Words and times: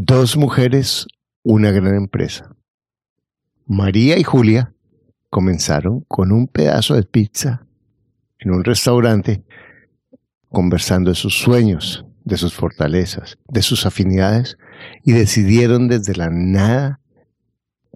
Dos 0.00 0.36
mujeres, 0.36 1.08
una 1.42 1.72
gran 1.72 1.96
empresa. 1.96 2.54
María 3.66 4.16
y 4.16 4.22
Julia 4.22 4.72
comenzaron 5.28 6.02
con 6.06 6.30
un 6.30 6.46
pedazo 6.46 6.94
de 6.94 7.02
pizza 7.02 7.66
en 8.38 8.52
un 8.52 8.62
restaurante 8.62 9.42
conversando 10.50 11.10
de 11.10 11.16
sus 11.16 11.36
sueños, 11.36 12.06
de 12.22 12.36
sus 12.36 12.54
fortalezas, 12.54 13.38
de 13.48 13.60
sus 13.60 13.86
afinidades 13.86 14.56
y 15.02 15.14
decidieron 15.14 15.88
desde 15.88 16.14
la 16.14 16.30
nada 16.30 17.00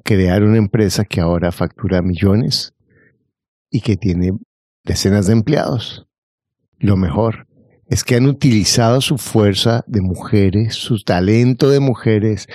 crear 0.02 0.42
una 0.42 0.58
empresa 0.58 1.04
que 1.04 1.20
ahora 1.20 1.52
factura 1.52 2.02
millones 2.02 2.74
y 3.70 3.80
que 3.80 3.96
tiene 3.96 4.32
decenas 4.82 5.28
de 5.28 5.34
empleados. 5.34 6.04
Lo 6.80 6.96
mejor 6.96 7.46
es 7.92 8.04
que 8.04 8.16
han 8.16 8.24
utilizado 8.24 9.02
su 9.02 9.18
fuerza 9.18 9.84
de 9.86 10.00
mujeres, 10.00 10.76
su 10.76 11.04
talento 11.04 11.68
de 11.68 11.78
mujeres, 11.78 12.48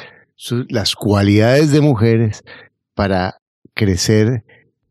las 0.68 0.96
cualidades 0.96 1.72
de 1.72 1.80
mujeres 1.80 2.44
para 2.96 3.40
crecer 3.76 4.44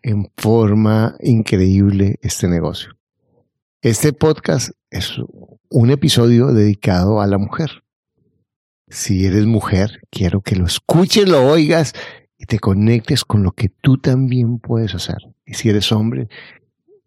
en 0.03 0.31
forma 0.37 1.17
increíble 1.19 2.21
este 2.23 2.47
negocio. 2.47 2.97
Este 3.83 4.13
podcast 4.13 4.71
es 4.89 5.15
un 5.69 5.91
episodio 5.91 6.53
dedicado 6.53 7.21
a 7.21 7.27
la 7.27 7.39
mujer. 7.39 7.83
Si 8.87 9.27
eres 9.27 9.47
mujer, 9.47 10.01
quiero 10.11 10.43
que 10.43 10.55
lo 10.55 10.67
escuches, 10.67 11.29
lo 11.29 11.45
oigas 11.45 11.93
y 12.39 12.47
te 12.47 12.61
conectes 12.61 13.25
con 13.25 13.43
lo 13.43 13.51
que 13.51 13.69
tú 13.69 13.99
también 13.99 14.61
puedes 14.61 14.95
hacer. 14.95 15.19
Y 15.45 15.55
si 15.55 15.71
eres 15.71 15.91
hombre, 15.91 16.29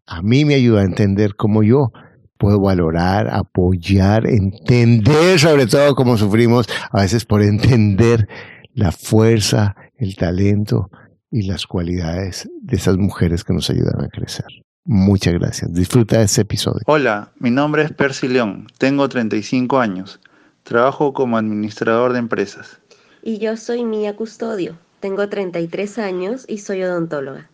a 0.05 0.21
mí 0.21 0.43
me 0.43 0.55
ayuda 0.55 0.81
a 0.81 0.83
entender 0.85 1.37
cómo 1.37 1.63
yo 1.63 1.93
puedo 2.39 2.59
valorar, 2.59 3.29
apoyar, 3.31 4.25
entender 4.25 5.37
sobre 5.37 5.67
todo 5.67 5.93
cómo 5.93 6.17
sufrimos, 6.17 6.67
a 6.89 7.01
veces 7.01 7.25
por 7.25 7.43
entender 7.43 8.27
la 8.73 8.91
fuerza, 8.91 9.75
el 9.97 10.15
talento 10.15 10.89
y 11.29 11.43
las 11.43 11.67
cualidades 11.67 12.49
de 12.61 12.77
esas 12.77 12.97
mujeres 12.97 13.43
que 13.43 13.53
nos 13.53 13.69
ayudan 13.69 14.01
a 14.03 14.07
crecer. 14.07 14.45
Muchas 14.85 15.33
gracias. 15.33 15.71
Disfruta 15.73 16.17
de 16.17 16.23
este 16.23 16.41
episodio. 16.41 16.81
Hola, 16.87 17.31
mi 17.37 17.51
nombre 17.51 17.83
es 17.83 17.91
Percy 17.91 18.29
León, 18.29 18.67
tengo 18.79 19.07
35 19.09 19.79
años, 19.79 20.21
trabajo 20.63 21.13
como 21.13 21.37
administrador 21.37 22.13
de 22.13 22.19
empresas. 22.19 22.79
Y 23.21 23.37
yo 23.39 23.57
soy 23.57 23.83
Mía 23.83 24.15
Custodio, 24.15 24.77
tengo 25.01 25.27
33 25.27 25.99
años 25.99 26.45
y 26.47 26.59
soy 26.59 26.83
odontóloga. 26.83 27.48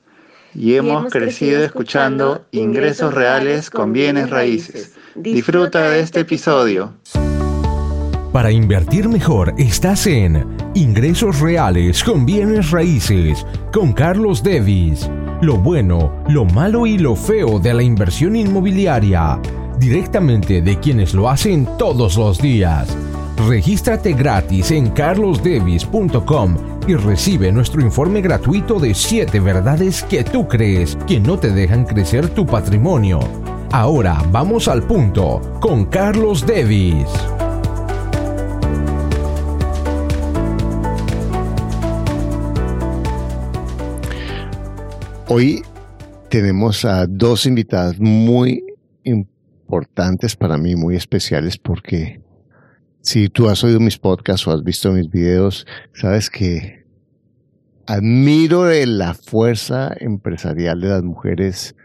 Y 0.55 0.75
hemos, 0.75 1.11
crecido, 1.11 1.63
escuchando 1.63 2.45
Ingresos 2.51 3.13
Reales 3.13 3.69
con 3.69 3.93
Bienes 3.93 4.29
Raíces. 4.29 4.93
Disfruta 5.15 5.89
de 5.89 5.99
este 5.99 6.21
episodio. 6.21 6.93
Para 8.31 8.51
invertir 8.51 9.07
mejor 9.07 9.53
estás 9.57 10.07
en 10.07 10.45
Ingresos 10.73 11.39
Reales 11.39 12.03
con 12.03 12.25
Bienes 12.25 12.71
Raíces 12.71 13.45
con 13.71 13.93
Carlos 13.93 14.43
Devis 14.43 15.09
lo 15.41 15.57
bueno, 15.57 16.23
lo 16.29 16.45
malo 16.45 16.87
y 16.87 16.97
lo 16.97 17.15
feo 17.15 17.59
de 17.59 17.73
la 17.73 17.83
inversión 17.83 18.35
inmobiliaria, 18.35 19.39
directamente 19.77 20.61
de 20.61 20.79
quienes 20.79 21.13
lo 21.13 21.29
hacen 21.29 21.67
todos 21.77 22.15
los 22.15 22.39
días. 22.39 22.95
Regístrate 23.37 24.13
gratis 24.13 24.71
en 24.71 24.89
carlosdevis.com 24.91 26.55
y 26.87 26.95
recibe 26.95 27.51
nuestro 27.51 27.81
informe 27.81 28.21
gratuito 28.21 28.79
de 28.79 28.93
7 28.93 29.39
verdades 29.41 30.03
que 30.03 30.23
tú 30.23 30.47
crees 30.47 30.97
que 31.05 31.19
no 31.19 31.37
te 31.37 31.49
dejan 31.51 31.85
crecer 31.85 32.29
tu 32.29 32.45
patrimonio. 32.45 33.19
Ahora 33.71 34.23
vamos 34.31 34.69
al 34.69 34.83
punto 34.83 35.41
con 35.59 35.85
Carlos 35.85 36.45
Devis. 36.45 37.07
Hoy 45.27 45.61
tenemos 46.29 46.85
a 46.85 47.05
dos 47.05 47.45
invitadas 47.45 47.99
muy 47.99 48.63
importantes 49.03 50.35
para 50.37 50.57
mí, 50.57 50.75
muy 50.75 50.95
especiales, 50.95 51.57
porque 51.57 52.21
si 53.05 53.29
tú 53.29 53.49
has 53.49 53.63
oído 53.63 53.79
mis 53.79 53.99
podcasts 53.99 54.47
o 54.47 54.51
has 54.51 54.63
visto 54.63 54.91
mis 54.91 55.11
videos, 55.11 55.67
sabes 55.93 56.31
que 56.31 56.85
admiro 57.85 58.63
de 58.63 58.87
la 58.87 59.13
fuerza 59.13 59.95
empresarial 59.99 60.81
de 60.81 60.87
las 60.89 61.03
mujeres 61.03 61.75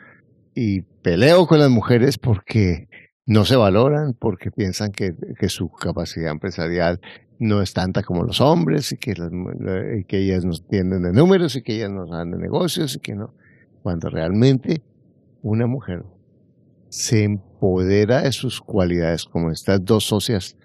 y 0.55 0.81
peleo 0.81 1.47
con 1.47 1.59
las 1.59 1.69
mujeres 1.69 2.17
porque 2.17 2.89
no 3.27 3.45
se 3.45 3.57
valoran, 3.57 4.15
porque 4.15 4.51
piensan 4.51 4.93
que, 4.93 5.15
su 5.49 5.71
capacidad 5.71 6.31
empresarial 6.31 7.03
no 7.39 7.61
es 7.61 7.75
tanta 7.75 8.03
como 8.03 8.25
los 8.25 8.41
hombres 8.41 8.91
y 8.93 8.97
que, 8.97 9.13
que 10.09 10.19
ellas 10.19 10.47
no 10.47 10.55
entienden 10.55 11.03
de 11.03 11.13
números 11.13 11.55
y 11.55 11.61
que 11.61 11.77
ellas 11.77 11.91
no 11.91 12.09
saben 12.09 12.31
de 12.31 12.39
negocios 12.39 12.97
y 12.97 12.99
que 12.99 13.15
no. 13.15 13.35
Cuando 13.83 14.09
realmente 14.09 14.83
una 15.43 15.67
mujer 15.67 16.03
se 16.89 17.25
empodera 17.25 18.23
de 18.23 18.33
sus 18.33 18.63
cualidades 18.63 19.27
como 19.27 19.51
estas 19.51 19.85
dos 19.85 20.05
socias 20.05 20.57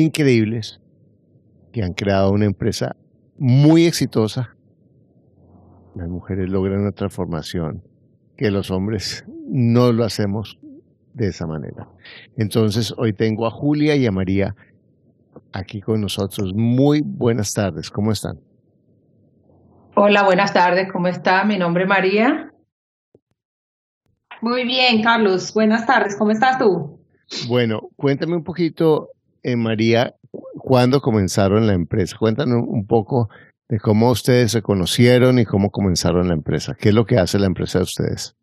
increíbles 0.00 0.80
que 1.72 1.82
han 1.82 1.92
creado 1.92 2.32
una 2.32 2.44
empresa 2.44 2.96
muy 3.38 3.86
exitosa, 3.86 4.56
las 5.94 6.08
mujeres 6.08 6.48
logran 6.48 6.80
una 6.80 6.92
transformación 6.92 7.82
que 8.36 8.50
los 8.50 8.70
hombres 8.70 9.24
no 9.46 9.92
lo 9.92 10.04
hacemos 10.04 10.58
de 11.14 11.28
esa 11.28 11.46
manera. 11.46 11.88
Entonces, 12.36 12.94
hoy 12.98 13.14
tengo 13.14 13.46
a 13.46 13.50
Julia 13.50 13.96
y 13.96 14.06
a 14.06 14.12
María 14.12 14.54
aquí 15.52 15.80
con 15.80 16.02
nosotros. 16.02 16.52
Muy 16.54 17.02
buenas 17.02 17.54
tardes, 17.54 17.90
¿cómo 17.90 18.12
están? 18.12 18.38
Hola, 19.94 20.24
buenas 20.24 20.52
tardes, 20.52 20.92
¿cómo 20.92 21.08
está? 21.08 21.42
Mi 21.44 21.56
nombre 21.56 21.84
es 21.84 21.88
María. 21.88 22.52
Muy 24.42 24.64
bien, 24.64 25.02
Carlos, 25.02 25.54
buenas 25.54 25.86
tardes, 25.86 26.16
¿cómo 26.16 26.32
estás 26.32 26.58
tú? 26.58 27.00
Bueno, 27.48 27.88
cuéntame 27.96 28.36
un 28.36 28.44
poquito, 28.44 29.08
eh, 29.46 29.56
María, 29.56 30.14
¿cuándo 30.58 31.00
comenzaron 31.00 31.66
la 31.66 31.74
empresa? 31.74 32.16
Cuéntanos 32.18 32.64
un 32.66 32.86
poco 32.86 33.28
de 33.68 33.78
cómo 33.78 34.10
ustedes 34.10 34.50
se 34.50 34.60
conocieron 34.62 35.38
y 35.38 35.44
cómo 35.44 35.70
comenzaron 35.70 36.28
la 36.28 36.34
empresa. 36.34 36.76
¿Qué 36.78 36.88
es 36.88 36.94
lo 36.94 37.06
que 37.06 37.18
hace 37.18 37.38
la 37.38 37.46
empresa 37.46 37.78
de 37.78 37.84
ustedes? 37.84 38.36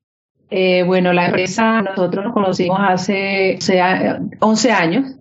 Eh, 0.50 0.84
bueno, 0.84 1.12
la 1.12 1.25
empresa, 1.25 1.81
nosotros 1.81 2.24
nos 2.24 2.34
conocimos 2.34 2.80
hace 2.80 3.58
11 4.40 4.72
años. 4.72 5.16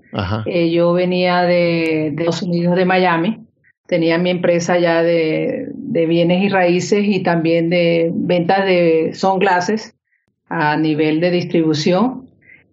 Eh, 0.47 0.71
yo 0.71 0.93
venía 0.93 1.43
de, 1.43 2.13
de, 2.15 2.25
Estados 2.25 2.43
Unidos, 2.43 2.77
de 2.77 2.85
Miami. 2.85 3.47
Tenía 3.87 4.19
mi 4.19 4.31
empresa 4.31 4.79
ya 4.79 5.03
de, 5.03 5.69
de 5.75 6.07
bienes 6.07 6.45
y 6.45 6.49
raíces 6.49 7.05
y 7.05 7.25
también 7.25 7.71
de 7.71 8.11
ventas 8.15 8.65
de 8.67 9.13
sunglasses 9.15 9.97
a 10.49 10.77
nivel 10.77 11.21
de 11.21 11.31
distribución. 11.31 12.29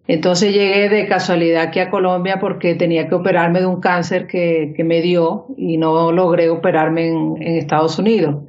Entonces 0.06 0.52
llegué 0.52 0.88
de 0.88 1.06
casualidad 1.06 1.62
aquí 1.62 1.78
a 1.78 1.90
Colombia 1.90 2.38
porque 2.40 2.74
tenía 2.74 3.08
que 3.08 3.14
operarme 3.14 3.60
de 3.60 3.66
un 3.66 3.80
cáncer 3.80 4.26
que, 4.26 4.72
que 4.76 4.82
me 4.82 5.02
dio 5.02 5.46
y 5.56 5.76
no 5.76 6.10
logré 6.10 6.50
operarme 6.50 7.08
en, 7.08 7.42
Estados 7.42 7.98
Unidos. 7.98 8.44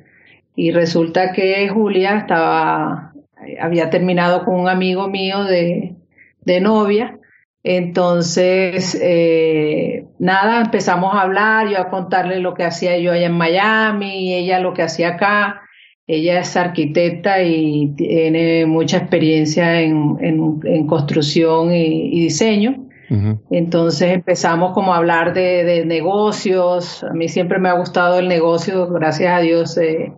Y 0.56 0.72
resulta 0.72 1.34
que 1.34 1.68
Julia 1.70 2.18
estaba 2.18 3.14
había 3.60 3.90
terminado 3.90 4.46
con 4.46 4.60
un 4.60 4.70
amigo 4.70 5.08
mío 5.08 5.44
de, 5.44 5.96
de 6.42 6.62
novia. 6.62 7.18
Entonces, 7.64 8.98
eh, 9.00 10.06
nada, 10.20 10.62
empezamos 10.62 11.14
a 11.14 11.22
hablar, 11.22 11.70
yo 11.70 11.80
a 11.80 11.90
contarle 11.90 12.40
lo 12.40 12.54
que 12.54 12.64
hacía 12.64 12.98
yo 12.98 13.12
allá 13.12 13.28
en 13.28 13.38
Miami 13.38 14.30
y 14.30 14.34
ella 14.36 14.60
lo 14.60 14.74
que 14.74 14.82
hacía 14.82 15.10
acá. 15.10 15.62
Ella 16.12 16.42
es 16.42 16.58
arquitecta 16.58 17.42
y 17.42 17.94
tiene 17.96 18.66
mucha 18.66 18.98
experiencia 18.98 19.80
en, 19.80 20.18
en, 20.20 20.86
construcción 20.86 21.74
y, 21.74 22.20
diseño. 22.20 22.86
Entonces 23.50 24.12
empezamos 24.12 24.74
como 24.74 24.94
a 24.94 24.98
hablar 24.98 25.34
de, 25.34 25.64
de, 25.64 25.86
negocios. 25.86 27.02
A 27.06 27.14
mí 27.14 27.30
siempre 27.30 27.60
me 27.60 27.70
ha 27.70 27.74
gustado 27.74 28.20
el 28.20 28.28
negocio, 28.28 28.90
gracias 28.90 29.34
a 29.34 29.40
Dios. 29.40 29.78
Eh, 29.78 30.12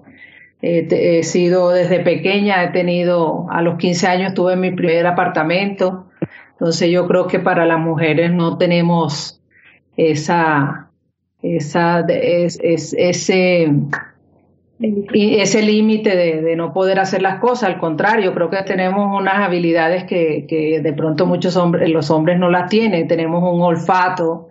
he 0.63 1.21
sido 1.21 1.69
desde 1.69 1.99
pequeña, 1.99 2.63
he 2.63 2.69
tenido, 2.69 3.45
a 3.51 3.61
los 3.61 3.77
15 3.77 4.07
años 4.07 4.33
tuve 4.33 4.55
mi 4.55 4.71
primer 4.71 5.05
apartamento. 5.05 6.07
Entonces 6.53 6.89
yo 6.89 7.07
creo 7.07 7.27
que 7.27 7.37
para 7.37 7.67
las 7.67 7.79
mujeres 7.79 8.31
no 8.31 8.57
tenemos 8.57 9.43
esa, 9.95 10.89
esa, 11.43 11.99
es, 12.07 12.57
ese, 12.63 13.71
ese 14.79 15.61
límite 15.61 16.15
de, 16.15 16.41
de, 16.41 16.55
no 16.55 16.73
poder 16.73 16.99
hacer 16.99 17.21
las 17.21 17.39
cosas. 17.39 17.69
Al 17.69 17.79
contrario, 17.79 18.33
creo 18.33 18.49
que 18.49 18.61
tenemos 18.63 19.19
unas 19.19 19.35
habilidades 19.35 20.03
que, 20.05 20.45
que 20.47 20.81
de 20.81 20.93
pronto 20.93 21.25
muchos 21.25 21.55
hombres, 21.55 21.89
los 21.89 22.09
hombres 22.11 22.39
no 22.39 22.49
las 22.49 22.69
tienen. 22.69 23.07
Tenemos 23.07 23.43
un 23.43 23.61
olfato. 23.61 24.49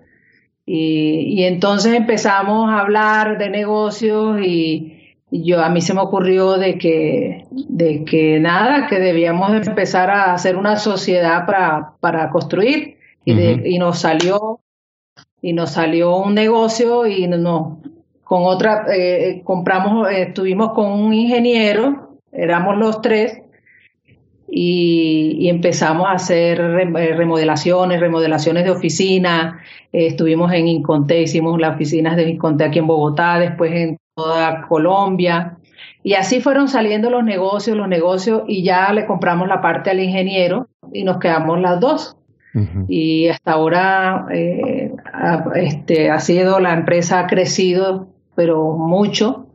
Y, 0.65 1.41
y 1.41 1.45
entonces 1.45 1.95
empezamos 1.95 2.71
a 2.71 2.81
hablar 2.81 3.37
de 3.39 3.51
negocios 3.51 4.41
y, 4.41 4.99
yo 5.35 5.63
a 5.63 5.71
mí 5.71 5.81
se 5.81 5.95
me 5.95 6.03
ocurrió 6.03 6.59
de 6.59 6.77
que, 6.77 7.47
de 7.51 8.05
que 8.05 8.39
nada, 8.39 8.87
que 8.87 8.99
debíamos 8.99 9.67
empezar 9.67 10.11
a 10.11 10.35
hacer 10.35 10.59
una 10.59 10.77
sociedad 10.77 11.47
para, 11.47 11.95
para 12.01 12.29
construir 12.29 12.99
y, 13.25 13.33
y 13.75 13.79
nos 13.79 14.01
salió 14.01 14.61
y 15.41 15.55
nos 15.55 15.71
salió 15.71 16.17
un 16.17 16.35
negocio 16.35 17.07
y 17.07 17.27
no, 17.27 17.82
con 18.25 18.45
otra, 18.45 18.87
eh, 18.95 19.43
compramos, 19.45 20.11
eh, 20.11 20.23
estuvimos 20.23 20.73
con 20.73 20.91
un 20.91 21.13
ingeniero, 21.13 22.19
éramos 22.33 22.79
los 22.79 23.01
tres, 23.01 23.43
y, 24.55 25.49
empezamos 25.49 26.07
a 26.07 26.13
hacer 26.13 26.61
eh, 26.61 27.15
remodelaciones, 27.15 28.01
remodelaciones 28.01 28.65
de 28.65 28.71
oficina. 28.71 29.61
estuvimos 29.93 30.53
en 30.53 30.69
Inconté, 30.69 31.23
hicimos 31.23 31.59
las 31.59 31.75
oficinas 31.75 32.17
de 32.17 32.29
Inconté 32.29 32.65
aquí 32.65 32.79
en 32.79 32.87
Bogotá, 32.87 33.39
después 33.39 33.73
en 33.73 33.99
toda 34.15 34.67
Colombia. 34.69 35.57
Y 36.03 36.15
así 36.15 36.41
fueron 36.41 36.69
saliendo 36.69 37.11
los 37.11 37.25
negocios, 37.25 37.77
los 37.77 37.89
negocios, 37.89 38.43
y 38.47 38.63
ya 38.63 38.93
le 38.93 39.07
compramos 39.07 39.49
la 39.49 39.61
parte 39.61 39.91
al 39.91 40.01
ingeniero 40.01 40.69
y 40.93 41.05
nos 41.05 41.19
quedamos 41.19 41.61
las 41.61 41.81
dos. 41.81 42.17
Y 42.87 43.29
hasta 43.29 43.53
ahora 43.53 44.27
eh, 44.31 44.93
ha, 45.11 45.43
este, 45.55 46.11
ha 46.11 46.21
sido, 46.21 46.61
la 46.61 46.75
empresa 46.75 47.21
ha 47.21 47.27
crecido, 47.27 48.09
pero 48.35 48.73
mucho. 48.73 49.47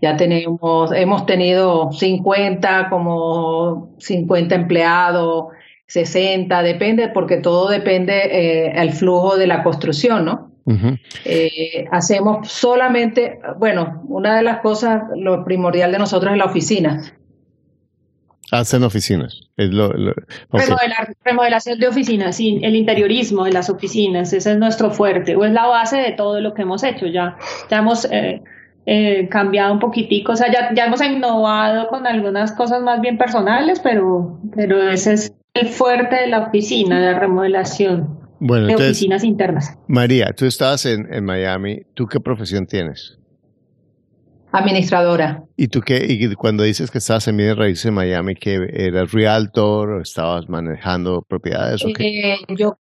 Ya 0.00 0.16
tenemos, 0.16 0.90
hemos 0.92 1.24
tenido 1.24 1.92
50, 1.92 2.88
como 2.90 3.94
50 4.00 4.56
empleados, 4.56 5.52
60, 5.86 6.62
depende, 6.64 7.08
porque 7.08 7.36
todo 7.36 7.68
depende 7.68 8.12
eh, 8.24 8.72
el 8.74 8.92
flujo 8.92 9.36
de 9.36 9.46
la 9.46 9.62
construcción, 9.62 10.24
¿no? 10.24 10.50
Eh, 11.24 11.86
hacemos 11.92 12.48
solamente, 12.48 13.40
bueno, 13.58 14.02
una 14.08 14.36
de 14.36 14.42
las 14.42 14.60
cosas, 14.60 15.02
lo 15.14 15.44
primordial 15.44 15.92
de 15.92 15.98
nosotros 15.98 16.32
es 16.32 16.38
la 16.38 16.46
oficina. 16.46 17.00
Hacen 18.52 18.82
oficinas. 18.82 19.40
Es 19.56 19.70
lo, 19.70 19.90
remodelación 21.24 21.78
de 21.78 21.88
oficinas, 21.88 22.36
sí, 22.36 22.60
el 22.62 22.76
interiorismo 22.76 23.46
de 23.46 23.52
las 23.52 23.70
oficinas, 23.70 24.30
ese 24.34 24.52
es 24.52 24.58
nuestro 24.58 24.90
fuerte, 24.90 25.36
o 25.36 25.44
es 25.46 25.52
la 25.52 25.66
base 25.66 25.96
de 25.96 26.12
todo 26.12 26.38
lo 26.42 26.52
que 26.52 26.60
hemos 26.60 26.82
hecho. 26.84 27.06
Ya, 27.06 27.38
ya 27.70 27.78
hemos 27.78 28.04
eh, 28.12 28.42
eh, 28.84 29.26
cambiado 29.30 29.72
un 29.72 29.78
poquitico, 29.78 30.32
o 30.32 30.36
sea, 30.36 30.52
ya, 30.52 30.74
ya 30.74 30.84
hemos 30.84 31.02
innovado 31.02 31.88
con 31.88 32.06
algunas 32.06 32.52
cosas 32.52 32.82
más 32.82 33.00
bien 33.00 33.16
personales, 33.16 33.80
pero, 33.80 34.38
pero 34.54 34.86
ese 34.90 35.14
es 35.14 35.34
el 35.54 35.68
fuerte 35.68 36.16
de 36.16 36.26
la 36.26 36.40
oficina, 36.40 37.00
de 37.00 37.12
la 37.12 37.18
remodelación 37.18 38.20
bueno, 38.38 38.66
de 38.66 38.74
oficinas 38.74 39.24
internas. 39.24 39.78
María, 39.88 40.34
tú 40.36 40.44
estabas 40.44 40.84
en, 40.84 41.10
en 41.10 41.24
Miami, 41.24 41.84
¿tú 41.94 42.06
qué 42.06 42.20
profesión 42.20 42.66
tienes? 42.66 43.18
Administradora. 44.52 45.44
¿Y 45.56 45.68
tú 45.68 45.80
qué? 45.80 46.04
Y 46.06 46.34
cuando 46.34 46.62
dices 46.62 46.90
que 46.90 46.98
estabas 46.98 47.26
en 47.28 47.38
bienes 47.38 47.56
raíces 47.56 47.86
en 47.86 47.94
Miami, 47.94 48.34
¿que 48.34 48.68
eras 48.72 49.12
realtor 49.12 49.90
o 49.90 50.02
estabas 50.02 50.48
manejando 50.48 51.22
propiedades 51.22 51.82
o 51.84 51.88
qué? 51.94 52.32
Eh, 52.34 52.38
yo, 52.48 52.76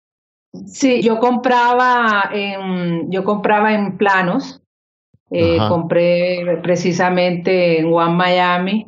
sí, 0.67 1.03
yo 1.03 1.19
compraba 1.19 2.31
en, 2.33 3.11
yo 3.11 3.25
compraba 3.25 3.75
en 3.75 3.99
planos. 3.99 4.63
Eh, 5.33 5.59
compré 5.69 6.61
precisamente 6.63 7.81
en 7.81 7.93
One 7.93 8.15
Miami. 8.15 8.87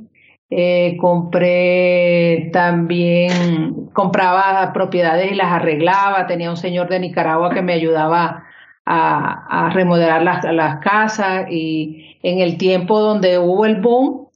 Eh, 0.51 0.97
compré 0.99 2.49
también, 2.53 3.91
compraba 3.93 4.73
propiedades 4.73 5.33
y 5.33 5.35
las 5.35 5.53
arreglaba. 5.53 6.29
Tenía 6.29 6.49
un 6.49 6.57
señor 6.57 6.89
de 6.89 7.01
Nicaragua 7.01 7.53
que 7.53 7.61
me 7.61 7.73
ayudaba 7.73 8.45
a, 8.91 9.71
remodelar 9.75 10.23
las, 10.23 10.45
las, 10.45 10.79
casas 10.79 11.47
y 11.51 12.17
en 12.23 12.41
el 12.41 12.57
tiempo 12.57 13.01
donde 13.01 13.39
hubo 13.39 13.67
el 13.67 13.81
boom, 13.81 14.29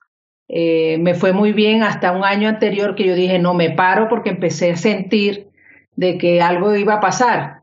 eh, 0.48 0.98
me 0.98 1.14
fue 1.14 1.32
muy 1.32 1.52
bien 1.52 1.82
hasta 1.82 2.12
un 2.12 2.24
año 2.24 2.48
anterior 2.48 2.94
que 2.94 3.06
yo 3.06 3.14
dije, 3.14 3.38
no 3.38 3.54
me 3.54 3.70
paro 3.70 4.08
porque 4.08 4.30
empecé 4.30 4.72
a 4.72 4.76
sentir 4.76 5.48
de 5.96 6.18
que 6.18 6.42
algo 6.42 6.74
iba 6.76 6.94
a 6.94 7.00
pasar. 7.00 7.62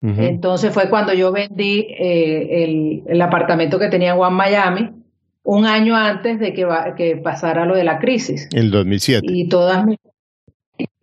Entonces 0.00 0.72
fue 0.72 0.88
cuando 0.88 1.12
yo 1.12 1.32
vendí 1.32 1.80
eh, 1.98 2.62
el, 2.64 3.02
el, 3.08 3.20
apartamento 3.20 3.80
que 3.80 3.88
tenía 3.88 4.12
en 4.12 4.20
One 4.20 4.36
Miami 4.36 4.90
un 5.42 5.66
año 5.66 5.96
antes 5.96 6.38
de 6.38 6.54
que, 6.54 6.64
que 6.96 7.16
pasara 7.16 7.64
lo 7.64 7.74
de 7.74 7.82
la 7.82 7.98
crisis. 7.98 8.48
El 8.52 8.70
2007. 8.70 9.26
Y 9.28 9.48
todas 9.48 9.84
mis 9.84 9.98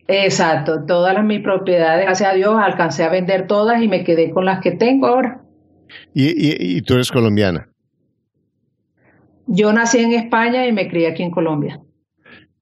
Exacto, 0.08 0.86
todas 0.86 1.14
las, 1.16 1.24
mis 1.26 1.42
propiedades, 1.42 2.06
gracias 2.06 2.30
a 2.30 2.34
Dios, 2.34 2.56
alcancé 2.58 3.04
a 3.04 3.10
vender 3.10 3.48
todas 3.48 3.82
y 3.82 3.88
me 3.88 4.04
quedé 4.04 4.30
con 4.32 4.46
las 4.46 4.62
que 4.62 4.72
tengo 4.72 5.08
ahora. 5.08 5.42
¿Y, 6.14 6.78
y, 6.78 6.82
tú 6.82 6.96
eres 6.96 7.12
colombiana? 7.12 7.70
Yo 9.48 9.72
nací 9.74 10.00
en 10.00 10.14
España 10.14 10.68
y 10.68 10.72
me 10.72 10.88
crié 10.88 11.08
aquí 11.08 11.24
en 11.24 11.32
Colombia. 11.32 11.80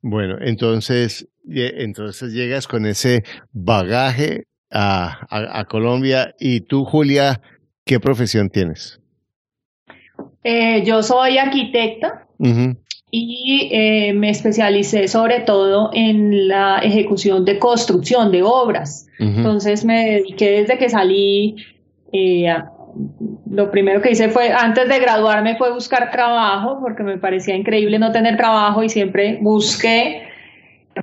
Bueno, 0.02 0.38
entonces, 0.42 1.28
entonces 1.46 2.34
llegas 2.34 2.68
con 2.68 2.86
ese 2.86 3.24
bagaje 3.52 4.44
a, 4.72 5.26
a, 5.30 5.66
Colombia. 5.66 6.34
¿Y 6.40 6.62
tú, 6.62 6.84
Julia, 6.84 7.42
qué 7.86 8.00
profesión 8.00 8.50
tienes? 8.50 9.00
Eh, 10.44 10.84
yo 10.86 11.04
soy 11.04 11.38
arquitecta 11.38 12.28
y 13.16 13.70
eh, 13.72 14.12
me 14.14 14.32
especialicé 14.32 15.08
sobre 15.08 15.42
todo 15.42 15.92
en 15.94 16.48
la 16.48 16.80
ejecución 16.80 17.46
de 17.46 17.60
construcción 17.60 18.32
de 18.32 18.42
obras. 18.42 19.08
Entonces 19.20 19.86
me 19.86 20.04
dediqué 20.06 20.62
desde 20.62 20.80
que 20.80 20.90
salí, 20.90 21.58
eh, 22.12 22.52
lo 23.52 23.70
primero 23.70 24.02
que 24.02 24.10
hice 24.10 24.30
fue, 24.30 24.52
antes 24.52 24.90
de 24.90 24.98
graduarme 24.98 25.58
fue 25.58 25.72
buscar 25.72 26.10
trabajo, 26.10 26.80
porque 26.82 27.04
me 27.04 27.20
parecía 27.20 27.56
increíble 27.56 28.00
no 28.00 28.12
tener 28.12 28.36
trabajo 28.36 28.82
y 28.82 28.90
siempre 28.90 29.38
busqué. 29.40 30.24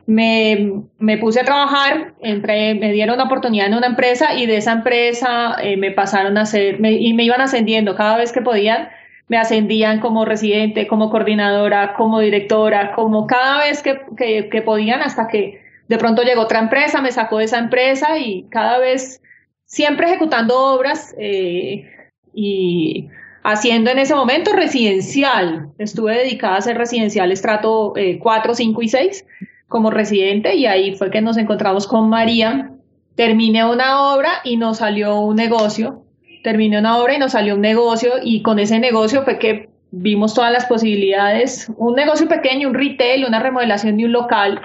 Me, 0.07 0.83
me 0.99 1.17
puse 1.17 1.43
a 1.43 1.45
trabajar, 1.45 2.15
entré, 2.21 2.75
me 2.75 2.91
dieron 2.91 3.15
una 3.15 3.27
oportunidad 3.27 3.69
en 3.69 3.75
una 3.75 3.87
empresa 3.87 4.35
y 4.35 4.47
de 4.47 4.57
esa 4.57 4.73
empresa 4.73 5.55
eh, 5.63 5.77
me 5.77 5.93
pasaron 5.93 6.37
a 6.39 6.41
hacer, 6.41 6.85
y 6.85 7.15
me 7.15 7.23
iban 7.23 7.41
ascendiendo 7.41 7.95
cada 7.95 8.17
vez 8.17 8.33
que 8.33 8.43
podían 8.43 8.89
me 9.31 9.39
ascendían 9.39 10.01
como 10.01 10.25
residente, 10.25 10.89
como 10.89 11.09
coordinadora, 11.09 11.95
como 11.95 12.19
directora, 12.19 12.97
como 12.97 13.29
cada 13.29 13.59
vez 13.59 13.81
que, 13.81 14.63
podían 14.63 15.03
hasta 15.03 15.29
que 15.29 15.63
de 15.87 15.99
pronto 15.99 16.23
llegó 16.23 16.43
otra 16.43 16.59
empresa, 16.59 17.01
me 17.01 17.13
sacó 17.13 17.39
de 17.39 17.45
esa 17.45 17.61
empresa 17.61 18.19
y 18.19 18.49
cada 18.51 18.79
vez 18.79 19.23
siempre 19.67 20.09
ejecutando 20.09 20.59
obras 20.59 21.15
eh, 21.17 21.89
y 22.35 23.09
haciendo 23.45 23.93
en 23.93 24.01
ese 24.01 24.17
momento 24.17 24.53
residencial. 24.53 25.69
Estuve 25.79 26.19
dedicada 26.19 26.57
a 26.57 26.59
hacer 26.59 26.77
residencial 26.77 27.31
estrato 27.31 27.95
4, 28.19 28.53
eh, 28.53 28.57
5 28.57 28.83
y 28.83 28.89
6 28.89 29.27
como 29.69 29.93
residente 29.93 30.57
y 30.57 30.67
ahí 30.67 30.97
fue 30.97 31.13
que 31.13 31.21
nos 31.21 31.37
encontramos 31.37 31.87
con 31.87 32.09
María. 32.09 32.73
Terminé 33.15 33.65
una 33.65 34.13
obra 34.13 34.41
y 34.43 34.57
nos 34.57 34.79
salió 34.79 35.21
un 35.21 35.37
negocio 35.37 36.05
terminé 36.43 36.79
una 36.79 36.99
obra 36.99 37.15
y 37.15 37.19
nos 37.19 37.33
salió 37.33 37.55
un 37.55 37.61
negocio 37.61 38.15
y 38.23 38.43
con 38.43 38.59
ese 38.59 38.79
negocio 38.79 39.23
fue 39.23 39.39
que 39.39 39.69
vimos 39.91 40.35
todas 40.35 40.53
las 40.53 40.67
posibilidades, 40.67 41.71
un 41.77 41.95
negocio 41.95 42.29
pequeño, 42.29 42.69
un 42.69 42.75
retail, 42.75 43.25
una 43.25 43.41
remodelación 43.41 43.97
de 43.97 44.05
un 44.05 44.13
local, 44.13 44.61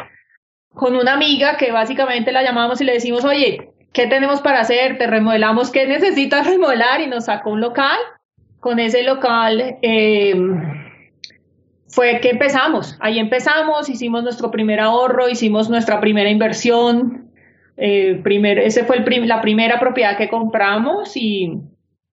con 0.74 0.96
una 0.96 1.14
amiga 1.14 1.58
que 1.58 1.72
básicamente 1.72 2.32
la 2.32 2.44
llamamos 2.44 2.82
y 2.82 2.84
le 2.84 2.94
decimos, 2.94 3.26
oye, 3.26 3.72
¿qué 3.94 4.08
tenemos 4.08 4.42
para 4.42 4.60
hacer? 4.60 4.98
Te 4.98 5.08
remodelamos, 5.08 5.72
¿qué 5.72 5.88
necesitas 5.88 6.46
remodelar? 6.46 7.02
Y 7.02 7.08
nos 7.08 7.26
sacó 7.26 7.52
un 7.52 7.62
local. 7.62 7.98
Con 8.60 8.80
ese 8.80 9.04
local 9.04 9.78
em, 9.82 10.60
fue 11.88 12.20
que 12.20 12.32
empezamos. 12.32 12.98
Ahí 13.00 13.20
empezamos, 13.20 13.90
hicimos 13.90 14.24
nuestro 14.24 14.52
primer 14.52 14.80
ahorro, 14.80 15.30
hicimos 15.30 15.70
nuestra 15.70 16.00
primera 16.02 16.30
inversión, 16.30 17.25
eh, 17.78 18.20
primer, 18.24 18.60
ese 18.60 18.86
fue 18.86 18.98
el 18.98 19.28
la 19.28 19.42
primera 19.42 19.80
propiedad 19.80 20.18
que 20.18 20.30
compramos 20.30 21.16
y 21.18 21.60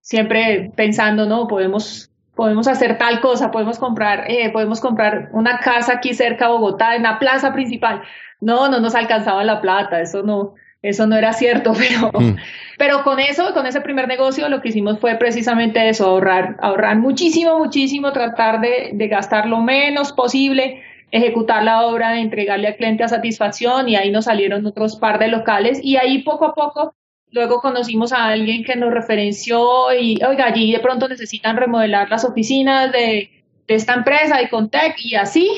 siempre 0.01 0.73
pensando, 0.75 1.27
no, 1.27 1.47
podemos, 1.47 2.11
podemos 2.35 2.67
hacer 2.67 2.99
tal 2.99 3.21
cosa, 3.21 3.51
podemos 3.51 3.79
comprar, 3.79 4.25
eh, 4.29 4.51
podemos 4.51 4.81
comprar 4.81 5.31
una 5.33 5.61
casa 5.61 5.95
aquí 5.95 6.15
cerca 6.15 6.47
de 6.47 6.53
Bogotá, 6.53 6.97
en 6.97 7.05
la 7.05 7.19
plaza 7.19 7.53
principal. 7.53 8.03
No, 8.41 8.69
no 8.69 8.81
nos 8.81 8.97
alcanzaba 8.97 9.45
la 9.45 9.61
plata, 9.61 10.01
eso 10.01 10.25
no, 10.25 10.55
eso 10.83 11.07
no 11.07 11.15
era 11.17 11.33
cierto, 11.33 11.73
pero, 11.79 12.11
mm. 12.13 12.37
pero 12.77 13.05
con 13.05 13.21
eso, 13.21 13.55
con 13.55 13.67
ese 13.67 13.81
primer 13.81 14.09
negocio, 14.09 14.49
lo 14.49 14.61
que 14.61 14.71
hicimos 14.71 14.99
fue 14.99 15.15
precisamente 15.15 15.89
eso, 15.89 16.07
ahorrar, 16.07 16.57
ahorrar 16.61 16.97
muchísimo, 16.97 17.57
muchísimo, 17.59 18.13
tratar 18.13 18.61
de, 18.61 18.91
de 18.95 19.09
gastar 19.09 19.47
lo 19.47 19.61
menos 19.61 20.13
posible 20.13 20.83
ejecutar 21.13 21.63
la 21.63 21.87
obra, 21.87 22.19
entregarle 22.19 22.67
al 22.67 22.77
cliente 22.77 23.05
a 23.05 23.09
satisfacción 23.09 23.89
y 23.89 23.97
ahí 23.97 24.11
nos 24.11 24.25
salieron 24.25 24.67
otros 24.67 24.97
par 24.97 25.19
de 25.19 25.29
locales. 25.29 25.79
Y 25.83 25.97
ahí 25.97 26.23
poco 26.23 26.47
a 26.47 26.55
poco 26.55 26.95
luego 27.31 27.61
conocimos 27.61 28.13
a 28.13 28.27
alguien 28.27 28.65
que 28.65 28.77
nos 28.77 28.93
referenció 28.93 29.93
y 29.99 30.23
oiga, 30.25 30.47
allí 30.47 30.73
de 30.73 30.81
pronto 30.81 31.09
necesitan 31.09 31.57
remodelar 31.57 32.11
las 32.11 32.25
oficinas 32.25 32.93
de, 32.93 33.31
esta 33.69 33.95
empresa 33.95 34.37
de 34.37 34.51
Contec 34.51 34.97
y 34.99 35.15
así 35.15 35.49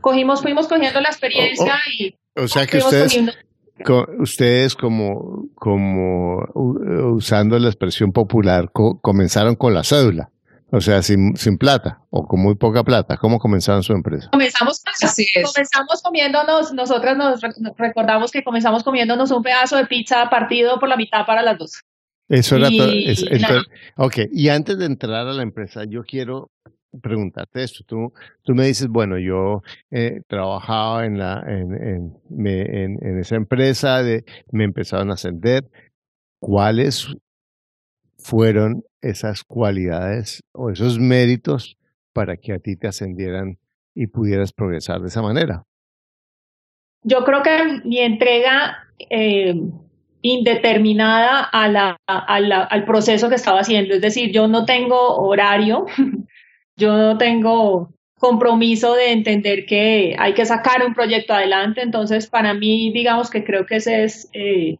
cogimos, 0.00 0.40
fuimos 0.40 0.66
cogiendo 0.66 0.98
la 1.00 1.08
experiencia 1.08 1.74
y... 1.98 2.14
O 2.34 2.48
sea 2.48 2.66
que 2.66 2.78
ustedes... 2.78 3.20
ustedes 4.18 4.74
como, 4.74 5.50
como 5.56 6.38
usando 7.14 7.58
la 7.58 7.68
expresión 7.68 8.12
popular, 8.12 8.70
comenzaron 8.72 9.56
con 9.56 9.74
la 9.74 9.84
cédula. 9.84 10.30
O 10.72 10.80
sea, 10.80 11.02
sin, 11.02 11.36
sin 11.36 11.58
plata 11.58 12.00
o 12.10 12.26
con 12.26 12.40
muy 12.40 12.54
poca 12.54 12.84
plata. 12.84 13.16
¿Cómo 13.16 13.38
comenzaron 13.38 13.82
su 13.82 13.92
empresa? 13.92 14.28
Comenzamos, 14.30 14.82
comenzamos 15.44 16.02
comiéndonos, 16.02 16.72
nosotras 16.72 17.16
nos 17.16 17.40
recordamos 17.76 18.30
que 18.30 18.44
comenzamos 18.44 18.84
comiéndonos 18.84 19.30
un 19.32 19.42
pedazo 19.42 19.76
de 19.76 19.86
pizza 19.86 20.30
partido 20.30 20.78
por 20.78 20.88
la 20.88 20.96
mitad 20.96 21.26
para 21.26 21.42
las 21.42 21.58
dos. 21.58 21.82
Eso 22.28 22.56
era 22.56 22.68
todo. 22.68 23.62
ok, 23.96 24.18
y 24.32 24.48
antes 24.50 24.78
de 24.78 24.86
entrar 24.86 25.26
a 25.26 25.32
la 25.32 25.42
empresa, 25.42 25.82
yo 25.84 26.04
quiero 26.04 26.50
preguntarte 27.02 27.62
esto. 27.64 27.84
Tú, 27.84 28.12
tú 28.42 28.54
me 28.54 28.66
dices, 28.66 28.86
bueno, 28.88 29.18
yo 29.18 29.62
eh, 29.90 30.20
trabajaba 30.28 31.04
en, 31.06 31.18
la, 31.18 31.42
en, 31.46 31.74
en, 31.74 32.98
en, 33.02 33.18
esa 33.18 33.34
empresa, 33.34 34.02
de, 34.04 34.24
me 34.52 34.62
empezaron 34.64 35.10
a 35.10 35.14
ascender. 35.14 35.68
¿Cuáles 36.38 37.08
fueron 38.16 38.84
esas 39.02 39.44
cualidades 39.44 40.42
o 40.52 40.70
esos 40.70 40.98
méritos 40.98 41.76
para 42.12 42.36
que 42.36 42.52
a 42.52 42.58
ti 42.58 42.76
te 42.76 42.88
ascendieran 42.88 43.58
y 43.94 44.06
pudieras 44.06 44.52
progresar 44.52 45.00
de 45.00 45.08
esa 45.08 45.22
manera? 45.22 45.64
Yo 47.02 47.24
creo 47.24 47.42
que 47.42 47.80
mi 47.84 47.98
entrega 47.98 48.88
eh, 48.98 49.54
indeterminada 50.22 51.42
a 51.42 51.68
la, 51.68 51.96
al 52.06 52.84
proceso 52.84 53.28
que 53.28 53.36
estaba 53.36 53.60
haciendo, 53.60 53.94
es 53.94 54.02
decir, 54.02 54.32
yo 54.32 54.48
no 54.48 54.66
tengo 54.66 55.16
horario, 55.16 55.86
yo 56.76 56.96
no 56.96 57.16
tengo 57.16 57.94
compromiso 58.18 58.94
de 58.94 59.12
entender 59.12 59.64
que 59.64 60.14
hay 60.18 60.34
que 60.34 60.44
sacar 60.44 60.84
un 60.86 60.92
proyecto 60.92 61.32
adelante, 61.32 61.80
entonces 61.80 62.26
para 62.26 62.52
mí 62.52 62.92
digamos 62.92 63.30
que 63.30 63.44
creo 63.44 63.64
que 63.64 63.76
esa 63.76 63.96
es 63.96 64.28
eh, 64.34 64.76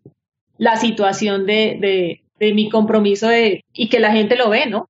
la 0.58 0.76
situación 0.76 1.46
de, 1.46 2.22
mi 2.40 2.68
compromiso 2.68 3.28
de, 3.28 3.64
y 3.72 3.88
que 3.88 4.00
la 4.00 4.12
gente 4.12 4.36
lo 4.36 4.50
ve, 4.50 4.66
¿no? 4.66 4.88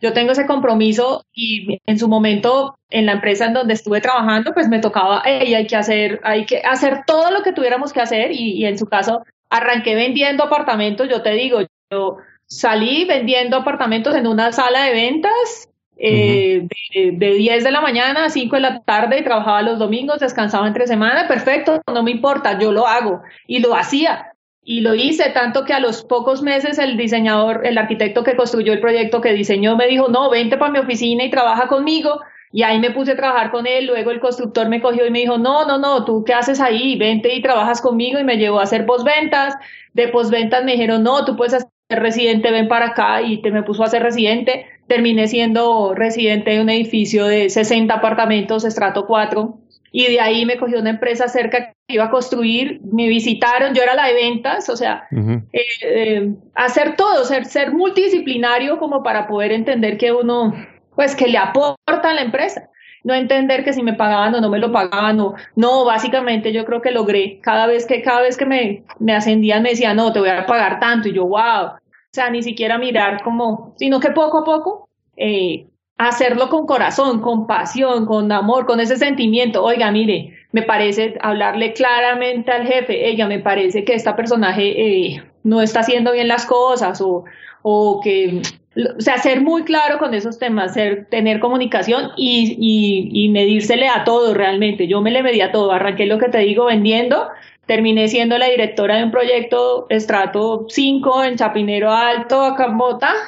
Yo 0.00 0.12
tengo 0.12 0.32
ese 0.32 0.46
compromiso 0.46 1.24
y 1.32 1.78
en 1.86 1.98
su 1.98 2.08
momento 2.08 2.76
en 2.90 3.06
la 3.06 3.12
empresa 3.12 3.46
en 3.46 3.54
donde 3.54 3.74
estuve 3.74 4.00
trabajando, 4.00 4.52
pues 4.52 4.68
me 4.68 4.80
tocaba, 4.80 5.22
hey, 5.24 5.54
hay 5.54 5.66
que 5.66 5.76
hacer, 5.76 6.20
hay 6.24 6.44
que 6.44 6.58
hacer 6.58 7.04
todo 7.06 7.30
lo 7.30 7.42
que 7.42 7.52
tuviéramos 7.52 7.92
que 7.92 8.00
hacer 8.00 8.32
y, 8.32 8.52
y 8.52 8.66
en 8.66 8.78
su 8.78 8.86
caso 8.86 9.22
arranqué 9.48 9.94
vendiendo 9.94 10.44
apartamentos, 10.44 11.08
yo 11.08 11.22
te 11.22 11.30
digo, 11.30 11.60
yo 11.90 12.16
salí 12.46 13.04
vendiendo 13.04 13.56
apartamentos 13.56 14.14
en 14.16 14.26
una 14.26 14.50
sala 14.52 14.84
de 14.84 14.92
ventas 14.92 15.68
eh, 16.04 16.66
de, 17.12 17.34
10 17.34 17.62
de 17.62 17.70
la 17.70 17.80
mañana 17.80 18.24
a 18.24 18.30
5 18.30 18.56
de 18.56 18.62
la 18.62 18.80
tarde 18.80 19.18
y 19.18 19.24
trabajaba 19.24 19.62
los 19.62 19.78
domingos, 19.78 20.18
descansaba 20.18 20.66
entre 20.66 20.88
semana, 20.88 21.28
perfecto, 21.28 21.80
no 21.92 22.02
me 22.02 22.10
importa, 22.10 22.58
yo 22.58 22.72
lo 22.72 22.86
hago. 22.86 23.22
Y 23.46 23.60
lo 23.60 23.74
hacía. 23.76 24.31
Y 24.64 24.80
lo 24.80 24.94
hice 24.94 25.30
tanto 25.30 25.64
que 25.64 25.72
a 25.72 25.80
los 25.80 26.04
pocos 26.04 26.40
meses 26.40 26.78
el 26.78 26.96
diseñador, 26.96 27.66
el 27.66 27.78
arquitecto 27.78 28.22
que 28.22 28.36
construyó 28.36 28.72
el 28.72 28.80
proyecto 28.80 29.20
que 29.20 29.32
diseñó 29.32 29.76
me 29.76 29.88
dijo, 29.88 30.08
no, 30.08 30.30
vente 30.30 30.56
para 30.56 30.70
mi 30.70 30.78
oficina 30.78 31.24
y 31.24 31.30
trabaja 31.30 31.66
conmigo. 31.66 32.20
Y 32.52 32.62
ahí 32.62 32.78
me 32.78 32.90
puse 32.90 33.12
a 33.12 33.16
trabajar 33.16 33.50
con 33.50 33.66
él, 33.66 33.86
luego 33.86 34.10
el 34.10 34.20
constructor 34.20 34.68
me 34.68 34.80
cogió 34.80 35.06
y 35.06 35.10
me 35.10 35.20
dijo, 35.20 35.38
no, 35.38 35.66
no, 35.66 35.78
no, 35.78 36.04
tú 36.04 36.22
qué 36.22 36.34
haces 36.34 36.60
ahí, 36.60 36.96
vente 36.96 37.34
y 37.34 37.42
trabajas 37.42 37.80
conmigo 37.80 38.20
y 38.20 38.24
me 38.24 38.36
llevó 38.36 38.60
a 38.60 38.64
hacer 38.64 38.86
posventas. 38.86 39.54
De 39.94 40.08
posventas 40.08 40.62
me 40.64 40.72
dijeron, 40.72 41.02
no, 41.02 41.24
tú 41.24 41.36
puedes 41.36 41.52
ser 41.88 42.00
residente, 42.00 42.50
ven 42.50 42.68
para 42.68 42.88
acá 42.88 43.22
y 43.22 43.42
te 43.42 43.50
me 43.50 43.62
puso 43.64 43.82
a 43.82 43.88
ser 43.88 44.02
residente. 44.02 44.66
Terminé 44.86 45.26
siendo 45.26 45.94
residente 45.94 46.52
de 46.52 46.60
un 46.60 46.68
edificio 46.70 47.26
de 47.26 47.50
60 47.50 47.94
apartamentos, 47.94 48.64
estrato 48.64 49.06
4. 49.06 49.61
Y 49.92 50.06
de 50.10 50.20
ahí 50.20 50.46
me 50.46 50.56
cogió 50.56 50.80
una 50.80 50.90
empresa 50.90 51.28
cerca 51.28 51.74
que 51.86 51.94
iba 51.94 52.04
a 52.04 52.10
construir, 52.10 52.80
me 52.90 53.08
visitaron, 53.08 53.74
yo 53.74 53.82
era 53.82 53.94
la 53.94 54.06
de 54.06 54.14
ventas, 54.14 54.70
o 54.70 54.76
sea, 54.76 55.06
eh, 55.52 55.66
eh, 55.82 56.30
hacer 56.54 56.96
todo, 56.96 57.24
ser, 57.24 57.44
ser 57.44 57.72
multidisciplinario 57.72 58.78
como 58.78 59.02
para 59.02 59.26
poder 59.26 59.52
entender 59.52 59.98
que 59.98 60.10
uno 60.10 60.54
pues 60.96 61.14
que 61.14 61.28
le 61.28 61.38
aporta 61.38 62.10
a 62.10 62.14
la 62.14 62.22
empresa. 62.22 62.68
No 63.04 63.14
entender 63.14 63.64
que 63.64 63.72
si 63.72 63.82
me 63.82 63.94
pagaban 63.94 64.34
o 64.34 64.40
no 64.40 64.48
me 64.48 64.58
lo 64.58 64.70
pagaban 64.70 65.18
o 65.20 65.34
no, 65.56 65.84
básicamente 65.84 66.52
yo 66.52 66.64
creo 66.64 66.80
que 66.80 66.92
logré 66.92 67.40
cada 67.40 67.66
vez 67.66 67.84
que 67.84 68.00
cada 68.00 68.22
vez 68.22 68.36
que 68.36 68.46
me, 68.46 68.84
me 69.00 69.14
ascendían 69.14 69.62
me 69.62 69.70
decían, 69.70 69.96
"No, 69.96 70.12
te 70.12 70.20
voy 70.20 70.28
a 70.28 70.46
pagar 70.46 70.78
tanto." 70.78 71.08
Y 71.08 71.14
yo, 71.14 71.24
"Wow." 71.26 71.66
O 71.66 72.14
sea, 72.14 72.30
ni 72.30 72.42
siquiera 72.42 72.78
mirar 72.78 73.22
como, 73.22 73.74
sino 73.76 73.98
que 73.98 74.10
poco 74.10 74.38
a 74.38 74.44
poco 74.44 74.88
eh, 75.16 75.66
hacerlo 76.08 76.48
con 76.48 76.66
corazón, 76.66 77.20
con 77.20 77.46
pasión, 77.46 78.06
con 78.06 78.30
amor, 78.32 78.66
con 78.66 78.80
ese 78.80 78.96
sentimiento. 78.96 79.62
Oiga, 79.62 79.90
mire, 79.90 80.34
me 80.52 80.62
parece 80.62 81.16
hablarle 81.20 81.72
claramente 81.72 82.50
al 82.50 82.66
jefe, 82.66 83.08
ella 83.08 83.26
me 83.26 83.38
parece 83.38 83.84
que 83.84 83.94
esta 83.94 84.16
personaje 84.16 84.62
eh, 84.64 85.22
no 85.44 85.60
está 85.60 85.80
haciendo 85.80 86.12
bien 86.12 86.28
las 86.28 86.46
cosas 86.46 87.00
o, 87.00 87.24
o 87.62 88.00
que 88.02 88.42
o 88.96 89.00
sea, 89.00 89.18
ser 89.18 89.42
muy 89.42 89.64
claro 89.64 89.98
con 89.98 90.14
esos 90.14 90.38
temas, 90.38 90.74
ser, 90.74 91.06
tener 91.10 91.40
comunicación 91.40 92.10
y, 92.16 92.56
y, 93.12 93.28
medírsele 93.28 93.88
a 93.88 94.04
todo 94.04 94.32
realmente. 94.32 94.86
Yo 94.88 95.02
me 95.02 95.10
le 95.10 95.22
medí 95.22 95.42
a 95.42 95.52
todo, 95.52 95.72
arranqué 95.72 96.06
lo 96.06 96.18
que 96.18 96.28
te 96.30 96.38
digo 96.38 96.64
vendiendo, 96.64 97.28
terminé 97.66 98.08
siendo 98.08 98.38
la 98.38 98.46
directora 98.46 98.96
de 98.96 99.04
un 99.04 99.10
proyecto 99.10 99.86
Estrato 99.90 100.66
5 100.68 101.24
en 101.24 101.36
Chapinero 101.36 101.90
Alto, 101.90 102.42
acá 102.42 102.66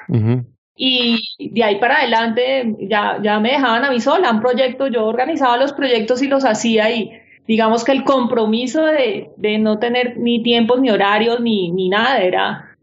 en 0.09 0.54
y 0.77 1.51
de 1.53 1.63
ahí 1.63 1.77
para 1.77 1.99
adelante 1.99 2.75
ya, 2.81 3.19
ya 3.23 3.39
me 3.41 3.53
dejaban 3.53 3.85
a 3.85 3.91
mí 3.91 4.01
sola, 4.01 4.33
un 4.33 4.41
proyecto, 4.41 4.89
yo 4.89 5.07
organizaba 5.07 5.57
los 5.57 5.73
proyectos 5.73 6.23
y 6.23 6.29
los 6.29 6.45
hacía 6.45 6.91
y 6.91 7.13
digamos 7.47 7.85
que 7.85 7.93
el 7.93 8.05
compromiso 8.05 8.85
de, 8.85 9.31
de 9.37 9.59
no 9.59 9.79
tener 9.79 10.17
ni 10.19 10.43
tiempos, 10.43 10.81
ni 10.81 10.91
horarios, 10.91 11.41
ni, 11.41 11.71
ni 11.71 11.89
nada, 11.89 12.19
era 12.19 12.75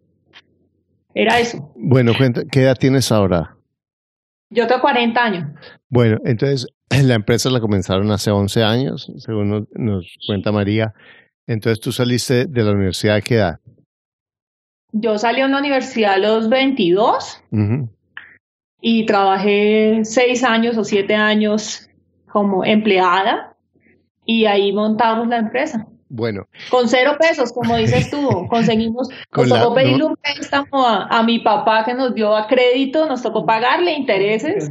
era 1.13 1.39
eso. 1.39 1.71
Bueno, 1.75 2.13
¿qué 2.51 2.61
edad 2.61 2.77
tienes 2.77 3.11
ahora? 3.11 3.57
Yo 4.49 4.67
tengo 4.67 4.81
40 4.81 5.23
años. 5.23 5.43
Bueno, 5.89 6.17
entonces 6.25 6.67
la 7.03 7.15
empresa 7.15 7.49
la 7.49 7.59
comenzaron 7.59 8.11
hace 8.11 8.31
11 8.31 8.63
años, 8.63 9.11
según 9.17 9.67
nos, 9.73 10.17
cuenta 10.27 10.51
María. 10.51 10.93
Entonces 11.47 11.81
tú 11.81 11.91
saliste 11.91 12.45
de 12.45 12.63
la 12.63 12.71
universidad 12.71 13.15
a 13.15 13.21
qué 13.21 13.35
edad? 13.35 13.59
Yo 14.93 15.17
salí 15.17 15.41
a 15.41 15.47
la 15.47 15.57
universidad 15.57 16.13
a 16.13 16.17
los 16.17 16.49
22 16.49 17.43
y 18.81 19.05
trabajé 19.05 20.01
6 20.03 20.43
años 20.43 20.77
o 20.77 20.83
7 20.83 21.15
años 21.15 21.89
como 22.31 22.65
empleada 22.65 23.55
y 24.25 24.45
ahí 24.45 24.71
montamos 24.71 25.27
la 25.27 25.37
empresa. 25.37 25.87
Bueno. 26.13 26.45
Con 26.69 26.89
cero 26.89 27.15
pesos, 27.17 27.53
como 27.53 27.77
dices 27.77 28.09
tú, 28.11 28.27
conseguimos, 28.49 29.07
nos 29.33 29.47
tocó 29.47 29.73
pedirle 29.73 30.03
un 30.03 30.17
préstamo 30.17 30.85
a, 30.85 31.23
mi 31.23 31.39
papá 31.39 31.85
que 31.85 31.93
nos 31.93 32.13
dio 32.13 32.35
a 32.35 32.47
crédito, 32.47 33.05
nos 33.07 33.21
tocó 33.21 33.45
pagarle 33.45 33.93
intereses, 33.93 34.69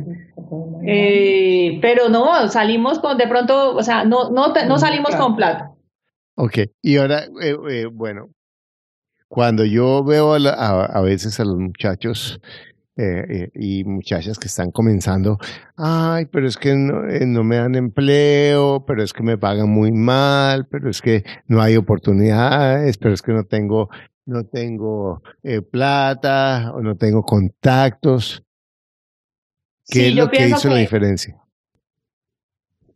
eh, 0.87 1.79
pero 1.81 2.11
no, 2.11 2.47
salimos 2.49 2.99
con, 2.99 3.17
de 3.17 3.27
pronto, 3.27 3.75
o 3.75 3.83
sea, 3.83 4.05
no, 4.05 4.31
no, 4.31 4.53
no 4.53 4.79
salimos 4.79 5.17
con 5.17 5.35
plata. 5.35 5.73
Ok, 6.37 6.59
y 6.83 6.99
ahora, 6.99 7.25
eh, 7.43 7.57
eh, 7.71 7.87
bueno, 7.91 8.29
cuando 9.31 9.65
yo 9.65 10.03
veo 10.03 10.35
a 10.35 11.01
veces 11.03 11.39
a 11.39 11.45
los 11.45 11.57
muchachos 11.57 12.41
eh, 12.97 13.25
eh, 13.29 13.51
y 13.55 13.85
muchachas 13.85 14.41
que 14.41 14.49
están 14.49 14.73
comenzando, 14.73 15.39
ay, 15.77 16.27
pero 16.27 16.49
es 16.49 16.57
que 16.57 16.75
no, 16.75 17.09
eh, 17.09 17.25
no, 17.27 17.45
me 17.45 17.57
dan 17.57 17.77
empleo, 17.77 18.85
pero 18.85 19.05
es 19.05 19.13
que 19.13 19.23
me 19.23 19.39
pagan 19.39 19.71
muy 19.71 19.93
mal, 19.93 20.67
pero 20.67 20.91
es 20.91 21.01
que 21.01 21.23
no 21.47 21.63
hay 21.63 21.77
oportunidades, 21.77 22.99
pero 22.99 23.15
es 23.15 23.23
que 23.23 23.33
no 23.33 23.45
tengo, 23.45 23.89
no 24.27 24.45
tengo 24.45 25.23
plata 25.71 26.73
o 26.75 26.83
no 26.83 26.97
tengo 26.97 27.23
contactos. 27.23 28.43
¿Qué 29.87 30.09
es 30.09 30.15
lo 30.17 30.29
que 30.29 30.49
hizo 30.49 30.69
la 30.69 30.79
diferencia? 30.79 31.40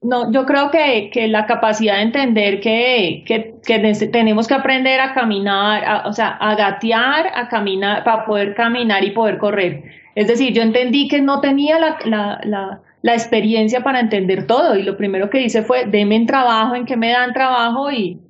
No, 0.04 0.30
yo 0.30 0.44
creo 0.44 0.70
que, 0.70 1.08
que 1.10 1.28
la 1.28 1.46
capacidad 1.46 1.96
de 1.96 2.02
entender 2.02 2.60
que, 2.60 3.24
que, 3.26 3.54
que 3.64 3.78
tenemos 4.08 4.46
que 4.46 4.52
aprender 4.52 5.00
a 5.00 5.14
caminar, 5.14 6.06
o 6.06 6.12
sea, 6.12 6.28
a 6.28 6.54
gatear, 6.54 7.28
a 7.34 7.48
caminar, 7.48 8.04
para 8.04 8.26
poder 8.26 8.54
caminar 8.54 9.02
y 9.02 9.12
poder 9.12 9.38
correr. 9.38 9.82
Es 10.14 10.28
decir, 10.28 10.52
yo 10.52 10.60
entendí 10.60 11.08
que 11.08 11.22
no 11.22 11.40
tenía 11.40 11.78
la, 11.78 11.96
la, 12.04 12.38
la, 12.44 12.82
la 13.00 13.14
experiencia 13.14 13.82
para 13.82 13.98
entender 14.00 14.46
todo 14.46 14.76
y 14.76 14.82
lo 14.82 14.98
primero 14.98 15.30
que 15.30 15.40
hice 15.40 15.62
fue, 15.62 15.86
deme 15.86 16.16
en 16.16 16.26
trabajo, 16.26 16.74
en 16.74 16.84
que 16.84 16.98
me 16.98 17.10
dan 17.10 17.32
trabajo 17.32 17.90
y, 17.90 18.20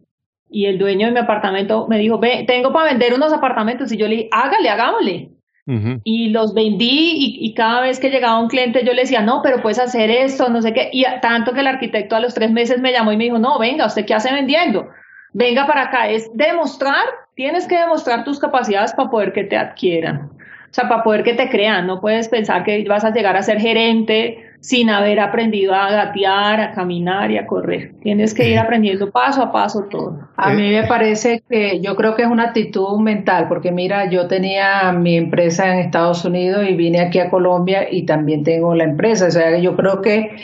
y 0.48 0.66
el 0.66 0.78
dueño 0.78 1.08
de 1.08 1.12
mi 1.12 1.18
apartamento 1.18 1.88
me 1.88 1.98
dijo, 1.98 2.20
ve, 2.20 2.44
tengo 2.46 2.72
para 2.72 2.90
vender 2.90 3.14
unos 3.14 3.32
apartamentos 3.32 3.90
y 3.90 3.96
yo 3.96 4.06
le 4.06 4.14
dije, 4.14 4.28
hágale, 4.30 4.68
hagámosle. 4.68 5.33
Y 5.66 6.28
los 6.28 6.52
vendí 6.52 7.38
y, 7.40 7.54
cada 7.54 7.80
vez 7.80 7.98
que 7.98 8.10
llegaba 8.10 8.38
un 8.38 8.48
cliente 8.48 8.84
yo 8.84 8.92
le 8.92 9.02
decía, 9.02 9.22
no, 9.22 9.40
pero 9.42 9.62
puedes 9.62 9.78
hacer 9.78 10.10
esto, 10.10 10.50
no 10.50 10.60
sé 10.60 10.74
qué. 10.74 10.90
Y 10.92 11.04
tanto 11.22 11.54
que 11.54 11.60
el 11.60 11.66
arquitecto 11.66 12.16
a 12.16 12.20
los 12.20 12.34
tres 12.34 12.50
meses 12.50 12.80
me 12.80 12.92
llamó 12.92 13.12
y 13.12 13.16
me 13.16 13.24
dijo, 13.24 13.38
no, 13.38 13.58
venga, 13.58 13.86
¿usted 13.86 14.04
qué 14.04 14.12
hace 14.12 14.32
vendiendo? 14.32 14.90
Venga 15.32 15.66
para 15.66 15.84
acá, 15.84 16.08
es 16.08 16.30
demostrar, 16.34 17.04
tienes 17.34 17.66
que 17.66 17.78
demostrar 17.78 18.24
tus 18.24 18.38
capacidades 18.38 18.92
para 18.92 19.08
poder 19.08 19.32
que 19.32 19.44
te 19.44 19.56
adquieran. 19.56 20.30
O 20.70 20.74
sea, 20.74 20.88
para 20.88 21.02
poder 21.02 21.22
que 21.22 21.34
te 21.34 21.48
crean, 21.48 21.86
no 21.86 22.00
puedes 22.00 22.28
pensar 22.28 22.62
que 22.64 22.84
vas 22.86 23.04
a 23.04 23.10
llegar 23.10 23.36
a 23.36 23.42
ser 23.42 23.58
gerente 23.58 24.43
sin 24.64 24.88
haber 24.88 25.20
aprendido 25.20 25.74
a 25.74 25.90
gatear, 25.90 26.58
a 26.58 26.72
caminar 26.72 27.30
y 27.30 27.36
a 27.36 27.46
correr. 27.46 27.92
Tienes 28.00 28.32
que 28.32 28.48
ir 28.48 28.58
aprendiendo 28.58 29.10
paso 29.10 29.42
a 29.42 29.52
paso 29.52 29.84
todo. 29.90 30.26
A 30.38 30.54
mí 30.54 30.70
me 30.70 30.84
parece 30.84 31.42
que 31.46 31.82
yo 31.82 31.94
creo 31.96 32.14
que 32.14 32.22
es 32.22 32.28
una 32.28 32.44
actitud 32.44 32.98
mental, 32.98 33.46
porque 33.46 33.70
mira, 33.70 34.08
yo 34.08 34.26
tenía 34.26 34.90
mi 34.92 35.18
empresa 35.18 35.70
en 35.70 35.80
Estados 35.80 36.24
Unidos 36.24 36.64
y 36.66 36.72
vine 36.72 37.00
aquí 37.00 37.18
a 37.18 37.28
Colombia 37.28 37.88
y 37.90 38.06
también 38.06 38.42
tengo 38.42 38.74
la 38.74 38.84
empresa. 38.84 39.26
O 39.26 39.30
sea, 39.30 39.58
yo 39.58 39.76
creo 39.76 40.00
que 40.00 40.34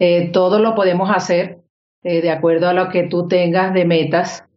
eh, 0.00 0.30
todo 0.32 0.58
lo 0.58 0.74
podemos 0.74 1.08
hacer 1.14 1.60
eh, 2.02 2.20
de 2.20 2.30
acuerdo 2.30 2.68
a 2.68 2.72
lo 2.72 2.88
que 2.88 3.04
tú 3.04 3.28
tengas 3.28 3.72
de 3.74 3.84
metas 3.84 4.47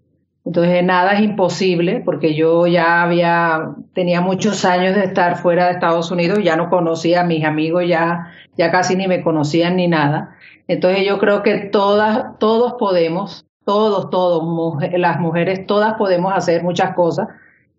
Entonces 0.43 0.83
nada 0.83 1.13
es 1.13 1.21
imposible 1.21 2.01
porque 2.03 2.33
yo 2.33 2.65
ya 2.65 3.03
había, 3.03 3.75
tenía 3.93 4.21
muchos 4.21 4.65
años 4.65 4.95
de 4.95 5.03
estar 5.03 5.37
fuera 5.37 5.67
de 5.67 5.73
Estados 5.73 6.09
Unidos, 6.09 6.39
ya 6.43 6.55
no 6.55 6.69
conocía 6.69 7.21
a 7.21 7.25
mis 7.25 7.45
amigos, 7.45 7.83
ya, 7.87 8.31
ya 8.57 8.71
casi 8.71 8.95
ni 8.95 9.07
me 9.07 9.21
conocían 9.21 9.75
ni 9.75 9.87
nada. 9.87 10.35
Entonces 10.67 11.05
yo 11.05 11.19
creo 11.19 11.43
que 11.43 11.57
todas, 11.57 12.39
todos 12.39 12.73
podemos, 12.79 13.45
todos, 13.65 14.09
todos, 14.09 14.81
las 14.93 15.19
mujeres, 15.19 15.67
todas 15.67 15.93
podemos 15.93 16.33
hacer 16.33 16.63
muchas 16.63 16.95
cosas. 16.95 17.27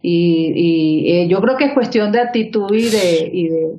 Y, 0.01 0.53
y 0.55 1.13
eh, 1.13 1.29
yo 1.29 1.41
creo 1.41 1.57
que 1.57 1.65
es 1.65 1.73
cuestión 1.73 2.13
de 2.13 2.21
actitud 2.21 2.73
y 2.73 2.91
de, 2.91 3.31
y 3.33 3.49
de, 3.49 3.75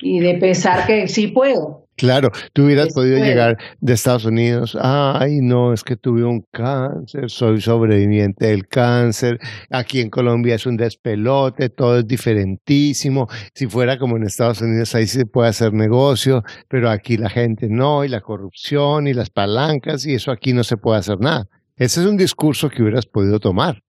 y 0.00 0.20
de 0.20 0.34
pensar 0.34 0.86
que 0.86 1.08
sí 1.08 1.28
puedo. 1.28 1.79
Claro, 2.00 2.30
tú 2.54 2.64
hubieras 2.64 2.94
podido 2.94 3.18
llegar 3.18 3.58
de 3.82 3.92
Estados 3.92 4.24
Unidos, 4.24 4.74
ay, 4.80 5.40
no, 5.42 5.74
es 5.74 5.84
que 5.84 5.96
tuve 5.96 6.24
un 6.24 6.46
cáncer, 6.50 7.28
soy 7.28 7.60
sobreviviente 7.60 8.46
del 8.46 8.66
cáncer, 8.68 9.38
aquí 9.68 10.00
en 10.00 10.08
Colombia 10.08 10.54
es 10.54 10.64
un 10.64 10.78
despelote, 10.78 11.68
todo 11.68 11.98
es 11.98 12.06
diferentísimo, 12.06 13.28
si 13.54 13.66
fuera 13.66 13.98
como 13.98 14.16
en 14.16 14.22
Estados 14.22 14.62
Unidos 14.62 14.94
ahí 14.94 15.06
se 15.06 15.26
puede 15.26 15.50
hacer 15.50 15.74
negocio, 15.74 16.42
pero 16.68 16.88
aquí 16.88 17.18
la 17.18 17.28
gente 17.28 17.68
no, 17.68 18.02
y 18.02 18.08
la 18.08 18.22
corrupción 18.22 19.06
y 19.06 19.12
las 19.12 19.28
palancas, 19.28 20.06
y 20.06 20.14
eso 20.14 20.30
aquí 20.30 20.54
no 20.54 20.64
se 20.64 20.78
puede 20.78 21.00
hacer 21.00 21.20
nada. 21.20 21.48
Ese 21.76 22.00
es 22.00 22.06
un 22.06 22.16
discurso 22.16 22.70
que 22.70 22.80
hubieras 22.80 23.04
podido 23.04 23.40
tomar. 23.40 23.82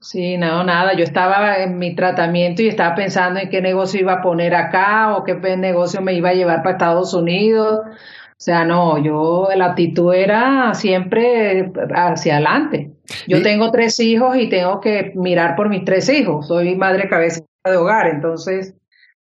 Sí, 0.00 0.36
no, 0.36 0.62
nada. 0.62 0.94
Yo 0.94 1.02
estaba 1.04 1.58
en 1.58 1.78
mi 1.78 1.94
tratamiento 1.94 2.62
y 2.62 2.68
estaba 2.68 2.94
pensando 2.94 3.40
en 3.40 3.50
qué 3.50 3.60
negocio 3.60 4.00
iba 4.00 4.14
a 4.14 4.22
poner 4.22 4.54
acá 4.54 5.16
o 5.16 5.24
qué 5.24 5.34
negocio 5.56 6.00
me 6.00 6.14
iba 6.14 6.30
a 6.30 6.34
llevar 6.34 6.62
para 6.62 6.72
Estados 6.72 7.14
Unidos. 7.14 7.80
O 7.84 8.40
sea, 8.40 8.64
no, 8.64 9.02
yo 9.02 9.48
la 9.56 9.66
actitud 9.66 10.14
era 10.14 10.72
siempre 10.74 11.72
hacia 11.94 12.34
adelante. 12.34 12.92
Yo 13.26 13.42
tengo 13.42 13.72
tres 13.72 13.98
hijos 13.98 14.36
y 14.36 14.48
tengo 14.48 14.80
que 14.80 15.12
mirar 15.16 15.56
por 15.56 15.68
mis 15.68 15.84
tres 15.84 16.08
hijos. 16.08 16.46
Soy 16.46 16.76
madre 16.76 17.08
cabeza 17.08 17.40
de 17.64 17.76
hogar, 17.76 18.06
entonces 18.06 18.74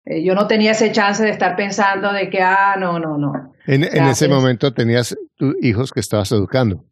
eh, 0.04 0.22
yo 0.22 0.34
no 0.34 0.46
tenía 0.46 0.72
ese 0.72 0.92
chance 0.92 1.22
de 1.22 1.30
estar 1.30 1.56
pensando 1.56 2.12
de 2.12 2.28
que, 2.28 2.42
ah, 2.42 2.76
no, 2.78 2.98
no, 2.98 3.16
no. 3.16 3.54
En, 3.66 3.84
en 3.84 4.04
ese 4.04 4.28
momento 4.28 4.74
tenías 4.74 5.16
tus 5.36 5.54
hijos 5.62 5.92
que 5.92 6.00
estabas 6.00 6.30
educando. 6.32 6.84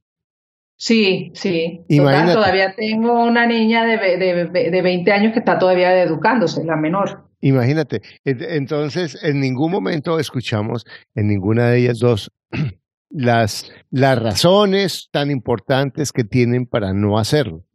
Sí, 0.77 1.33
sí. 1.35 1.85
todavía 1.89 2.75
tengo 2.75 3.25
una 3.25 3.47
niña 3.47 3.85
de, 3.85 3.97
de, 4.19 4.71
de 4.71 4.83
20 4.83 5.13
años 5.13 5.33
que 5.33 5.39
está 5.39 5.59
todavía 5.59 6.03
educándose, 6.03 6.65
la 6.65 6.77
menor. 6.77 7.25
Imagínate, 7.41 8.01
entonces 8.25 9.23
en 9.23 9.39
ningún 9.39 9.71
momento 9.71 10.19
escuchamos 10.19 10.87
en 11.15 11.29
ninguna 11.29 11.69
de 11.69 11.79
ellas 11.79 11.99
dos 11.99 12.33
las, 13.11 13.71
las 13.91 14.19
razones 14.19 15.11
tan 15.13 15.31
importantes 15.31 16.11
que 16.11 16.25
tienen 16.25 16.65
para 16.65 16.95
no 16.95 17.19
hacerlo. 17.19 17.67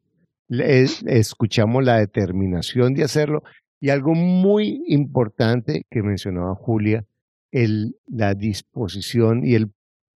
escuchamos 0.50 1.84
la 1.84 2.00
determinación 2.00 2.96
de 2.96 3.04
hacerlo 3.04 3.44
y 3.80 3.90
algo 3.90 4.16
muy 4.16 4.82
importante 4.88 5.86
que 5.90 6.02
mencionaba 6.02 6.56
Julia, 6.56 7.06
el, 7.52 7.96
la 8.08 8.34
disposición 8.34 9.46
y 9.46 9.54
el 9.54 9.72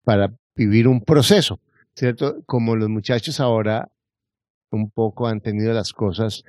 para 0.04 0.32
vivir 0.54 0.86
un 0.86 1.00
proceso. 1.00 1.60
¿Cierto? 2.00 2.42
Como 2.46 2.76
los 2.76 2.88
muchachos 2.88 3.40
ahora 3.40 3.90
un 4.72 4.90
poco 4.90 5.26
han 5.26 5.42
tenido 5.42 5.74
las 5.74 5.92
cosas 5.92 6.44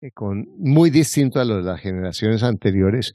eh, 0.00 0.10
con 0.12 0.46
muy 0.56 0.88
distinto 0.88 1.40
a 1.40 1.44
las 1.44 1.78
generaciones 1.80 2.42
anteriores, 2.42 3.12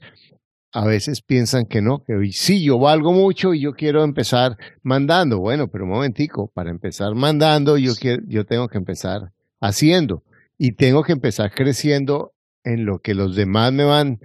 a 0.72 0.86
veces 0.86 1.20
piensan 1.20 1.66
que 1.66 1.82
no, 1.82 2.04
que 2.04 2.14
sí, 2.30 2.62
yo 2.62 2.78
valgo 2.78 3.12
mucho 3.12 3.54
y 3.54 3.62
yo 3.62 3.72
quiero 3.72 4.04
empezar 4.04 4.56
mandando. 4.84 5.40
Bueno, 5.40 5.66
pero 5.66 5.82
un 5.82 5.90
momentico, 5.90 6.48
para 6.54 6.70
empezar 6.70 7.16
mandando, 7.16 7.76
yo, 7.76 7.94
quiero, 8.00 8.22
yo 8.28 8.44
tengo 8.46 8.68
que 8.68 8.78
empezar 8.78 9.32
haciendo 9.60 10.22
y 10.56 10.72
tengo 10.72 11.02
que 11.02 11.12
empezar 11.12 11.50
creciendo 11.52 12.34
en 12.62 12.84
lo 12.84 13.00
que 13.00 13.14
los 13.14 13.34
demás 13.34 13.72
me 13.72 13.82
van 13.82 14.20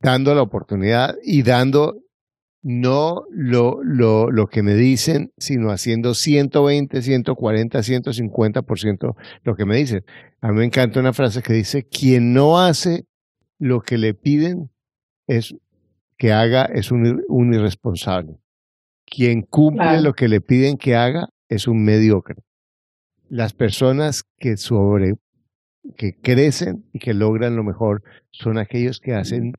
dando 0.00 0.34
la 0.34 0.40
oportunidad 0.40 1.16
y 1.22 1.42
dando 1.42 1.98
no 2.68 3.24
lo, 3.30 3.82
lo, 3.82 4.30
lo 4.30 4.46
que 4.48 4.62
me 4.62 4.74
dicen, 4.74 5.32
sino 5.38 5.70
haciendo 5.70 6.12
120, 6.12 7.00
140, 7.00 7.78
150% 7.78 9.16
lo 9.42 9.56
que 9.56 9.64
me 9.64 9.76
dicen. 9.76 10.04
A 10.42 10.48
mí 10.48 10.58
me 10.58 10.64
encanta 10.66 11.00
una 11.00 11.14
frase 11.14 11.40
que 11.40 11.54
dice, 11.54 11.84
quien 11.84 12.34
no 12.34 12.60
hace 12.60 13.06
lo 13.58 13.80
que 13.80 13.96
le 13.96 14.12
piden 14.12 14.68
es 15.26 15.54
que 16.18 16.32
haga 16.32 16.66
es 16.66 16.92
un, 16.92 17.24
un 17.28 17.54
irresponsable. 17.54 18.36
Quien 19.06 19.40
cumple 19.40 20.02
lo 20.02 20.12
que 20.12 20.28
le 20.28 20.42
piden 20.42 20.76
que 20.76 20.94
haga 20.94 21.30
es 21.48 21.68
un 21.68 21.82
mediocre. 21.82 22.36
Las 23.30 23.54
personas 23.54 24.24
que 24.36 24.58
sobre 24.58 25.14
que 25.96 26.20
crecen 26.20 26.84
y 26.92 26.98
que 26.98 27.14
logran 27.14 27.56
lo 27.56 27.64
mejor 27.64 28.02
son 28.30 28.58
aquellos 28.58 29.00
que 29.00 29.14
hacen 29.14 29.54